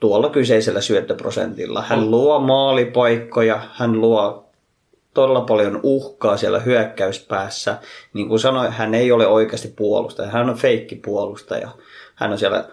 tuolla 0.00 0.30
kyseisellä 0.30 0.80
syöttöprosentilla. 0.80 1.82
Hän 1.82 2.10
luo 2.10 2.40
maalipaikkoja, 2.40 3.60
hän 3.72 4.00
luo 4.00 4.44
todella 5.14 5.40
paljon 5.40 5.80
uhkaa 5.82 6.36
siellä 6.36 6.58
hyökkäyspäässä. 6.58 7.78
Niin 8.14 8.28
kuin 8.28 8.40
sanoin, 8.40 8.72
hän 8.72 8.94
ei 8.94 9.12
ole 9.12 9.26
oikeasti 9.26 9.68
puolustaja, 9.76 10.28
hän 10.28 10.50
on 10.50 10.56
feikkipuolustaja. 10.56 11.68
Hän 12.14 12.32
on 12.32 12.38
siellä 12.38 12.64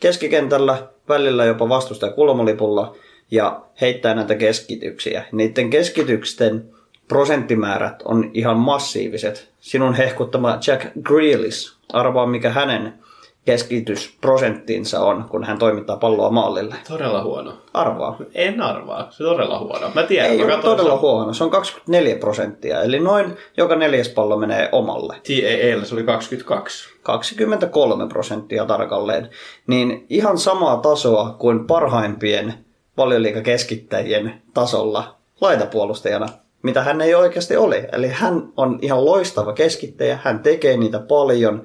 keskikentällä, 0.00 0.88
välillä 1.08 1.44
jopa 1.44 1.68
vastustaja 1.68 2.12
kulmalipulla 2.12 2.96
ja 3.30 3.60
heittää 3.80 4.14
näitä 4.14 4.34
keskityksiä. 4.34 5.24
Niiden 5.32 5.70
keskitysten 5.70 6.64
prosenttimäärät 7.08 8.02
on 8.04 8.30
ihan 8.34 8.56
massiiviset. 8.56 9.48
Sinun 9.60 9.94
hehkuttama 9.94 10.58
Jack 10.66 10.86
Grealish, 11.02 11.76
arvaa 11.92 12.26
mikä 12.26 12.50
hänen 12.50 13.03
keskitysprosenttinsa 13.44 15.00
on, 15.04 15.24
kun 15.30 15.44
hän 15.44 15.58
toimittaa 15.58 15.96
palloa 15.96 16.30
maalille. 16.30 16.74
Todella 16.88 17.24
huono. 17.24 17.52
Arvaa. 17.74 18.16
En 18.34 18.60
arvaa. 18.62 19.06
Se 19.10 19.24
on 19.24 19.30
todella 19.36 19.58
huono. 19.58 19.90
Mä 19.94 20.02
tiedän. 20.02 20.30
Ei 20.30 20.44
mä 20.44 20.56
todella 20.56 20.90
sen- 20.90 21.00
huono. 21.00 21.32
Se 21.34 21.44
on 21.44 21.50
24 21.50 22.16
prosenttia, 22.16 22.82
eli 22.82 23.00
noin 23.00 23.36
joka 23.56 23.76
neljäs 23.76 24.08
pallo 24.08 24.36
menee 24.36 24.68
omalle. 24.72 25.14
TAAllä 25.14 25.84
se 25.84 25.94
oli 25.94 26.02
22. 26.02 26.88
23 27.02 28.08
prosenttia 28.08 28.66
tarkalleen. 28.66 29.28
Niin 29.66 30.06
ihan 30.10 30.38
samaa 30.38 30.76
tasoa 30.76 31.36
kuin 31.38 31.66
parhaimpien 31.66 32.54
valioliikakeskittäjien 32.96 34.42
tasolla 34.54 35.16
laitapuolustajana, 35.40 36.28
mitä 36.62 36.82
hän 36.82 37.00
ei 37.00 37.14
oikeasti 37.14 37.56
ole. 37.56 37.88
Eli 37.92 38.08
hän 38.08 38.48
on 38.56 38.78
ihan 38.82 39.04
loistava 39.04 39.52
keskittäjä, 39.52 40.18
hän 40.22 40.38
tekee 40.40 40.76
niitä 40.76 40.98
paljon, 40.98 41.62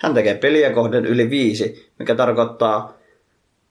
hän 0.00 0.14
tekee 0.14 0.34
peliä 0.34 0.70
kohden 0.70 1.06
yli 1.06 1.30
viisi, 1.30 1.90
mikä 1.98 2.14
tarkoittaa 2.14 3.00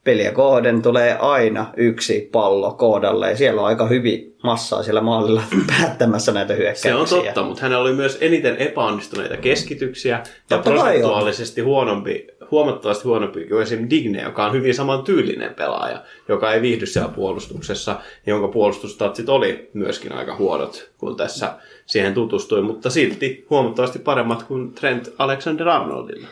peliä 0.04 0.32
kohden 0.32 0.82
tulee 0.82 1.18
aina 1.20 1.74
yksi 1.78 2.30
pallo 2.32 2.72
kohdalle 2.72 3.30
ja 3.30 3.38
siellä 3.38 3.62
on 3.62 3.68
aika 3.68 3.88
hyvin 3.88 4.36
massaa 4.44 4.84
siellä 4.84 5.02
maalilla 5.02 5.44
päättämässä 5.80 6.32
näitä 6.32 6.54
Se 6.54 6.60
hyökkäyksiä. 6.60 6.98
on 6.98 7.08
totta, 7.08 7.44
mutta 7.44 7.62
hänellä 7.62 7.82
oli 7.84 7.94
myös 7.94 8.18
eniten 8.22 8.58
epäonnistuneita 8.58 9.38
keskityksiä 9.38 10.16
ja 10.50 10.58
Totta 10.58 10.72
prosentuaalisesti 10.72 11.62
huonompi, 11.62 12.28
huomattavasti 12.52 13.04
huonompi 13.04 13.46
kuin 13.46 13.62
esim. 13.62 13.88
Digne, 13.90 14.22
joka 14.22 14.46
on 14.46 14.54
hyvin 14.54 14.76
saman 14.76 15.04
tyylinen 15.04 15.54
pelaaja, 15.54 16.04
joka 16.28 16.54
ei 16.54 16.62
viihdy 16.62 16.86
siellä 16.86 17.10
puolustuksessa, 17.10 17.96
jonka 18.28 18.48
puolustustatsit 18.48 19.30
oli 19.30 19.70
myöskin 19.74 20.14
aika 20.14 20.36
huonot, 20.36 20.90
kun 20.98 21.18
tässä 21.18 21.54
siihen 21.86 22.14
tutustui, 22.14 22.62
mutta 22.62 22.90
silti 22.90 23.46
huomattavasti 23.50 24.00
paremmat 24.00 24.44
kuin 24.44 24.74
Trent 24.74 25.10
Alexander-Arnoldilla. 25.18 26.28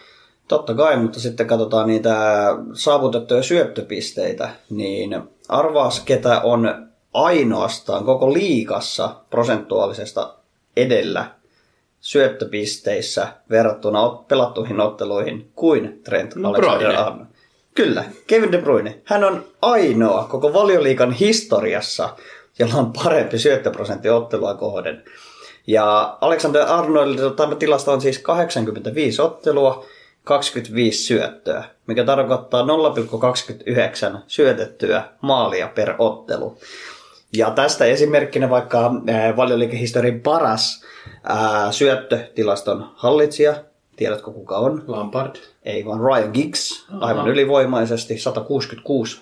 Totta 0.47 0.73
kai, 0.73 0.97
mutta 0.97 1.19
sitten 1.19 1.47
katsotaan 1.47 1.87
niitä 1.87 2.15
saavutettuja 2.73 3.43
syöttöpisteitä, 3.43 4.49
niin 4.69 5.21
arvaas 5.49 5.99
ketä 5.99 6.41
on 6.41 6.87
ainoastaan 7.13 8.05
koko 8.05 8.33
liikassa 8.33 9.15
prosentuaalisesta 9.29 10.33
edellä 10.77 11.25
syöttöpisteissä 11.99 13.27
verrattuna 13.49 14.09
pelattuihin 14.09 14.79
otteluihin 14.79 15.51
kuin 15.55 16.01
Trent 16.03 16.35
No, 16.35 16.49
Alexander-Arnold. 16.49 17.25
Kyllä, 17.75 18.03
Kevin 18.27 18.51
De 18.51 18.57
Bruyne. 18.57 19.01
Hän 19.03 19.23
on 19.23 19.43
ainoa 19.61 20.23
koko 20.23 20.53
valioliikan 20.53 21.11
historiassa, 21.11 22.09
jolla 22.59 22.73
on 22.73 22.93
parempi 22.93 23.39
syöttöprosentti 23.39 24.09
ottelua 24.09 24.53
kohden. 24.53 25.03
Ja 25.67 26.17
Alexander 26.21 26.61
Arnoldilta 26.67 27.35
tämä 27.35 27.55
tilasto 27.55 27.91
on 27.91 28.01
siis 28.01 28.19
85 28.19 29.21
ottelua, 29.21 29.85
25 30.23 31.03
syöttöä, 31.03 31.63
mikä 31.87 32.03
tarkoittaa 32.03 32.65
0,29 34.13 34.19
syötettyä 34.27 35.03
maalia 35.21 35.67
per 35.67 35.95
ottelu. 35.97 36.57
Ja 37.37 37.51
tästä 37.51 37.85
esimerkkinä 37.85 38.49
vaikka 38.49 38.91
äh, 39.09 39.35
valioliikehistorian 39.37 40.19
paras 40.19 40.85
äh, 41.29 41.71
syöttötilaston 41.71 42.91
hallitsija. 42.95 43.55
Tiedätkö 43.95 44.31
kuka 44.31 44.57
on? 44.57 44.83
Lampard. 44.87 45.35
Ei 45.63 45.85
vaan 45.85 45.99
Ryan 45.99 46.29
Giggs, 46.33 46.87
aivan 46.99 47.27
ylivoimaisesti, 47.27 48.17
166. 48.17 49.21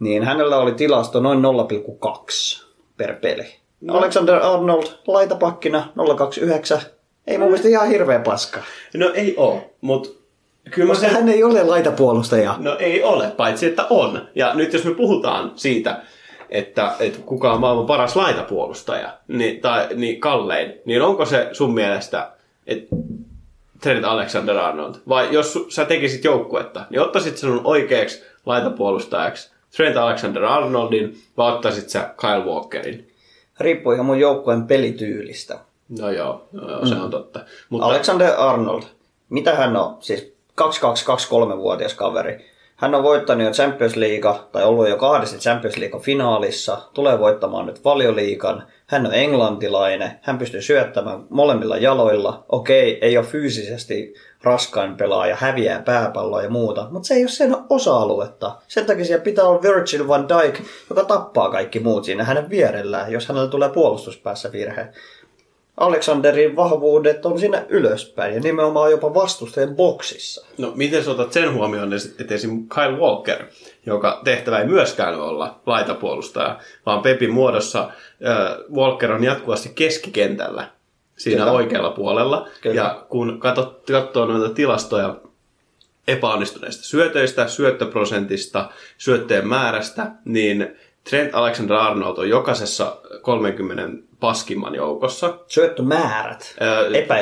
Niin 0.00 0.22
hänellä 0.22 0.56
oli 0.58 0.72
tilasto 0.72 1.20
noin 1.20 1.38
0,2 1.38 2.64
per 2.96 3.14
peli. 3.14 3.46
No. 3.80 3.98
Alexander 3.98 4.34
Arnold 4.34 4.86
laitapakkina 5.06 5.92
029. 6.16 6.80
Ei 7.26 7.38
mun 7.38 7.46
mielestä 7.46 7.68
ihan 7.68 7.88
hirveä 7.88 8.18
paska. 8.18 8.62
No 8.94 9.10
ei 9.14 9.34
oo, 9.36 9.60
mutta 9.80 10.08
kyllä 10.70 10.88
Koska 10.88 11.06
sen... 11.06 11.14
hän 11.14 11.28
ei 11.28 11.42
ole 11.42 11.62
laitapuolustaja. 11.62 12.54
No 12.58 12.76
ei 12.78 13.02
ole, 13.02 13.30
paitsi 13.36 13.66
että 13.66 13.86
on. 13.90 14.28
Ja 14.34 14.54
nyt 14.54 14.72
jos 14.72 14.84
me 14.84 14.94
puhutaan 14.94 15.52
siitä, 15.56 16.02
että, 16.50 16.92
että 17.00 17.18
kuka 17.26 17.52
on 17.52 17.60
maailman 17.60 17.86
paras 17.86 18.16
laitapuolustaja, 18.16 19.12
niin, 19.28 19.60
tai 19.60 19.88
niin 19.94 20.20
kallein, 20.20 20.74
niin 20.84 21.02
onko 21.02 21.26
se 21.26 21.48
sun 21.52 21.74
mielestä, 21.74 22.30
että 22.66 22.96
Trent 23.80 24.04
Alexander-Arnold? 24.04 24.94
Vai 25.08 25.28
jos 25.30 25.58
sä 25.68 25.84
tekisit 25.84 26.24
joukkuetta, 26.24 26.84
niin 26.90 27.00
ottaisit 27.00 27.36
sinun 27.36 27.60
oikeaksi 27.64 28.24
laitapuolustajaksi 28.46 29.50
Trent 29.76 29.96
Alexander-Arnoldin, 29.96 31.16
vai 31.36 31.52
ottaisit 31.52 31.88
sä 31.88 32.14
Kyle 32.20 32.44
Walkerin? 32.44 33.08
Riippuu 33.60 33.92
ihan 33.92 34.06
mun 34.06 34.20
joukkueen 34.20 34.66
pelityylistä. 34.66 35.58
No 36.00 36.10
joo, 36.10 36.48
no 36.52 36.70
joo 36.70 36.86
se 36.86 36.94
on 36.94 37.10
totta. 37.10 37.40
Mutta 37.68 37.86
Alexander 37.86 38.32
Arnold, 38.36 38.82
mitä 39.30 39.54
hän 39.54 39.76
on? 39.76 39.96
Siis 40.00 40.34
22-23-vuotias 40.60 41.94
kaveri. 41.94 42.46
Hän 42.78 42.94
on 42.94 43.02
voittanut 43.02 43.46
jo 43.46 43.52
Champions 43.52 43.96
League, 43.96 44.34
tai 44.52 44.64
ollut 44.64 44.88
jo 44.88 44.96
kahdesti 44.96 45.38
Champions 45.38 45.76
League 45.76 46.00
finaalissa, 46.00 46.78
tulee 46.94 47.18
voittamaan 47.18 47.66
nyt 47.66 47.84
valioliikan. 47.84 48.62
Hän 48.86 49.06
on 49.06 49.14
englantilainen, 49.14 50.10
hän 50.22 50.38
pystyy 50.38 50.62
syöttämään 50.62 51.26
molemmilla 51.30 51.76
jaloilla. 51.76 52.44
Okei, 52.48 52.98
ei 53.00 53.18
ole 53.18 53.26
fyysisesti 53.26 54.14
raskain 54.42 54.96
pelaaja, 54.96 55.36
häviää 55.36 55.82
pääpalloa 55.82 56.42
ja 56.42 56.50
muuta, 56.50 56.86
mutta 56.90 57.06
se 57.06 57.14
ei 57.14 57.22
ole 57.22 57.28
sen 57.28 57.56
osa-aluetta. 57.70 58.56
Sen 58.68 58.86
takia 58.86 59.04
siellä 59.04 59.24
pitää 59.24 59.44
olla 59.44 59.62
Virgil 59.62 60.08
van 60.08 60.28
Dijk, 60.28 60.60
joka 60.90 61.04
tappaa 61.04 61.50
kaikki 61.50 61.80
muut 61.80 62.04
siinä 62.04 62.24
hänen 62.24 62.50
vierellään, 62.50 63.12
jos 63.12 63.28
hänellä 63.28 63.48
tulee 63.48 63.68
puolustuspäässä 63.68 64.52
virhe. 64.52 64.88
Alexanderin 65.80 66.56
vahvuudet 66.56 67.26
on 67.26 67.38
siinä 67.40 67.66
ylöspäin 67.68 68.34
ja 68.34 68.40
nimenomaan 68.40 68.90
jopa 68.90 69.14
vastustajan 69.14 69.76
boksissa. 69.76 70.46
No, 70.58 70.72
miten 70.74 71.04
sä 71.04 71.10
otat 71.10 71.32
sen 71.32 71.54
huomioon, 71.54 71.92
että 72.20 72.34
esim. 72.34 72.68
Kyle 72.68 72.98
Walker, 72.98 73.44
joka 73.86 74.20
tehtävä 74.24 74.58
ei 74.58 74.66
myöskään 74.66 75.20
olla 75.20 75.60
laitapuolustaja, 75.66 76.58
vaan 76.86 77.02
Pepin 77.02 77.32
muodossa 77.32 77.80
äh, 77.80 78.74
Walker 78.74 79.12
on 79.12 79.24
jatkuvasti 79.24 79.68
keskikentällä 79.74 80.68
siinä 81.16 81.40
Kyllä. 81.40 81.52
oikealla 81.52 81.90
puolella. 81.90 82.48
Kyllä. 82.60 82.76
Ja 82.76 83.06
kun 83.08 83.40
katsoo 83.40 84.26
noita 84.26 84.54
tilastoja 84.54 85.16
epäonnistuneista 86.08 86.84
syötöistä, 86.84 87.48
syöttöprosentista, 87.48 88.70
syötteen 88.98 89.48
määrästä, 89.48 90.06
niin 90.24 90.76
Trent 91.10 91.34
Alexander-Arnold 91.34 92.18
on 92.18 92.28
jokaisessa 92.28 92.96
30 93.22 94.07
paskimman 94.20 94.74
joukossa. 94.74 95.38
Syöttömäärät. 95.46 96.56
Epä, 96.94 97.16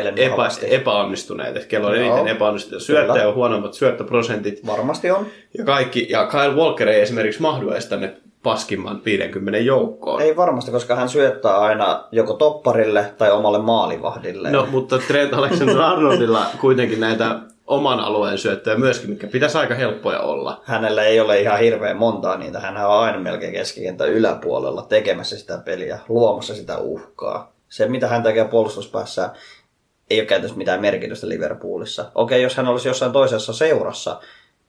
epäonnistuneet. 0.69 1.57
Että 1.57 1.69
kello 1.69 1.89
on 1.89 1.97
Joo. 1.97 2.05
eniten 2.05 2.37
epäonnistuneita 2.37 2.85
syöttöjä 2.85 3.25
ja 3.25 3.33
huonommat 3.33 3.75
syöttöprosentit. 3.75 4.67
Varmasti 4.67 5.11
on. 5.11 5.27
Ja 5.59 5.65
kaikki, 5.65 6.07
ja 6.11 6.27
Kyle 6.27 6.55
Walker 6.55 6.89
ei 6.89 7.01
esimerkiksi 7.01 7.43
mahdu 7.43 7.71
edes 7.71 7.87
tänne 7.87 8.17
paskimman 8.43 9.03
50 9.05 9.59
joukkoon. 9.59 10.23
Ei 10.23 10.37
varmasti, 10.37 10.71
koska 10.71 10.95
hän 10.95 11.09
syöttää 11.09 11.59
aina 11.59 12.05
joko 12.13 12.35
topparille 12.35 13.15
tai 13.19 13.31
omalle 13.31 13.59
maalivahdille. 13.59 14.51
No, 14.51 14.67
mutta 14.71 14.99
Trent 14.99 15.33
Alexander-Arnoldilla 15.33 16.47
kuitenkin 16.61 17.01
näitä 17.01 17.41
oman 17.67 18.01
alueen 18.01 18.39
syöttöjä 18.39 18.77
myöskin, 18.77 19.11
mitkä 19.11 19.27
pitäisi 19.27 19.59
aika 19.59 19.75
helppoja 19.75 20.21
olla. 20.21 20.61
Hänellä 20.65 21.03
ei 21.03 21.21
ole 21.21 21.41
ihan 21.41 21.59
hirveän 21.59 21.97
montaa 21.97 22.39
niitä. 22.39 22.61
Hän 22.61 22.77
on 22.77 22.91
aina 22.91 23.19
melkein 23.19 23.53
keskikentän 23.53 24.09
yläpuolella 24.09 24.83
tekemässä 24.83 25.39
sitä 25.39 25.59
peliä, 25.59 25.99
luomassa 26.09 26.55
sitä 26.55 26.79
uhkaa. 26.79 27.53
Se, 27.69 27.89
mitä 27.89 28.09
hän 28.09 28.23
tekee 28.23 28.45
puolustuspäässä, 28.45 29.31
ei 30.11 30.21
ole 30.21 30.27
käytännössä 30.27 30.59
mitään 30.59 30.81
merkitystä 30.81 31.29
Liverpoolissa. 31.29 32.11
Okei, 32.15 32.43
jos 32.43 32.57
hän 32.57 32.69
olisi 32.69 32.89
jossain 32.89 33.13
toisessa 33.13 33.53
seurassa, 33.53 34.21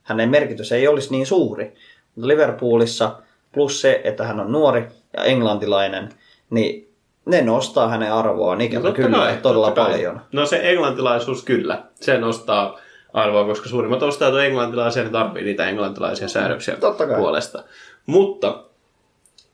hänen 0.03 0.29
merkitys 0.29 0.71
ei 0.71 0.87
olisi 0.87 1.11
niin 1.11 1.25
suuri. 1.25 1.73
Mutta 2.15 2.27
Liverpoolissa, 2.27 3.15
plus 3.51 3.81
se, 3.81 4.01
että 4.03 4.23
hän 4.23 4.39
on 4.39 4.51
nuori 4.51 4.87
ja 5.17 5.23
englantilainen, 5.23 6.09
niin 6.49 6.93
ne 7.25 7.41
nostaa 7.41 7.87
hänen 7.87 8.13
arvoaan 8.13 8.61
ikävä 8.61 8.81
totta 8.81 8.95
kyllä 8.95 9.17
kai, 9.17 9.37
todella 9.41 9.71
kai. 9.71 9.85
paljon. 9.85 10.21
No 10.31 10.45
se 10.45 10.59
englantilaisuus 10.63 11.43
kyllä, 11.43 11.83
se 11.95 12.17
nostaa 12.17 12.79
arvoa, 13.17 13.45
koska 13.45 13.69
suurimmat 13.69 14.03
ostajat 14.03 14.33
on 14.33 14.45
englantilaisia, 14.45 15.03
ne 15.03 15.09
tarvii 15.09 15.43
niitä 15.43 15.69
englantilaisia 15.69 16.27
säädöksiä 16.27 16.75
Totta 16.75 17.07
kai. 17.07 17.17
puolesta. 17.17 17.63
Mutta 18.05 18.63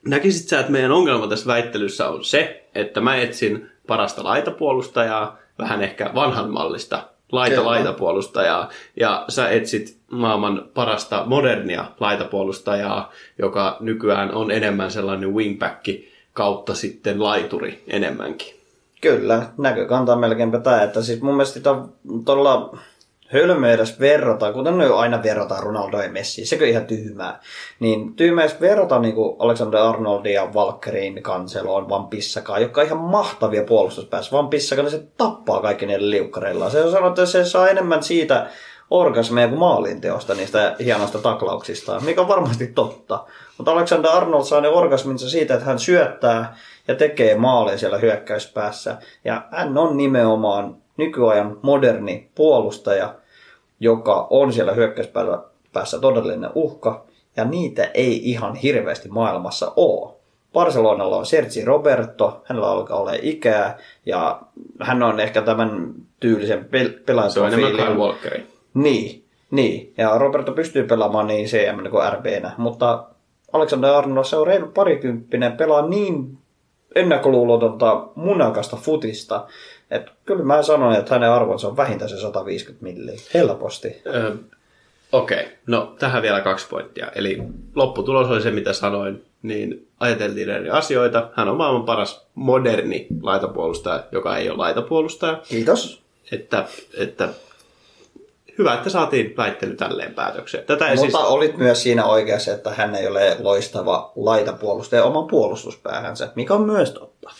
näkisit 0.05 0.47
sä, 0.47 0.59
että 0.59 0.71
meidän 0.71 0.91
ongelma 0.91 1.27
tässä 1.27 1.47
väittelyssä 1.47 2.09
on 2.09 2.23
se, 2.23 2.65
että 2.75 3.01
mä 3.01 3.15
etsin 3.15 3.69
parasta 3.87 4.23
laitapuolustajaa, 4.23 5.37
vähän 5.59 5.81
ehkä 5.81 6.11
vanhan 6.15 6.49
mallista 6.49 7.03
laita-laitapuolustajaa, 7.31 8.69
ja 8.99 9.25
sä 9.29 9.49
etsit 9.49 9.97
maailman 10.11 10.65
parasta 10.73 11.23
modernia 11.25 11.85
laitapuolustajaa, 11.99 13.11
joka 13.39 13.77
nykyään 13.79 14.33
on 14.33 14.51
enemmän 14.51 14.91
sellainen 14.91 15.33
wingback 15.33 15.87
kautta 16.33 16.75
sitten 16.75 17.23
laituri 17.23 17.83
enemmänkin. 17.87 18.63
Kyllä, 19.01 19.41
näkökanta 19.57 20.13
on 20.13 20.19
melkeinpä 20.19 20.59
tämä, 20.59 20.83
että 20.83 21.01
siis 21.01 21.21
mun 21.21 21.33
mielestä 21.35 21.59
todella 22.25 22.77
hölmö 23.33 23.71
edes 23.71 23.99
verrata, 23.99 24.53
kuten 24.53 24.77
ne 24.77 24.85
aina 24.85 25.23
verrataan 25.23 25.63
Ronaldo 25.63 26.01
ja 26.01 26.11
Messi, 26.11 26.45
sekö 26.45 26.67
ihan 26.67 26.85
tyhmää. 26.85 27.39
Niin 27.79 28.15
tyhmää 28.15 28.43
edes 28.45 28.61
verrata 28.61 28.99
niin 28.99 29.15
kuin 29.15 29.35
Alexander 29.39 29.79
Arnoldin 29.79 30.33
ja 30.33 30.53
Valkkerin 30.53 31.23
kanseloon, 31.23 31.89
Van 31.89 32.07
Pissakaan, 32.07 32.61
jotka 32.61 32.81
on 32.81 32.87
ihan 32.87 32.99
mahtavia 32.99 33.63
puolustuspäässä. 33.63 34.31
Van 34.31 34.49
Pissakaan, 34.49 34.91
se 34.91 35.03
tappaa 35.17 35.61
kaikki 35.61 35.85
niille 35.85 36.09
liukkareillaan. 36.09 36.71
Se 36.71 36.83
on 36.83 36.91
sanonut, 36.91 37.19
että 37.19 37.31
se 37.31 37.45
saa 37.45 37.69
enemmän 37.69 38.03
siitä 38.03 38.47
orgasmeja 38.89 39.47
kuin 39.47 39.59
maalinteosta 39.59 40.35
niistä 40.35 40.75
hienoista 40.83 41.19
taklauksista, 41.19 41.99
mikä 41.99 42.21
on 42.21 42.27
varmasti 42.27 42.67
totta. 42.67 43.25
Mutta 43.57 43.71
Alexander 43.71 44.11
Arnold 44.11 44.43
saa 44.43 44.61
ne 44.61 44.67
orgasminsa 44.67 45.29
siitä, 45.29 45.53
että 45.53 45.65
hän 45.65 45.79
syöttää 45.79 46.55
ja 46.87 46.95
tekee 46.95 47.35
maaleja 47.35 47.77
siellä 47.77 47.97
hyökkäyspäässä. 47.97 48.97
Ja 49.25 49.41
hän 49.51 49.77
on 49.77 49.97
nimenomaan 49.97 50.75
nykyajan 50.97 51.59
moderni 51.61 52.29
puolustaja, 52.35 53.15
joka 53.83 54.27
on 54.29 54.53
siellä 54.53 54.73
hyökkäyspäässä 54.73 55.99
todellinen 56.01 56.49
uhka, 56.55 57.05
ja 57.37 57.45
niitä 57.45 57.91
ei 57.93 58.29
ihan 58.29 58.55
hirveästi 58.55 59.09
maailmassa 59.09 59.73
ole. 59.75 60.13
Barcelonalla 60.53 61.17
on 61.17 61.25
Sergi 61.25 61.65
Roberto, 61.65 62.41
hänellä 62.45 62.69
alkaa 62.69 62.99
olla 62.99 63.11
ikää, 63.21 63.77
ja 64.05 64.41
hän 64.81 65.03
on 65.03 65.19
ehkä 65.19 65.41
tämän 65.41 65.93
tyylisen 66.19 66.59
pel- 66.59 67.03
pelaajan 67.05 67.31
Se 67.31 67.39
on 67.39 67.47
enemmän 67.47 67.71
Kyle 67.71 67.95
Walkeri. 67.95 68.47
niin, 68.73 69.23
niin. 69.51 69.93
Ja 69.97 70.17
Roberto 70.17 70.51
pystyy 70.51 70.83
pelaamaan 70.83 71.27
niin 71.27 71.45
CM 71.45 71.89
kuin 71.89 72.13
RBnä, 72.13 72.51
mutta 72.57 73.03
Alexander 73.53 73.89
Arnold 73.89 74.25
se 74.25 74.35
on 74.35 74.47
reilu 74.47 74.67
parikymppinen, 74.67 75.51
pelaa 75.51 75.87
niin 75.87 76.37
ennakkoluulotonta 76.95 78.07
munakasta 78.15 78.77
futista, 78.77 79.47
että 79.93 80.11
kyllä 80.25 80.43
mä 80.43 80.63
sanoin, 80.63 80.99
että 80.99 81.15
hänen 81.15 81.31
arvonsa 81.31 81.67
on 81.67 81.77
vähintään 81.77 82.09
se 82.09 82.17
150 82.17 82.83
milliä. 82.83 83.19
Helposti. 83.33 84.01
Ö, 84.05 84.35
Okei, 85.11 85.39
okay. 85.39 85.51
no 85.67 85.95
tähän 85.99 86.21
vielä 86.21 86.41
kaksi 86.41 86.67
pointtia. 86.67 87.11
Eli 87.15 87.41
lopputulos 87.75 88.29
oli 88.29 88.41
se, 88.41 88.51
mitä 88.51 88.73
sanoin, 88.73 89.25
niin 89.41 89.87
ajateltiin 89.99 90.49
eri 90.49 90.69
asioita. 90.69 91.29
Hän 91.33 91.49
on 91.49 91.57
maailman 91.57 91.85
paras 91.85 92.25
moderni 92.35 93.07
laitapuolustaja, 93.21 94.03
joka 94.11 94.37
ei 94.37 94.49
ole 94.49 94.57
laitapuolustaja. 94.57 95.41
Kiitos. 95.47 96.01
Että, 96.31 96.65
että 96.97 97.29
hyvä, 98.57 98.73
että 98.73 98.89
saatiin 98.89 99.33
väittely 99.37 99.75
tälleen 99.75 100.13
päätökseen. 100.13 100.65
Tätä 100.65 100.85
Mutta 100.85 101.01
siis... 101.01 101.15
olit 101.15 101.57
myös 101.57 101.83
siinä 101.83 102.05
oikeassa, 102.05 102.53
että 102.53 102.69
hän 102.69 102.95
ei 102.95 103.07
ole 103.07 103.37
loistava 103.39 104.11
laitapuolustaja 104.15 105.03
oman 105.03 105.27
puolustuspäähänsä, 105.27 106.31
mikä 106.35 106.53
on 106.53 106.65
myös 106.65 106.91
totta. 106.91 107.31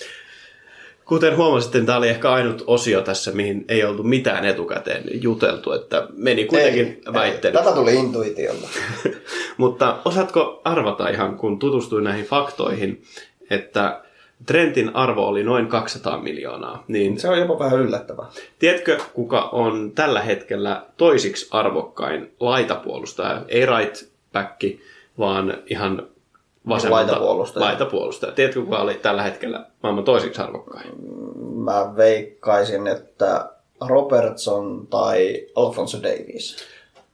Kuten 1.05 1.37
huomasitte, 1.37 1.77
niin 1.77 1.85
tämä 1.85 1.97
oli 1.97 2.09
ehkä 2.09 2.31
ainut 2.31 2.63
osio 2.67 3.01
tässä, 3.01 3.31
mihin 3.31 3.65
ei 3.67 3.83
oltu 3.83 4.03
mitään 4.03 4.45
etukäteen 4.45 5.03
juteltu, 5.13 5.71
että 5.71 6.07
meni 6.15 6.45
kuitenkin 6.45 7.01
väittely. 7.13 7.53
Tätä 7.53 7.71
tuli 7.71 7.95
intuitiolla. 7.95 8.67
Mutta 9.57 9.97
osaatko 10.05 10.61
arvata 10.63 11.09
ihan, 11.09 11.37
kun 11.37 11.59
tutustuin 11.59 12.03
näihin 12.03 12.25
faktoihin, 12.25 13.03
että 13.49 14.01
Trentin 14.45 14.95
arvo 14.95 15.27
oli 15.27 15.43
noin 15.43 15.67
200 15.67 16.21
miljoonaa, 16.21 16.83
niin 16.87 17.19
Se 17.19 17.29
on 17.29 17.39
jopa 17.39 17.59
vähän 17.59 17.79
yllättävää. 17.79 18.25
tiedätkö, 18.59 18.99
kuka 19.13 19.41
on 19.41 19.91
tällä 19.95 20.21
hetkellä 20.21 20.85
toisiksi 20.97 21.47
arvokkain 21.51 22.31
laitapuolustaja? 22.39 23.41
Ei 23.47 23.65
right 23.65 24.05
back, 24.33 24.61
vaan 25.19 25.57
ihan 25.65 26.07
vasemmalta 26.69 27.11
Laitapuolustaja. 27.11 27.65
laitapuolustaja. 27.65 28.31
Tiedätkö, 28.31 28.61
kuka 28.61 28.77
oli 28.77 28.93
tällä 28.93 29.23
hetkellä 29.23 29.65
maailman 29.83 30.03
toisiksi 30.03 30.41
arvokkain? 30.41 30.91
Mä 31.55 31.93
veikkaisin, 31.97 32.87
että 32.87 33.49
Robertson 33.87 34.87
tai 34.89 35.47
Alfonso 35.55 35.97
Davies. 35.97 36.57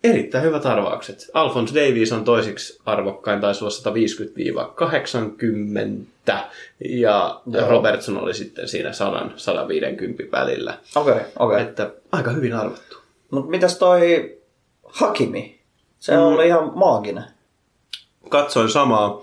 Erittäin 0.03 0.43
hyvät 0.43 0.65
arvaukset. 0.65 1.31
Alphonse 1.33 1.75
Davies 1.75 2.11
on 2.11 2.23
toisiksi 2.23 2.79
arvokkain, 2.85 3.41
taisi 3.41 3.63
olla 3.63 3.93
150-80, 6.31 6.33
ja 6.79 7.41
Joo. 7.45 7.69
Robertson 7.69 8.17
oli 8.17 8.33
sitten 8.33 8.67
siinä 8.67 8.89
100-150 8.89 8.93
välillä. 10.31 10.77
Okei, 10.95 11.13
okay, 11.13 11.23
okei. 11.23 11.29
Okay. 11.35 11.61
Että 11.61 11.91
aika 12.11 12.31
hyvin 12.31 12.53
arvattu. 12.53 12.97
Mutta 13.31 13.51
mitäs 13.51 13.77
toi 13.77 14.37
Hakimi? 14.83 15.59
Se 15.99 16.15
mm. 16.15 16.21
oli 16.21 16.47
ihan 16.47 16.71
maaginen. 16.75 17.23
Katsoin 18.29 18.69
samaa, 18.69 19.21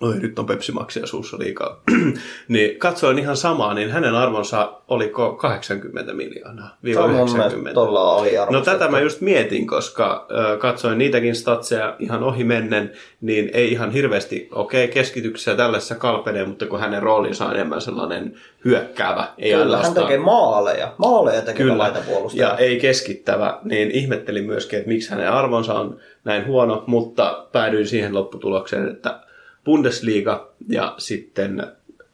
oi 0.00 0.18
nyt 0.18 0.38
on 0.38 0.46
Pepsi 0.46 0.72
Maxia 0.72 1.06
suussa 1.06 1.38
liikaa, 1.38 1.82
niin 2.48 2.78
katsoin 2.78 3.18
ihan 3.18 3.36
samaa, 3.36 3.74
niin 3.74 3.90
hänen 3.90 4.14
arvonsa 4.14 4.72
oliko 4.88 5.32
80 5.32 6.12
miljoonaa, 6.12 6.76
viiva 6.84 7.00
on 7.00 7.10
mun 7.10 7.16
mielestä 7.16 7.36
90. 7.36 7.74
tolla 7.74 8.50
No 8.50 8.60
tätä 8.60 8.88
mä 8.88 9.00
just 9.00 9.20
mietin, 9.20 9.66
koska 9.66 10.26
ö, 10.30 10.56
katsoin 10.56 10.98
niitäkin 10.98 11.34
statseja 11.34 11.96
ihan 11.98 12.22
ohi 12.22 12.44
mennen, 12.44 12.92
niin 13.20 13.50
ei 13.52 13.72
ihan 13.72 13.90
hirveästi, 13.90 14.48
okei, 14.52 14.84
okay, 14.84 14.94
keskityksessä 14.94 15.54
tällaisessa 15.54 15.94
kalpenee, 15.94 16.44
mutta 16.44 16.66
kun 16.66 16.80
hänen 16.80 17.02
roolinsa 17.02 17.46
on 17.46 17.54
enemmän 17.54 17.80
sellainen 17.80 18.34
hyökkäävä, 18.64 19.28
ei 19.38 19.52
Kyllä, 19.52 19.78
hän 19.78 19.94
tekee 19.94 20.18
maaleja. 20.18 20.94
Maaleja 20.98 21.42
tekee 21.42 21.66
Kyllä, 21.66 21.92
ja 22.34 22.56
ei 22.56 22.80
keskittävä, 22.80 23.58
niin 23.64 23.90
ihmettelin 23.90 24.44
myöskin, 24.44 24.78
että 24.78 24.88
miksi 24.88 25.10
hänen 25.10 25.32
arvonsa 25.32 25.74
on 25.74 25.96
näin 26.24 26.46
huono, 26.46 26.84
mutta 26.86 27.46
päädyin 27.52 27.86
siihen 27.86 28.14
lopputulokseen, 28.14 28.88
että 28.88 29.20
Bundesliga 29.64 30.52
ja 30.68 30.94
sitten 30.98 31.66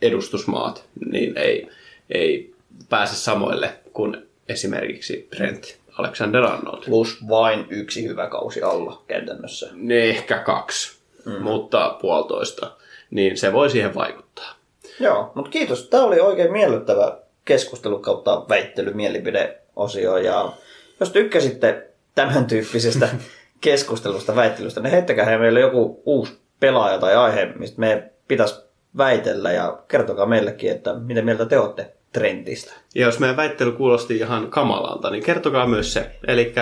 edustusmaat, 0.03 0.85
niin 1.11 1.39
ei, 1.39 1.69
ei 2.11 2.55
pääse 2.89 3.17
samoille 3.17 3.73
kuin 3.93 4.27
esimerkiksi 4.49 5.29
Trent 5.37 5.79
Alexander-Arnold. 5.99 6.85
Plus 6.85 7.29
vain 7.29 7.67
yksi 7.71 8.09
hyvä 8.09 8.27
kausi 8.27 8.63
alla 8.63 9.03
käytännössä. 9.07 9.69
Ne 9.73 10.05
ehkä 10.05 10.39
kaksi, 10.39 10.99
mm. 11.25 11.43
mutta 11.43 11.99
puolitoista, 12.01 12.73
niin 13.11 13.37
se 13.37 13.53
voi 13.53 13.71
siihen 13.71 13.95
vaikuttaa. 13.95 14.55
Joo, 15.01 15.33
mutta 15.35 15.51
kiitos. 15.51 15.89
Tämä 15.89 16.03
oli 16.03 16.21
oikein 16.21 16.53
miellyttävä 16.53 17.19
keskustelu 17.45 17.99
kautta 17.99 18.45
väittely, 18.49 18.93
mielipideosio. 18.95 20.17
Ja 20.17 20.53
jos 21.01 21.11
tykkäsitte 21.11 21.87
tämän 22.15 22.47
tyyppisestä 22.47 23.09
keskustelusta, 23.61 24.37
väittelystä, 24.37 24.81
niin 24.81 24.91
heittäkää 24.91 25.39
meille 25.39 25.61
joku 25.61 26.03
uusi 26.05 26.33
pelaaja 26.61 26.99
tai 26.99 27.17
aihe, 27.17 27.53
mistä 27.59 27.81
me 27.81 28.11
pitäisi 28.29 28.55
väitellä 28.97 29.53
ja 29.53 29.79
kertokaa 29.89 30.27
meillekin, 30.27 30.71
että 30.71 30.95
mitä 30.95 31.23
mieltä 31.23 31.47
te 31.47 31.59
olette 31.59 31.97
trendistä. 32.13 32.73
Ja 32.95 33.07
jos 33.07 33.19
meidän 33.19 33.37
väittely 33.37 33.73
kuulosti 33.73 34.17
ihan 34.17 34.51
kamalalta, 34.51 35.11
niin 35.11 35.23
kertokaa 35.23 35.67
myös 35.67 35.93
se. 35.93 36.11
Eli. 36.27 36.53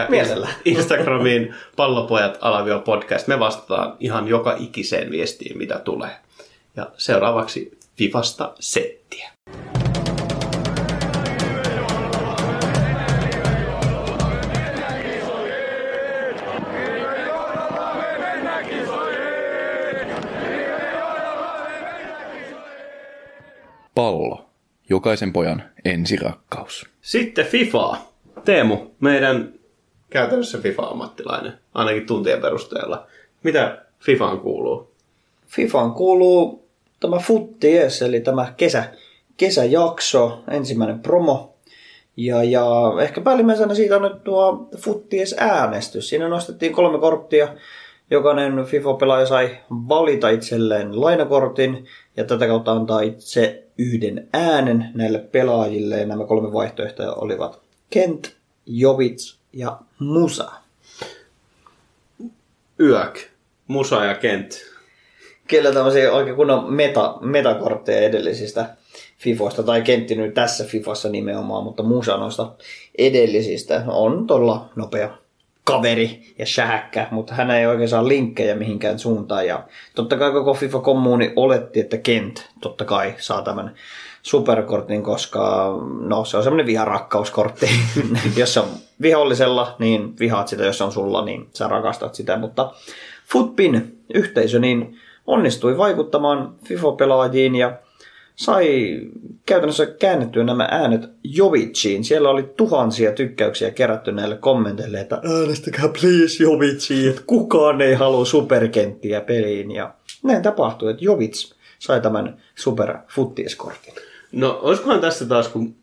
Instagramiin 0.65 1.55
pallopojat 1.77 2.39
alavio 2.41 2.79
podcast. 2.81 3.27
Me 3.29 3.39
vastataan 3.39 3.97
ihan 4.01 4.29
joka 4.29 4.57
ikiseen 4.59 5.11
viestiin, 5.11 5.59
mitä 5.59 5.79
tulee. 5.79 6.17
Ja 6.77 6.91
seuraavaksi 6.97 7.79
Fifasta 7.97 8.53
settiä. 8.61 9.31
Pallo. 23.95 24.47
Jokaisen 24.89 25.33
pojan 25.33 25.63
ensirakkaus. 25.85 26.87
Sitten 27.03 27.47
FIFA. 27.47 27.97
Teemu, 28.45 28.77
meidän 29.01 29.55
käytännössä 30.11 30.59
FIFA-ammattilainen, 30.59 31.53
ainakin 31.75 32.07
tuntien 32.07 32.41
perusteella. 32.41 33.07
Mitä 33.43 33.85
FIFAan 34.01 34.41
kuuluu? 34.41 34.91
FIFAan 35.47 35.93
kuuluu 35.93 36.69
tämä 37.01 37.19
Futties, 37.19 38.03
eli 38.03 38.21
tämä 38.21 38.53
kesä, 38.57 38.85
kesäjakso, 39.37 40.45
ensimmäinen 40.51 41.01
promo. 41.01 41.55
Ja, 42.17 42.43
ja 42.43 42.67
ehkä 43.01 43.21
päällimmäisenä 43.21 43.75
siitä 43.75 43.97
on 43.97 44.03
nyt 44.03 44.25
tuo 44.25 44.69
Futties-äänestys. 44.77 46.09
Siinä 46.09 46.29
nostettiin 46.29 46.73
kolme 46.73 46.99
korttia. 46.99 47.49
Jokainen 48.11 48.65
FIFA-pelaaja 48.65 49.27
sai 49.27 49.59
valita 49.71 50.29
itselleen 50.29 51.01
lainakortin 51.01 51.87
ja 52.17 52.25
tätä 52.25 52.47
kautta 52.47 52.73
antaa 52.73 53.01
itse 53.01 53.65
yhden 53.79 54.29
äänen 54.33 54.91
näille 54.95 55.19
pelaajille. 55.19 55.97
Ja 55.97 56.07
nämä 56.07 56.25
kolme 56.25 56.53
vaihtoehtoja 56.53 57.13
olivat 57.13 57.61
Kent, 57.91 58.37
Jovic 58.67 59.35
ja 59.53 59.79
Musa. 59.99 60.51
Yök, 62.81 63.19
Musa 63.69 64.05
ja 64.05 64.15
Kent. 64.15 64.55
Kyllä 65.49 65.73
tämmöisiä 65.73 66.13
oikein 66.13 66.37
kunnon 66.37 66.73
meta, 66.73 67.19
metakortteja 67.21 68.01
edellisistä 68.01 68.77
Fifoista, 69.19 69.63
tai 69.63 69.83
Kentti 69.83 70.15
nyt 70.15 70.35
tässä 70.35 70.65
Fifassa 70.65 71.09
nimenomaan, 71.09 71.65
mutta 71.65 71.83
muussa 71.83 72.17
noista 72.17 72.53
edellisistä 72.99 73.85
on 73.87 74.27
todella 74.27 74.69
nopea 74.77 75.24
kaveri 75.65 76.35
ja 76.39 76.47
sähäkkä, 76.47 77.07
mutta 77.11 77.35
hän 77.35 77.51
ei 77.51 77.67
oikein 77.67 77.89
saa 77.89 78.09
linkkejä 78.09 78.55
mihinkään 78.55 78.99
suuntaan. 78.99 79.47
Ja 79.47 79.63
totta 79.95 80.17
kai 80.17 80.33
koko 80.33 80.55
FIFA-kommuuni 80.55 81.33
oletti, 81.37 81.81
että 81.81 81.97
Kent 81.97 82.51
totta 82.61 82.85
kai 82.85 83.15
saa 83.19 83.43
tämän 83.43 83.75
superkortin, 84.23 85.03
koska 85.03 85.73
no, 86.01 86.25
se 86.25 86.37
on 86.37 86.43
semmoinen 86.43 86.67
viharakkauskortti. 86.67 87.69
jos 88.37 88.55
se 88.55 88.61
on 88.61 88.69
vihollisella, 89.03 89.77
niin 89.79 90.19
vihaat 90.19 90.49
sitä, 90.49 90.65
jos 90.65 90.79
se 90.79 90.85
on 90.85 90.93
sulla, 90.93 91.25
niin 91.25 91.49
sä 91.53 91.69
rakastat 91.69 92.15
sitä. 92.15 92.37
Mutta 92.39 92.73
Footpin 93.33 93.99
yhteisö 94.15 94.59
niin 94.59 94.99
onnistui 95.27 95.79
vaikuttamaan 95.79 96.55
FIFA-pelaajiin 96.65 97.55
ja 97.55 97.73
sai 98.37 99.01
käytännössä 99.47 99.87
käännettyä 99.87 100.45
nämä 100.45 100.69
äänet 100.71 101.09
Joviciin. 101.25 102.05
Siellä 102.05 102.31
oli 102.31 102.43
tuhansia 102.57 103.13
tykkäyksiä 103.13 103.71
kerätty 103.71 104.13
näille 104.13 104.37
kommenteille, 104.37 105.01
että 105.01 105.21
äänestäkää 105.41 105.89
please 106.01 106.43
Joviciin, 106.43 107.11
että 107.11 107.23
kukaan 107.27 107.81
ei 107.81 107.95
halua 107.95 108.25
superkenttiä 108.25 109.21
peliin. 109.21 109.71
Ja 109.71 109.95
näin 110.23 110.43
tapahtui, 110.43 110.91
että 110.91 111.05
Jovic 111.05 111.53
sai 111.79 112.01
tämän 112.01 112.43
super 112.55 112.97
futtieskortin. 113.09 113.95
No, 114.33 114.59
olisikohan 114.63 115.01
tässä 115.01 115.27
taas, 115.27 115.49
kun 115.49 115.75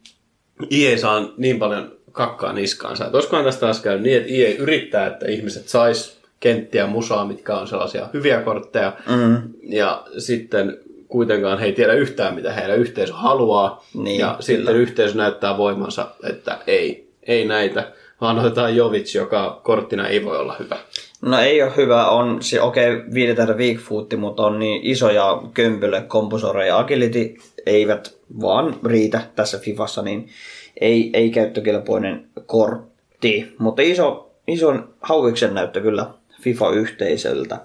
IE 0.72 0.98
saa 0.98 1.30
niin 1.38 1.60
paljon 1.60 1.92
kakkaa 2.12 2.54
niskaansa, 2.54 3.06
että 3.06 3.18
olisikohan 3.18 3.46
tässä 3.46 3.60
taas 3.60 3.82
käynyt 3.82 4.04
niin, 4.04 4.18
että 4.18 4.30
IE 4.34 4.56
yrittää, 4.56 5.08
että 5.08 5.26
ihmiset 5.28 5.68
sais 5.70 6.18
kenttiä 6.40 6.88
musaa, 6.88 7.26
mitkä 7.26 7.58
on 7.58 7.68
sellaisia 7.68 8.10
hyviä 8.14 8.42
kortteja, 8.42 8.94
Mm. 9.08 9.38
ja 9.64 10.06
sitten 10.18 10.78
kuitenkaan 11.12 11.60
he 11.60 11.66
ei 11.66 11.74
tiedä 11.74 11.94
yhtään, 11.94 12.36
mitä 12.36 12.54
heidän 12.54 12.78
yhteisö 12.78 13.14
haluaa, 13.14 13.86
Niin, 13.94 14.20
ja 14.20 14.28
kyllä. 14.28 14.42
sitten 14.42 14.76
yhteisö 14.76 15.18
näyttää 15.18 15.58
voimansa, 15.58 16.08
että 16.30 16.58
ei, 16.68 17.10
ei 17.24 17.46
näitä, 17.46 17.92
vaan 18.22 18.40
otetaan 18.40 18.76
Jovic, 18.76 19.16
joka 19.16 19.60
korttina 19.64 20.08
ei 20.08 20.26
voi 20.26 20.38
olla 20.38 20.56
hyvä. 20.60 20.78
No 21.22 21.40
ei 21.40 21.64
ole 21.64 21.72
hyvä, 21.78 22.10
on 22.10 22.38
se 22.42 22.62
okei 22.62 22.96
okay, 22.96 23.14
viidetähdä 23.14 23.54
weak 23.54 23.78
footti, 23.78 24.16
mutta 24.16 24.44
on 24.44 24.60
niin 24.60 24.82
isoja 24.84 25.42
kömpylä, 25.54 26.02
kompusore 26.02 26.68
ja 26.68 26.78
agility 26.78 27.36
eivät 27.66 28.14
vaan 28.42 28.76
riitä 28.86 29.22
tässä 29.36 29.60
Fifassa, 29.60 30.02
niin 30.02 30.30
ei, 30.82 31.10
ei 31.14 31.30
käyttökelpoinen 31.30 32.26
kortti. 32.46 33.56
Mutta 33.58 33.82
iso, 33.82 34.32
ison 34.48 34.90
hauiksen 35.02 35.54
näyttö 35.54 35.82
kyllä 35.82 36.06
FIFA-yhteisöltä. 36.42 37.58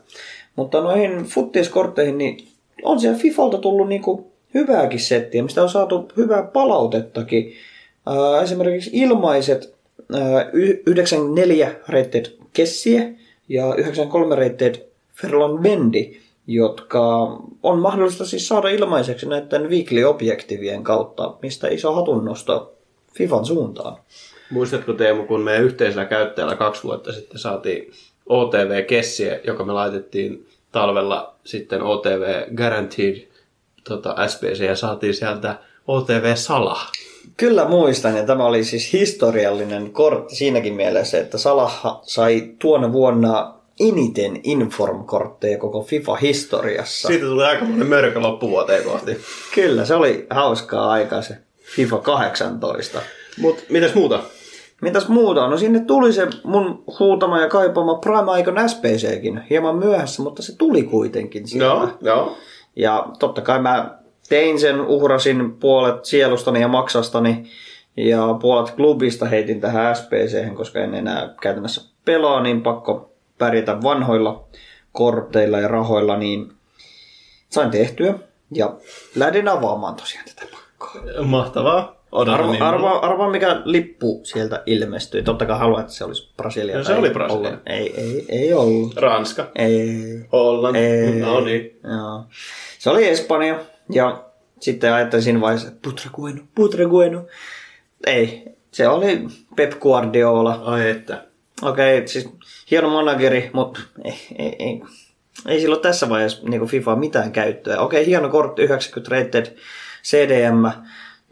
Mutta 0.57 0.81
noihin 0.81 1.25
futtieskortteihin, 1.25 2.19
niin 2.19 2.49
on 2.87 3.01
siellä 3.01 3.19
Fifalta 3.19 3.59
tullut 3.59 3.89
niinku 3.89 4.33
hyvääkin 4.55 5.01
settiä, 5.01 5.43
mistä 5.43 5.63
on 5.63 5.69
saatu 5.69 6.09
hyvää 6.17 6.43
palautettakin. 6.43 7.53
Ää, 8.07 8.43
esimerkiksi 8.43 8.91
ilmaiset 8.93 9.75
y- 10.53 10.83
94 10.87 11.71
rated 11.89 12.27
Kessie 12.53 13.15
ja 13.49 13.75
93 13.75 14.35
rated 14.37 14.75
Ferland 15.15 15.59
Bendi, 15.59 16.17
jotka 16.47 17.03
on 17.63 17.79
mahdollista 17.79 18.27
siis 18.27 18.49
saada 18.49 18.69
ilmaiseksi 18.69 19.29
näiden 19.29 19.71
weekly-objektivien 19.71 20.83
kautta, 20.83 21.35
mistä 21.43 21.69
iso 21.69 21.93
hatunnosto 21.93 22.75
Fifan 23.15 23.45
suuntaan. 23.45 23.97
Muistatko 24.51 24.93
Teemu, 24.93 25.25
kun 25.25 25.41
meidän 25.41 25.65
yhteisellä 25.65 26.05
käyttäjällä 26.05 26.57
kaksi 26.57 26.85
vuotta 26.85 27.13
sitten 27.13 27.39
saatiin 27.39 27.93
OTV-kessiä, 28.27 29.41
joka 29.45 29.65
me 29.65 29.73
laitettiin 29.73 30.47
talvella 30.77 31.35
sitten 31.45 31.83
OTV 31.83 32.55
Guaranteed 32.57 33.27
tota, 33.89 34.29
SPC 34.29 34.61
ja 34.61 34.77
saatiin 34.77 35.15
sieltä 35.15 35.59
OTV-sala. 35.87 36.81
Kyllä 37.37 37.65
muistan, 37.65 38.17
ja 38.17 38.27
tämä 38.27 38.45
oli 38.47 38.65
siis 38.65 38.93
historiallinen 38.93 39.93
kortti 39.93 40.37
siinäkin 40.37 40.75
mielessä, 40.75 41.19
että 41.19 41.39
Salah 41.39 42.01
sai 42.03 42.55
tuona 42.59 42.93
vuonna 42.93 43.55
eniten 43.81 44.41
Inform-kortteja 44.43 45.59
koko 45.59 45.83
FIFA-historiassa. 45.83 47.09
Siitä 47.09 47.27
tuli 47.27 47.45
aika 47.45 47.65
monen 47.65 47.87
mörkö 47.87 48.21
loppuvuoteen 48.21 48.85
kohti. 48.85 49.17
Kyllä, 49.55 49.85
se 49.85 49.95
oli 49.95 50.27
hauskaa 50.31 50.91
aikaa 50.91 51.23
se 51.23 51.37
FIFA 51.77 51.99
18. 51.99 53.03
Mut 53.39 53.65
mitäs 53.69 53.95
muuta? 53.95 54.21
Mitäs 54.87 55.09
muuta? 55.09 55.49
No 55.49 55.59
sinne 55.59 55.81
tuli 55.81 56.13
se 56.13 56.27
mun 56.45 56.85
huutama 56.99 57.41
ja 57.41 57.49
kaipaama 57.49 57.95
Prime 57.95 58.41
Icon 58.41 58.69
SPCkin. 58.69 59.43
Hieman 59.51 59.77
myöhässä, 59.77 60.23
mutta 60.23 60.43
se 60.43 60.57
tuli 60.57 60.83
kuitenkin 60.83 61.49
siellä. 61.49 61.75
No, 61.75 61.91
joo. 62.01 62.37
Ja 62.77 63.07
totta 63.19 63.41
kai 63.41 63.63
mä 63.63 63.99
tein 64.29 64.61
sen, 64.61 64.81
uhrasin 64.81 65.53
puolet 65.53 66.05
sielustani 66.05 66.61
ja 66.61 66.69
maksastani 66.69 67.51
ja 67.97 68.37
puolet 68.41 68.71
klubista 68.71 69.27
heitin 69.27 69.61
tähän 69.61 69.97
SPC, 69.97 70.55
koska 70.55 70.79
en 70.79 70.95
enää 70.95 71.35
käytännössä 71.41 71.83
pelaa, 72.05 72.43
niin 72.43 72.63
pakko 72.63 73.11
pärjätä 73.39 73.83
vanhoilla 73.83 74.45
korteilla 74.93 75.59
ja 75.59 75.69
rahoilla, 75.69 76.17
niin 76.17 76.53
sain 77.49 77.71
tehtyä 77.71 78.15
ja 78.51 78.75
lähdin 79.17 79.49
avaamaan 79.49 79.95
tosiaan 79.95 80.27
tätä 80.35 80.47
pakkoa. 80.53 81.23
Mahtavaa. 81.25 81.96
Arva, 82.13 82.35
innolla. 82.35 82.69
arva, 82.69 82.91
arva, 82.91 83.31
mikä 83.31 83.61
lippu 83.65 84.21
sieltä 84.25 84.63
ilmestyi. 84.67 85.23
Totta 85.23 85.47
kai 85.47 85.59
haluan, 85.59 85.81
että 85.81 85.93
se 85.93 86.05
olisi 86.05 86.33
Brasilia. 86.37 86.79
No, 86.79 86.85
se 86.85 86.95
oli 86.95 87.11
Brasilia. 87.11 87.49
Hollanti. 87.49 87.73
Ei, 87.73 87.95
ei, 88.01 88.25
ei 88.29 88.53
ollut. 88.53 88.97
Ranska. 88.97 89.51
Ei. 89.55 90.27
Hollanti. 90.33 90.79
Ei. 90.79 91.21
No 91.21 91.41
niin. 91.41 91.81
Joo. 91.85 92.25
Se 92.79 92.91
oli 92.91 93.09
Espanja 93.09 93.61
ja 93.93 94.25
sitten 94.61 94.93
ajattelin 94.93 95.23
siinä 95.23 95.41
vaiheessa, 95.41 95.69
että 95.69 95.81
Putregueno, 95.83 96.43
Putregueno. 96.55 97.27
Ei, 98.07 98.45
se 98.71 98.89
oli 98.89 99.27
Pep 99.57 99.73
Guardiola. 99.81 100.61
Ai 100.65 100.91
että. 100.91 101.25
Okei, 101.63 101.99
okay, 101.99 102.09
siis 102.09 102.29
hieno 102.71 102.91
manageri, 102.91 103.51
mutta 103.53 103.81
ei, 104.05 104.27
ei, 104.39 104.57
ei, 104.59 104.83
ei 105.47 105.61
sillä 105.61 105.75
ole 105.75 105.83
tässä 105.83 106.09
vaiheessa 106.09 106.49
niin 106.49 106.67
FIFA 106.67 106.97
mitään 106.97 107.33
käyttöä. 107.33 107.81
Okei, 107.81 108.01
okay, 108.01 108.07
hieno 108.07 108.29
kortti, 108.29 108.63
90 108.63 109.17
rated 109.17 109.57
CDM. 110.05 110.67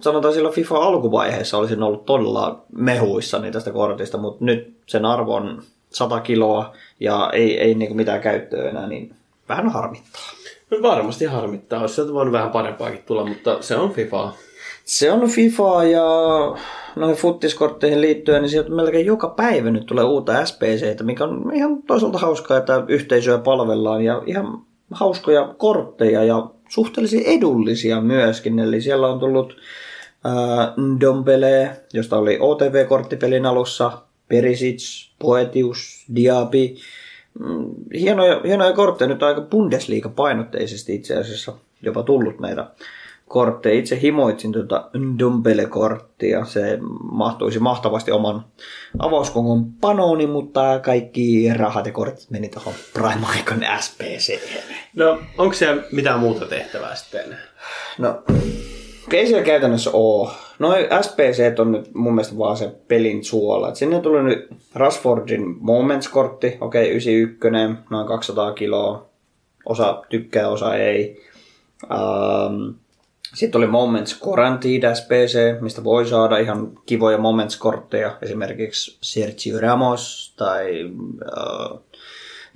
Sanotaan 0.05 0.34
silloin 0.34 0.55
FIFA 0.55 0.76
alkuvaiheessa 0.76 1.59
olisin 1.59 1.82
ollut 1.82 2.07
todella 2.07 2.64
mehuissani 2.76 3.50
tästä 3.50 3.70
kortista, 3.70 4.18
mutta 4.18 4.44
nyt 4.44 4.74
sen 4.86 5.05
arvo 5.05 5.34
on 5.34 5.62
100 5.90 6.20
kiloa 6.20 6.72
ja 7.00 7.30
ei, 7.32 7.61
ei 7.61 7.74
niin 7.74 7.96
mitään 7.96 8.20
käyttöä 8.20 8.70
enää, 8.70 8.86
niin 8.86 9.14
vähän 9.48 9.68
harmittaa. 9.68 10.22
No 10.70 10.78
varmasti 10.82 11.24
harmittaa. 11.24 11.80
Olisi 11.80 11.94
sieltä 11.94 12.12
voinut 12.12 12.32
vähän 12.32 12.50
parempaakin 12.50 13.02
tulla, 13.07 13.26
mutta 13.26 13.62
se 13.62 13.76
on 13.76 13.92
FIFA. 13.92 14.32
Se 14.84 15.12
on 15.12 15.28
FIFA 15.28 15.84
ja 15.84 16.05
noihin 16.96 17.16
futtiskortteihin 17.16 18.00
liittyen, 18.00 18.42
niin 18.42 18.50
sieltä 18.50 18.70
melkein 18.70 19.07
joka 19.07 19.28
päivä 19.28 19.70
nyt 19.70 19.86
tulee 19.86 20.05
uutta 20.05 20.46
SPCtä, 20.46 21.05
mikä 21.05 21.24
on 21.24 21.50
ihan 21.55 21.82
toisaalta 21.82 22.18
hauskaa, 22.18 22.57
että 22.57 22.82
yhteisöä 22.88 23.38
palvellaan 23.38 24.05
ja 24.05 24.22
ihan 24.26 24.59
hauskoja 24.90 25.55
kortteja 25.59 26.24
ja 26.24 26.46
suhteellisen 26.68 27.22
edullisia 27.22 28.00
myöskin. 28.00 28.59
Eli 28.59 28.80
siellä 28.80 29.07
on 29.09 29.20
tullut 29.20 29.57
äh, 30.27 30.75
Dombele, 31.01 31.70
josta 31.93 32.18
oli 32.18 32.39
OTV-korttipelin 32.41 33.47
alussa, 33.47 34.03
Perisic, 34.29 35.09
Poetius, 35.18 36.05
Diaby. 36.14 36.75
Mm, 37.39 37.70
Hienoja, 37.95 38.41
hienoja 38.45 38.72
kortteja, 38.72 39.09
nyt 39.09 39.22
aika 39.22 39.41
Bundesliga-painotteisesti 39.41 40.95
itse 40.95 41.16
asiassa 41.16 41.53
jopa 41.83 42.03
tullut 42.03 42.41
näitä 42.41 42.66
kortteja. 43.29 43.79
Itse 43.79 44.01
himoitsin 44.01 44.53
tuota 44.53 44.91
Dombele-korttia. 45.18 46.45
Se 46.45 46.79
mahtuisi 47.12 47.59
mahtavasti 47.59 48.12
oman 48.12 48.45
avauskongon 48.99 49.72
panooni, 49.72 50.27
mutta 50.27 50.81
kaikki 50.81 51.55
rahat 51.57 51.87
ja 51.87 51.93
kortit 51.93 52.31
meni 52.31 52.49
tuohon 52.49 52.75
Prime 52.93 53.27
Icon 53.41 53.61
SPC. 53.81 54.39
No, 54.97 55.18
onko 55.39 55.55
siellä 55.55 55.83
mitään 55.93 56.20
muuta 56.20 56.47
tehtävää 56.47 56.95
sitten? 56.95 57.39
No, 57.99 58.22
ei 59.12 59.26
siellä 59.26 59.44
käytännössä 59.44 59.90
ole. 59.92 60.30
Noin 60.59 60.86
SPC 61.02 61.59
on 61.59 61.72
nyt 61.72 61.94
mun 61.94 62.14
mielestä 62.14 62.38
vaan 62.38 62.57
se 62.57 62.72
pelin 62.88 63.24
suola. 63.24 63.68
Et 63.68 63.76
sinne 63.76 64.00
tuli 64.00 64.22
nyt 64.22 64.48
Rashfordin 64.74 65.57
Moments-kortti, 65.61 66.59
okei, 66.61 66.82
okay, 66.82 66.96
91, 66.96 67.82
noin 67.90 68.07
200 68.07 68.52
kiloa. 68.52 69.07
Osa 69.66 70.02
tykkää, 70.09 70.48
osa 70.48 70.76
ei. 70.76 71.22
Um, 71.84 72.74
sitten 73.34 73.59
oli 73.59 73.66
Moments 73.66 74.20
Guaranteed 74.20 74.94
SPC, 74.94 75.61
mistä 75.61 75.84
voi 75.84 76.07
saada 76.07 76.38
ihan 76.38 76.72
kivoja 76.86 77.18
Moments-kortteja. 77.18 78.16
Esimerkiksi 78.22 78.98
Sergio 79.02 79.61
Ramos 79.61 80.34
tai 80.36 80.84
uh, 80.84 81.80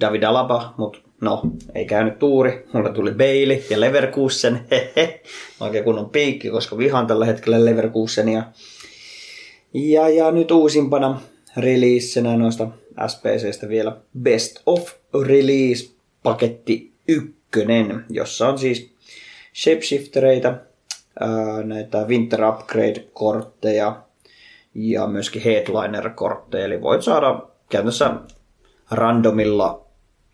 David 0.00 0.22
Alaba, 0.22 0.74
mutta 0.76 0.98
no, 1.20 1.42
ei 1.74 1.84
käynyt 1.84 2.18
tuuri. 2.18 2.66
Mulle 2.72 2.92
tuli 2.92 3.12
Bailey 3.12 3.62
ja 3.70 3.80
Leverkusen. 3.80 4.60
Hehe. 4.70 5.20
Oikein 5.60 5.84
kunnon 5.84 6.10
piikki, 6.10 6.50
koska 6.50 6.78
vihaan 6.78 7.06
tällä 7.06 7.26
hetkellä 7.26 7.64
Leverkusenia. 7.64 8.42
Ja, 9.74 10.08
ja 10.08 10.30
nyt 10.30 10.50
uusimpana 10.50 11.20
releasenä 11.56 12.36
noista 12.36 12.68
SPCstä 13.06 13.68
vielä 13.68 13.96
Best 14.22 14.62
of 14.66 14.92
Release 15.26 15.90
paketti 16.22 16.92
ykkönen, 17.08 18.04
jossa 18.10 18.48
on 18.48 18.58
siis 18.58 18.90
shapeshiftereitä, 19.54 20.60
näitä 21.64 22.04
Winter 22.08 22.40
Upgrade-kortteja 22.44 24.02
ja 24.74 25.06
myöskin 25.06 25.42
Headliner-kortteja. 25.42 26.64
Eli 26.64 26.82
voit 26.82 27.02
saada 27.02 27.42
käytännössä 27.68 28.10
randomilla 28.90 29.87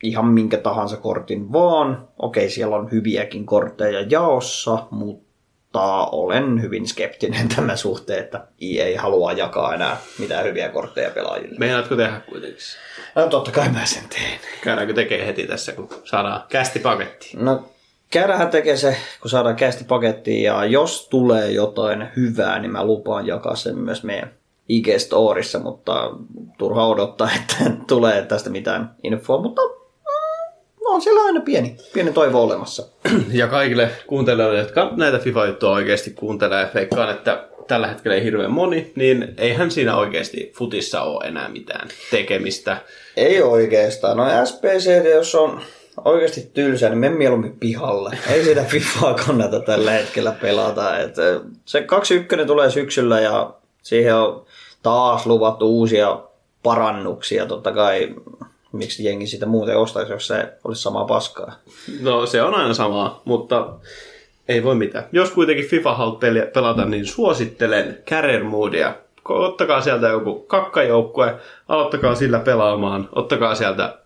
ihan 0.04 0.26
minkä 0.26 0.56
tahansa 0.56 0.96
kortin 0.96 1.52
vaan. 1.52 2.08
Okei, 2.18 2.50
siellä 2.50 2.76
on 2.76 2.90
hyviäkin 2.90 3.46
kortteja 3.46 4.00
jaossa, 4.10 4.86
mutta 4.90 6.06
olen 6.12 6.62
hyvin 6.62 6.88
skeptinen 6.88 7.48
tämän 7.56 7.78
suhteen, 7.78 8.24
että 8.24 8.46
EA 8.60 9.02
haluaa 9.02 9.32
jakaa 9.32 9.74
enää 9.74 9.96
mitään 10.18 10.44
hyviä 10.44 10.68
kortteja 10.68 11.10
pelaajille. 11.10 11.58
Meinaatko 11.58 11.96
tehdä 11.96 12.20
kuitenkin? 12.28 12.58
No, 13.14 13.26
totta 13.26 13.50
kai 13.50 13.68
mä 13.68 13.86
sen 13.86 14.08
teen. 14.08 14.40
Käydäänkö 14.62 14.94
tekee 14.94 15.26
heti 15.26 15.46
tässä, 15.46 15.72
kun 15.72 15.88
saadaan 16.04 16.42
kästi 16.48 16.78
pakettiin? 16.78 17.44
No, 17.44 17.64
käydähän 18.10 18.48
tekee 18.48 18.76
se, 18.76 18.96
kun 19.20 19.30
saadaan 19.30 19.56
kästi 19.56 19.84
pakettiin, 19.84 20.42
ja 20.42 20.64
jos 20.64 21.08
tulee 21.08 21.50
jotain 21.50 22.08
hyvää, 22.16 22.58
niin 22.58 22.72
mä 22.72 22.84
lupaan 22.84 23.26
jakaa 23.26 23.56
sen 23.56 23.78
myös 23.78 24.04
meidän 24.04 24.30
IG-storissa, 24.68 25.58
mutta 25.62 26.10
turha 26.58 26.86
odottaa, 26.86 27.30
että 27.40 27.70
tulee 27.86 28.22
tästä 28.22 28.50
mitään 28.50 28.94
infoa, 29.02 29.42
mutta 29.42 29.62
on 30.94 31.02
siellä 31.02 31.22
aina 31.22 31.40
pieni, 31.40 31.76
pieni 31.92 32.12
toivo 32.12 32.42
olemassa. 32.42 32.86
Ja 33.32 33.48
kaikille 33.48 33.90
kuuntelijoille, 34.06 34.58
jotka 34.58 34.92
näitä 34.96 35.18
FIFA-juttuja 35.18 35.72
oikeasti 35.72 36.10
kuuntelee, 36.10 36.70
veikkaan, 36.74 37.10
että 37.10 37.48
tällä 37.68 37.86
hetkellä 37.86 38.14
ei 38.14 38.24
hirveän 38.24 38.50
moni, 38.50 38.92
niin 38.96 39.34
eihän 39.38 39.70
siinä 39.70 39.96
oikeasti 39.96 40.52
futissa 40.56 41.02
ole 41.02 41.24
enää 41.24 41.48
mitään 41.48 41.88
tekemistä. 42.10 42.76
Ei 43.16 43.42
oikeastaan. 43.42 44.16
No 44.16 44.24
SPC, 44.44 45.08
jos 45.14 45.34
on 45.34 45.60
oikeasti 46.04 46.50
tylsä, 46.54 46.88
niin 46.88 46.98
mene 46.98 47.16
mieluummin 47.16 47.58
pihalle. 47.60 48.18
Ei 48.30 48.44
sitä 48.44 48.64
FIFAa 48.72 49.14
kannata 49.14 49.60
tällä 49.60 49.90
hetkellä 49.90 50.32
pelata. 50.32 50.98
Et 50.98 51.14
se 51.64 51.86
2.1 52.40 52.46
tulee 52.46 52.70
syksyllä 52.70 53.20
ja 53.20 53.54
siihen 53.82 54.14
on 54.14 54.46
taas 54.82 55.26
luvattu 55.26 55.78
uusia 55.78 56.18
parannuksia. 56.62 57.46
Totta 57.46 57.72
kai 57.72 58.14
miksi 58.76 59.04
jengi 59.04 59.26
sitä 59.26 59.46
muuten 59.46 59.76
ostaisi, 59.76 60.12
jos 60.12 60.26
se 60.26 60.52
olisi 60.64 60.82
samaa 60.82 61.04
paskaa. 61.04 61.52
No 62.00 62.26
se 62.26 62.42
on 62.42 62.54
aina 62.54 62.74
samaa, 62.74 63.22
mutta 63.24 63.68
ei 64.48 64.64
voi 64.64 64.74
mitään. 64.74 65.04
Jos 65.12 65.30
kuitenkin 65.30 65.66
FIFA 65.66 65.94
haluat 65.94 66.18
pelata, 66.54 66.84
niin 66.84 67.06
suosittelen 67.06 67.98
Career 68.06 68.44
Moodia. 68.44 68.94
Ottakaa 69.28 69.80
sieltä 69.80 70.08
joku 70.08 70.40
kakkajoukkue, 70.40 71.34
aloittakaa 71.68 72.14
sillä 72.14 72.38
pelaamaan, 72.38 73.08
ottakaa 73.12 73.54
sieltä 73.54 73.98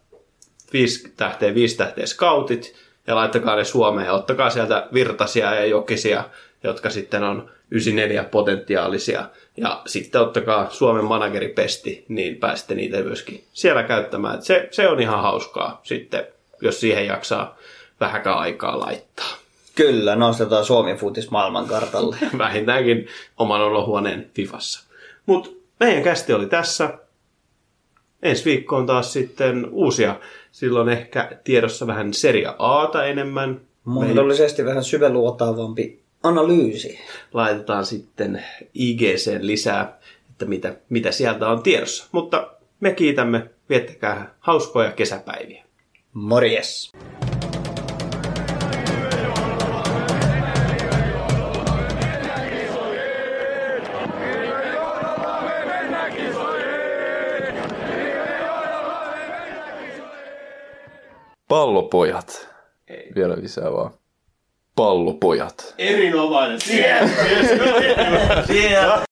5 0.73 1.13
tähteä, 1.17 1.55
5 1.55 1.77
tähteä 1.77 2.07
scoutit 2.07 2.75
ja 3.07 3.15
laittakaa 3.15 3.57
ne 3.57 3.65
Suomeen 3.65 4.13
ottakaa 4.13 4.51
sieltä 4.51 4.89
virtasia 4.95 5.55
ja 5.55 5.67
jokisia, 5.67 6.25
jotka 6.65 6.91
sitten 6.91 7.23
on 7.23 7.51
94 7.71 8.25
potentiaalisia. 8.25 9.25
Ja 9.61 9.83
sitten 9.87 10.21
ottakaa 10.21 10.71
Suomen 10.71 11.05
manageripesti, 11.05 12.05
niin 12.09 12.37
pääsette 12.37 12.75
niitä 12.75 13.03
myöskin 13.03 13.45
siellä 13.53 13.83
käyttämään. 13.83 14.35
Et 14.35 14.45
se, 14.45 14.69
se 14.71 14.89
on 14.89 15.01
ihan 15.01 15.23
hauskaa 15.23 15.81
sitten, 15.83 16.27
jos 16.61 16.81
siihen 16.81 17.07
jaksaa 17.07 17.57
vähäkään 18.01 18.39
aikaa 18.39 18.81
laittaa. 18.81 19.39
Kyllä, 19.75 20.17
nostetaan 20.17 20.65
Suomi 20.65 20.95
futis 20.95 21.31
maailmankartalle. 21.31 22.17
Vähintäänkin 22.39 23.07
oman 23.37 23.61
olohuoneen 23.61 24.31
Fifassa. 24.35 24.89
Mutta 25.27 25.51
meidän 25.81 26.03
kästi 26.03 26.33
oli 26.33 26.47
tässä. 26.47 26.99
Ensi 28.23 28.45
viikko 28.45 28.77
on 28.77 28.87
taas 28.87 29.13
sitten 29.13 29.67
uusia. 29.71 30.17
Silloin 30.53 30.89
ehkä 30.89 31.31
tiedossa 31.45 31.87
vähän 31.87 32.15
Seria 32.15 32.55
Aata 32.59 33.05
enemmän. 33.05 33.61
Mahdollisesti 33.85 34.65
vähän 34.65 34.85
syväluotaavampi 34.85 36.03
analyysi. 36.23 36.99
Laitetaan 37.33 37.87
sitten 37.87 38.45
IGC 38.75 39.39
lisää, 39.41 39.99
että 40.31 40.45
mitä, 40.45 40.77
mitä 40.89 41.13
sieltä 41.13 41.49
on 41.49 41.63
tiedossa. 41.63 42.07
Mutta 42.13 42.53
me 42.81 42.93
kiitämme, 42.93 43.51
viettäkää 43.69 44.35
hauskoja 44.41 44.93
kesäpäiviä. 44.93 45.65
Morjes! 46.13 46.93
Pallopojat. 61.49 62.49
Ei. 62.89 63.13
Vielä 63.15 63.37
lisää 63.41 63.73
vaan 63.73 63.91
pallopojat. 64.79 65.75
Erinomainen. 65.79 66.61
Siellä. 66.61 67.09
Siellä. 68.47 68.47
yes, 68.47 68.51
yes, 68.51 69.07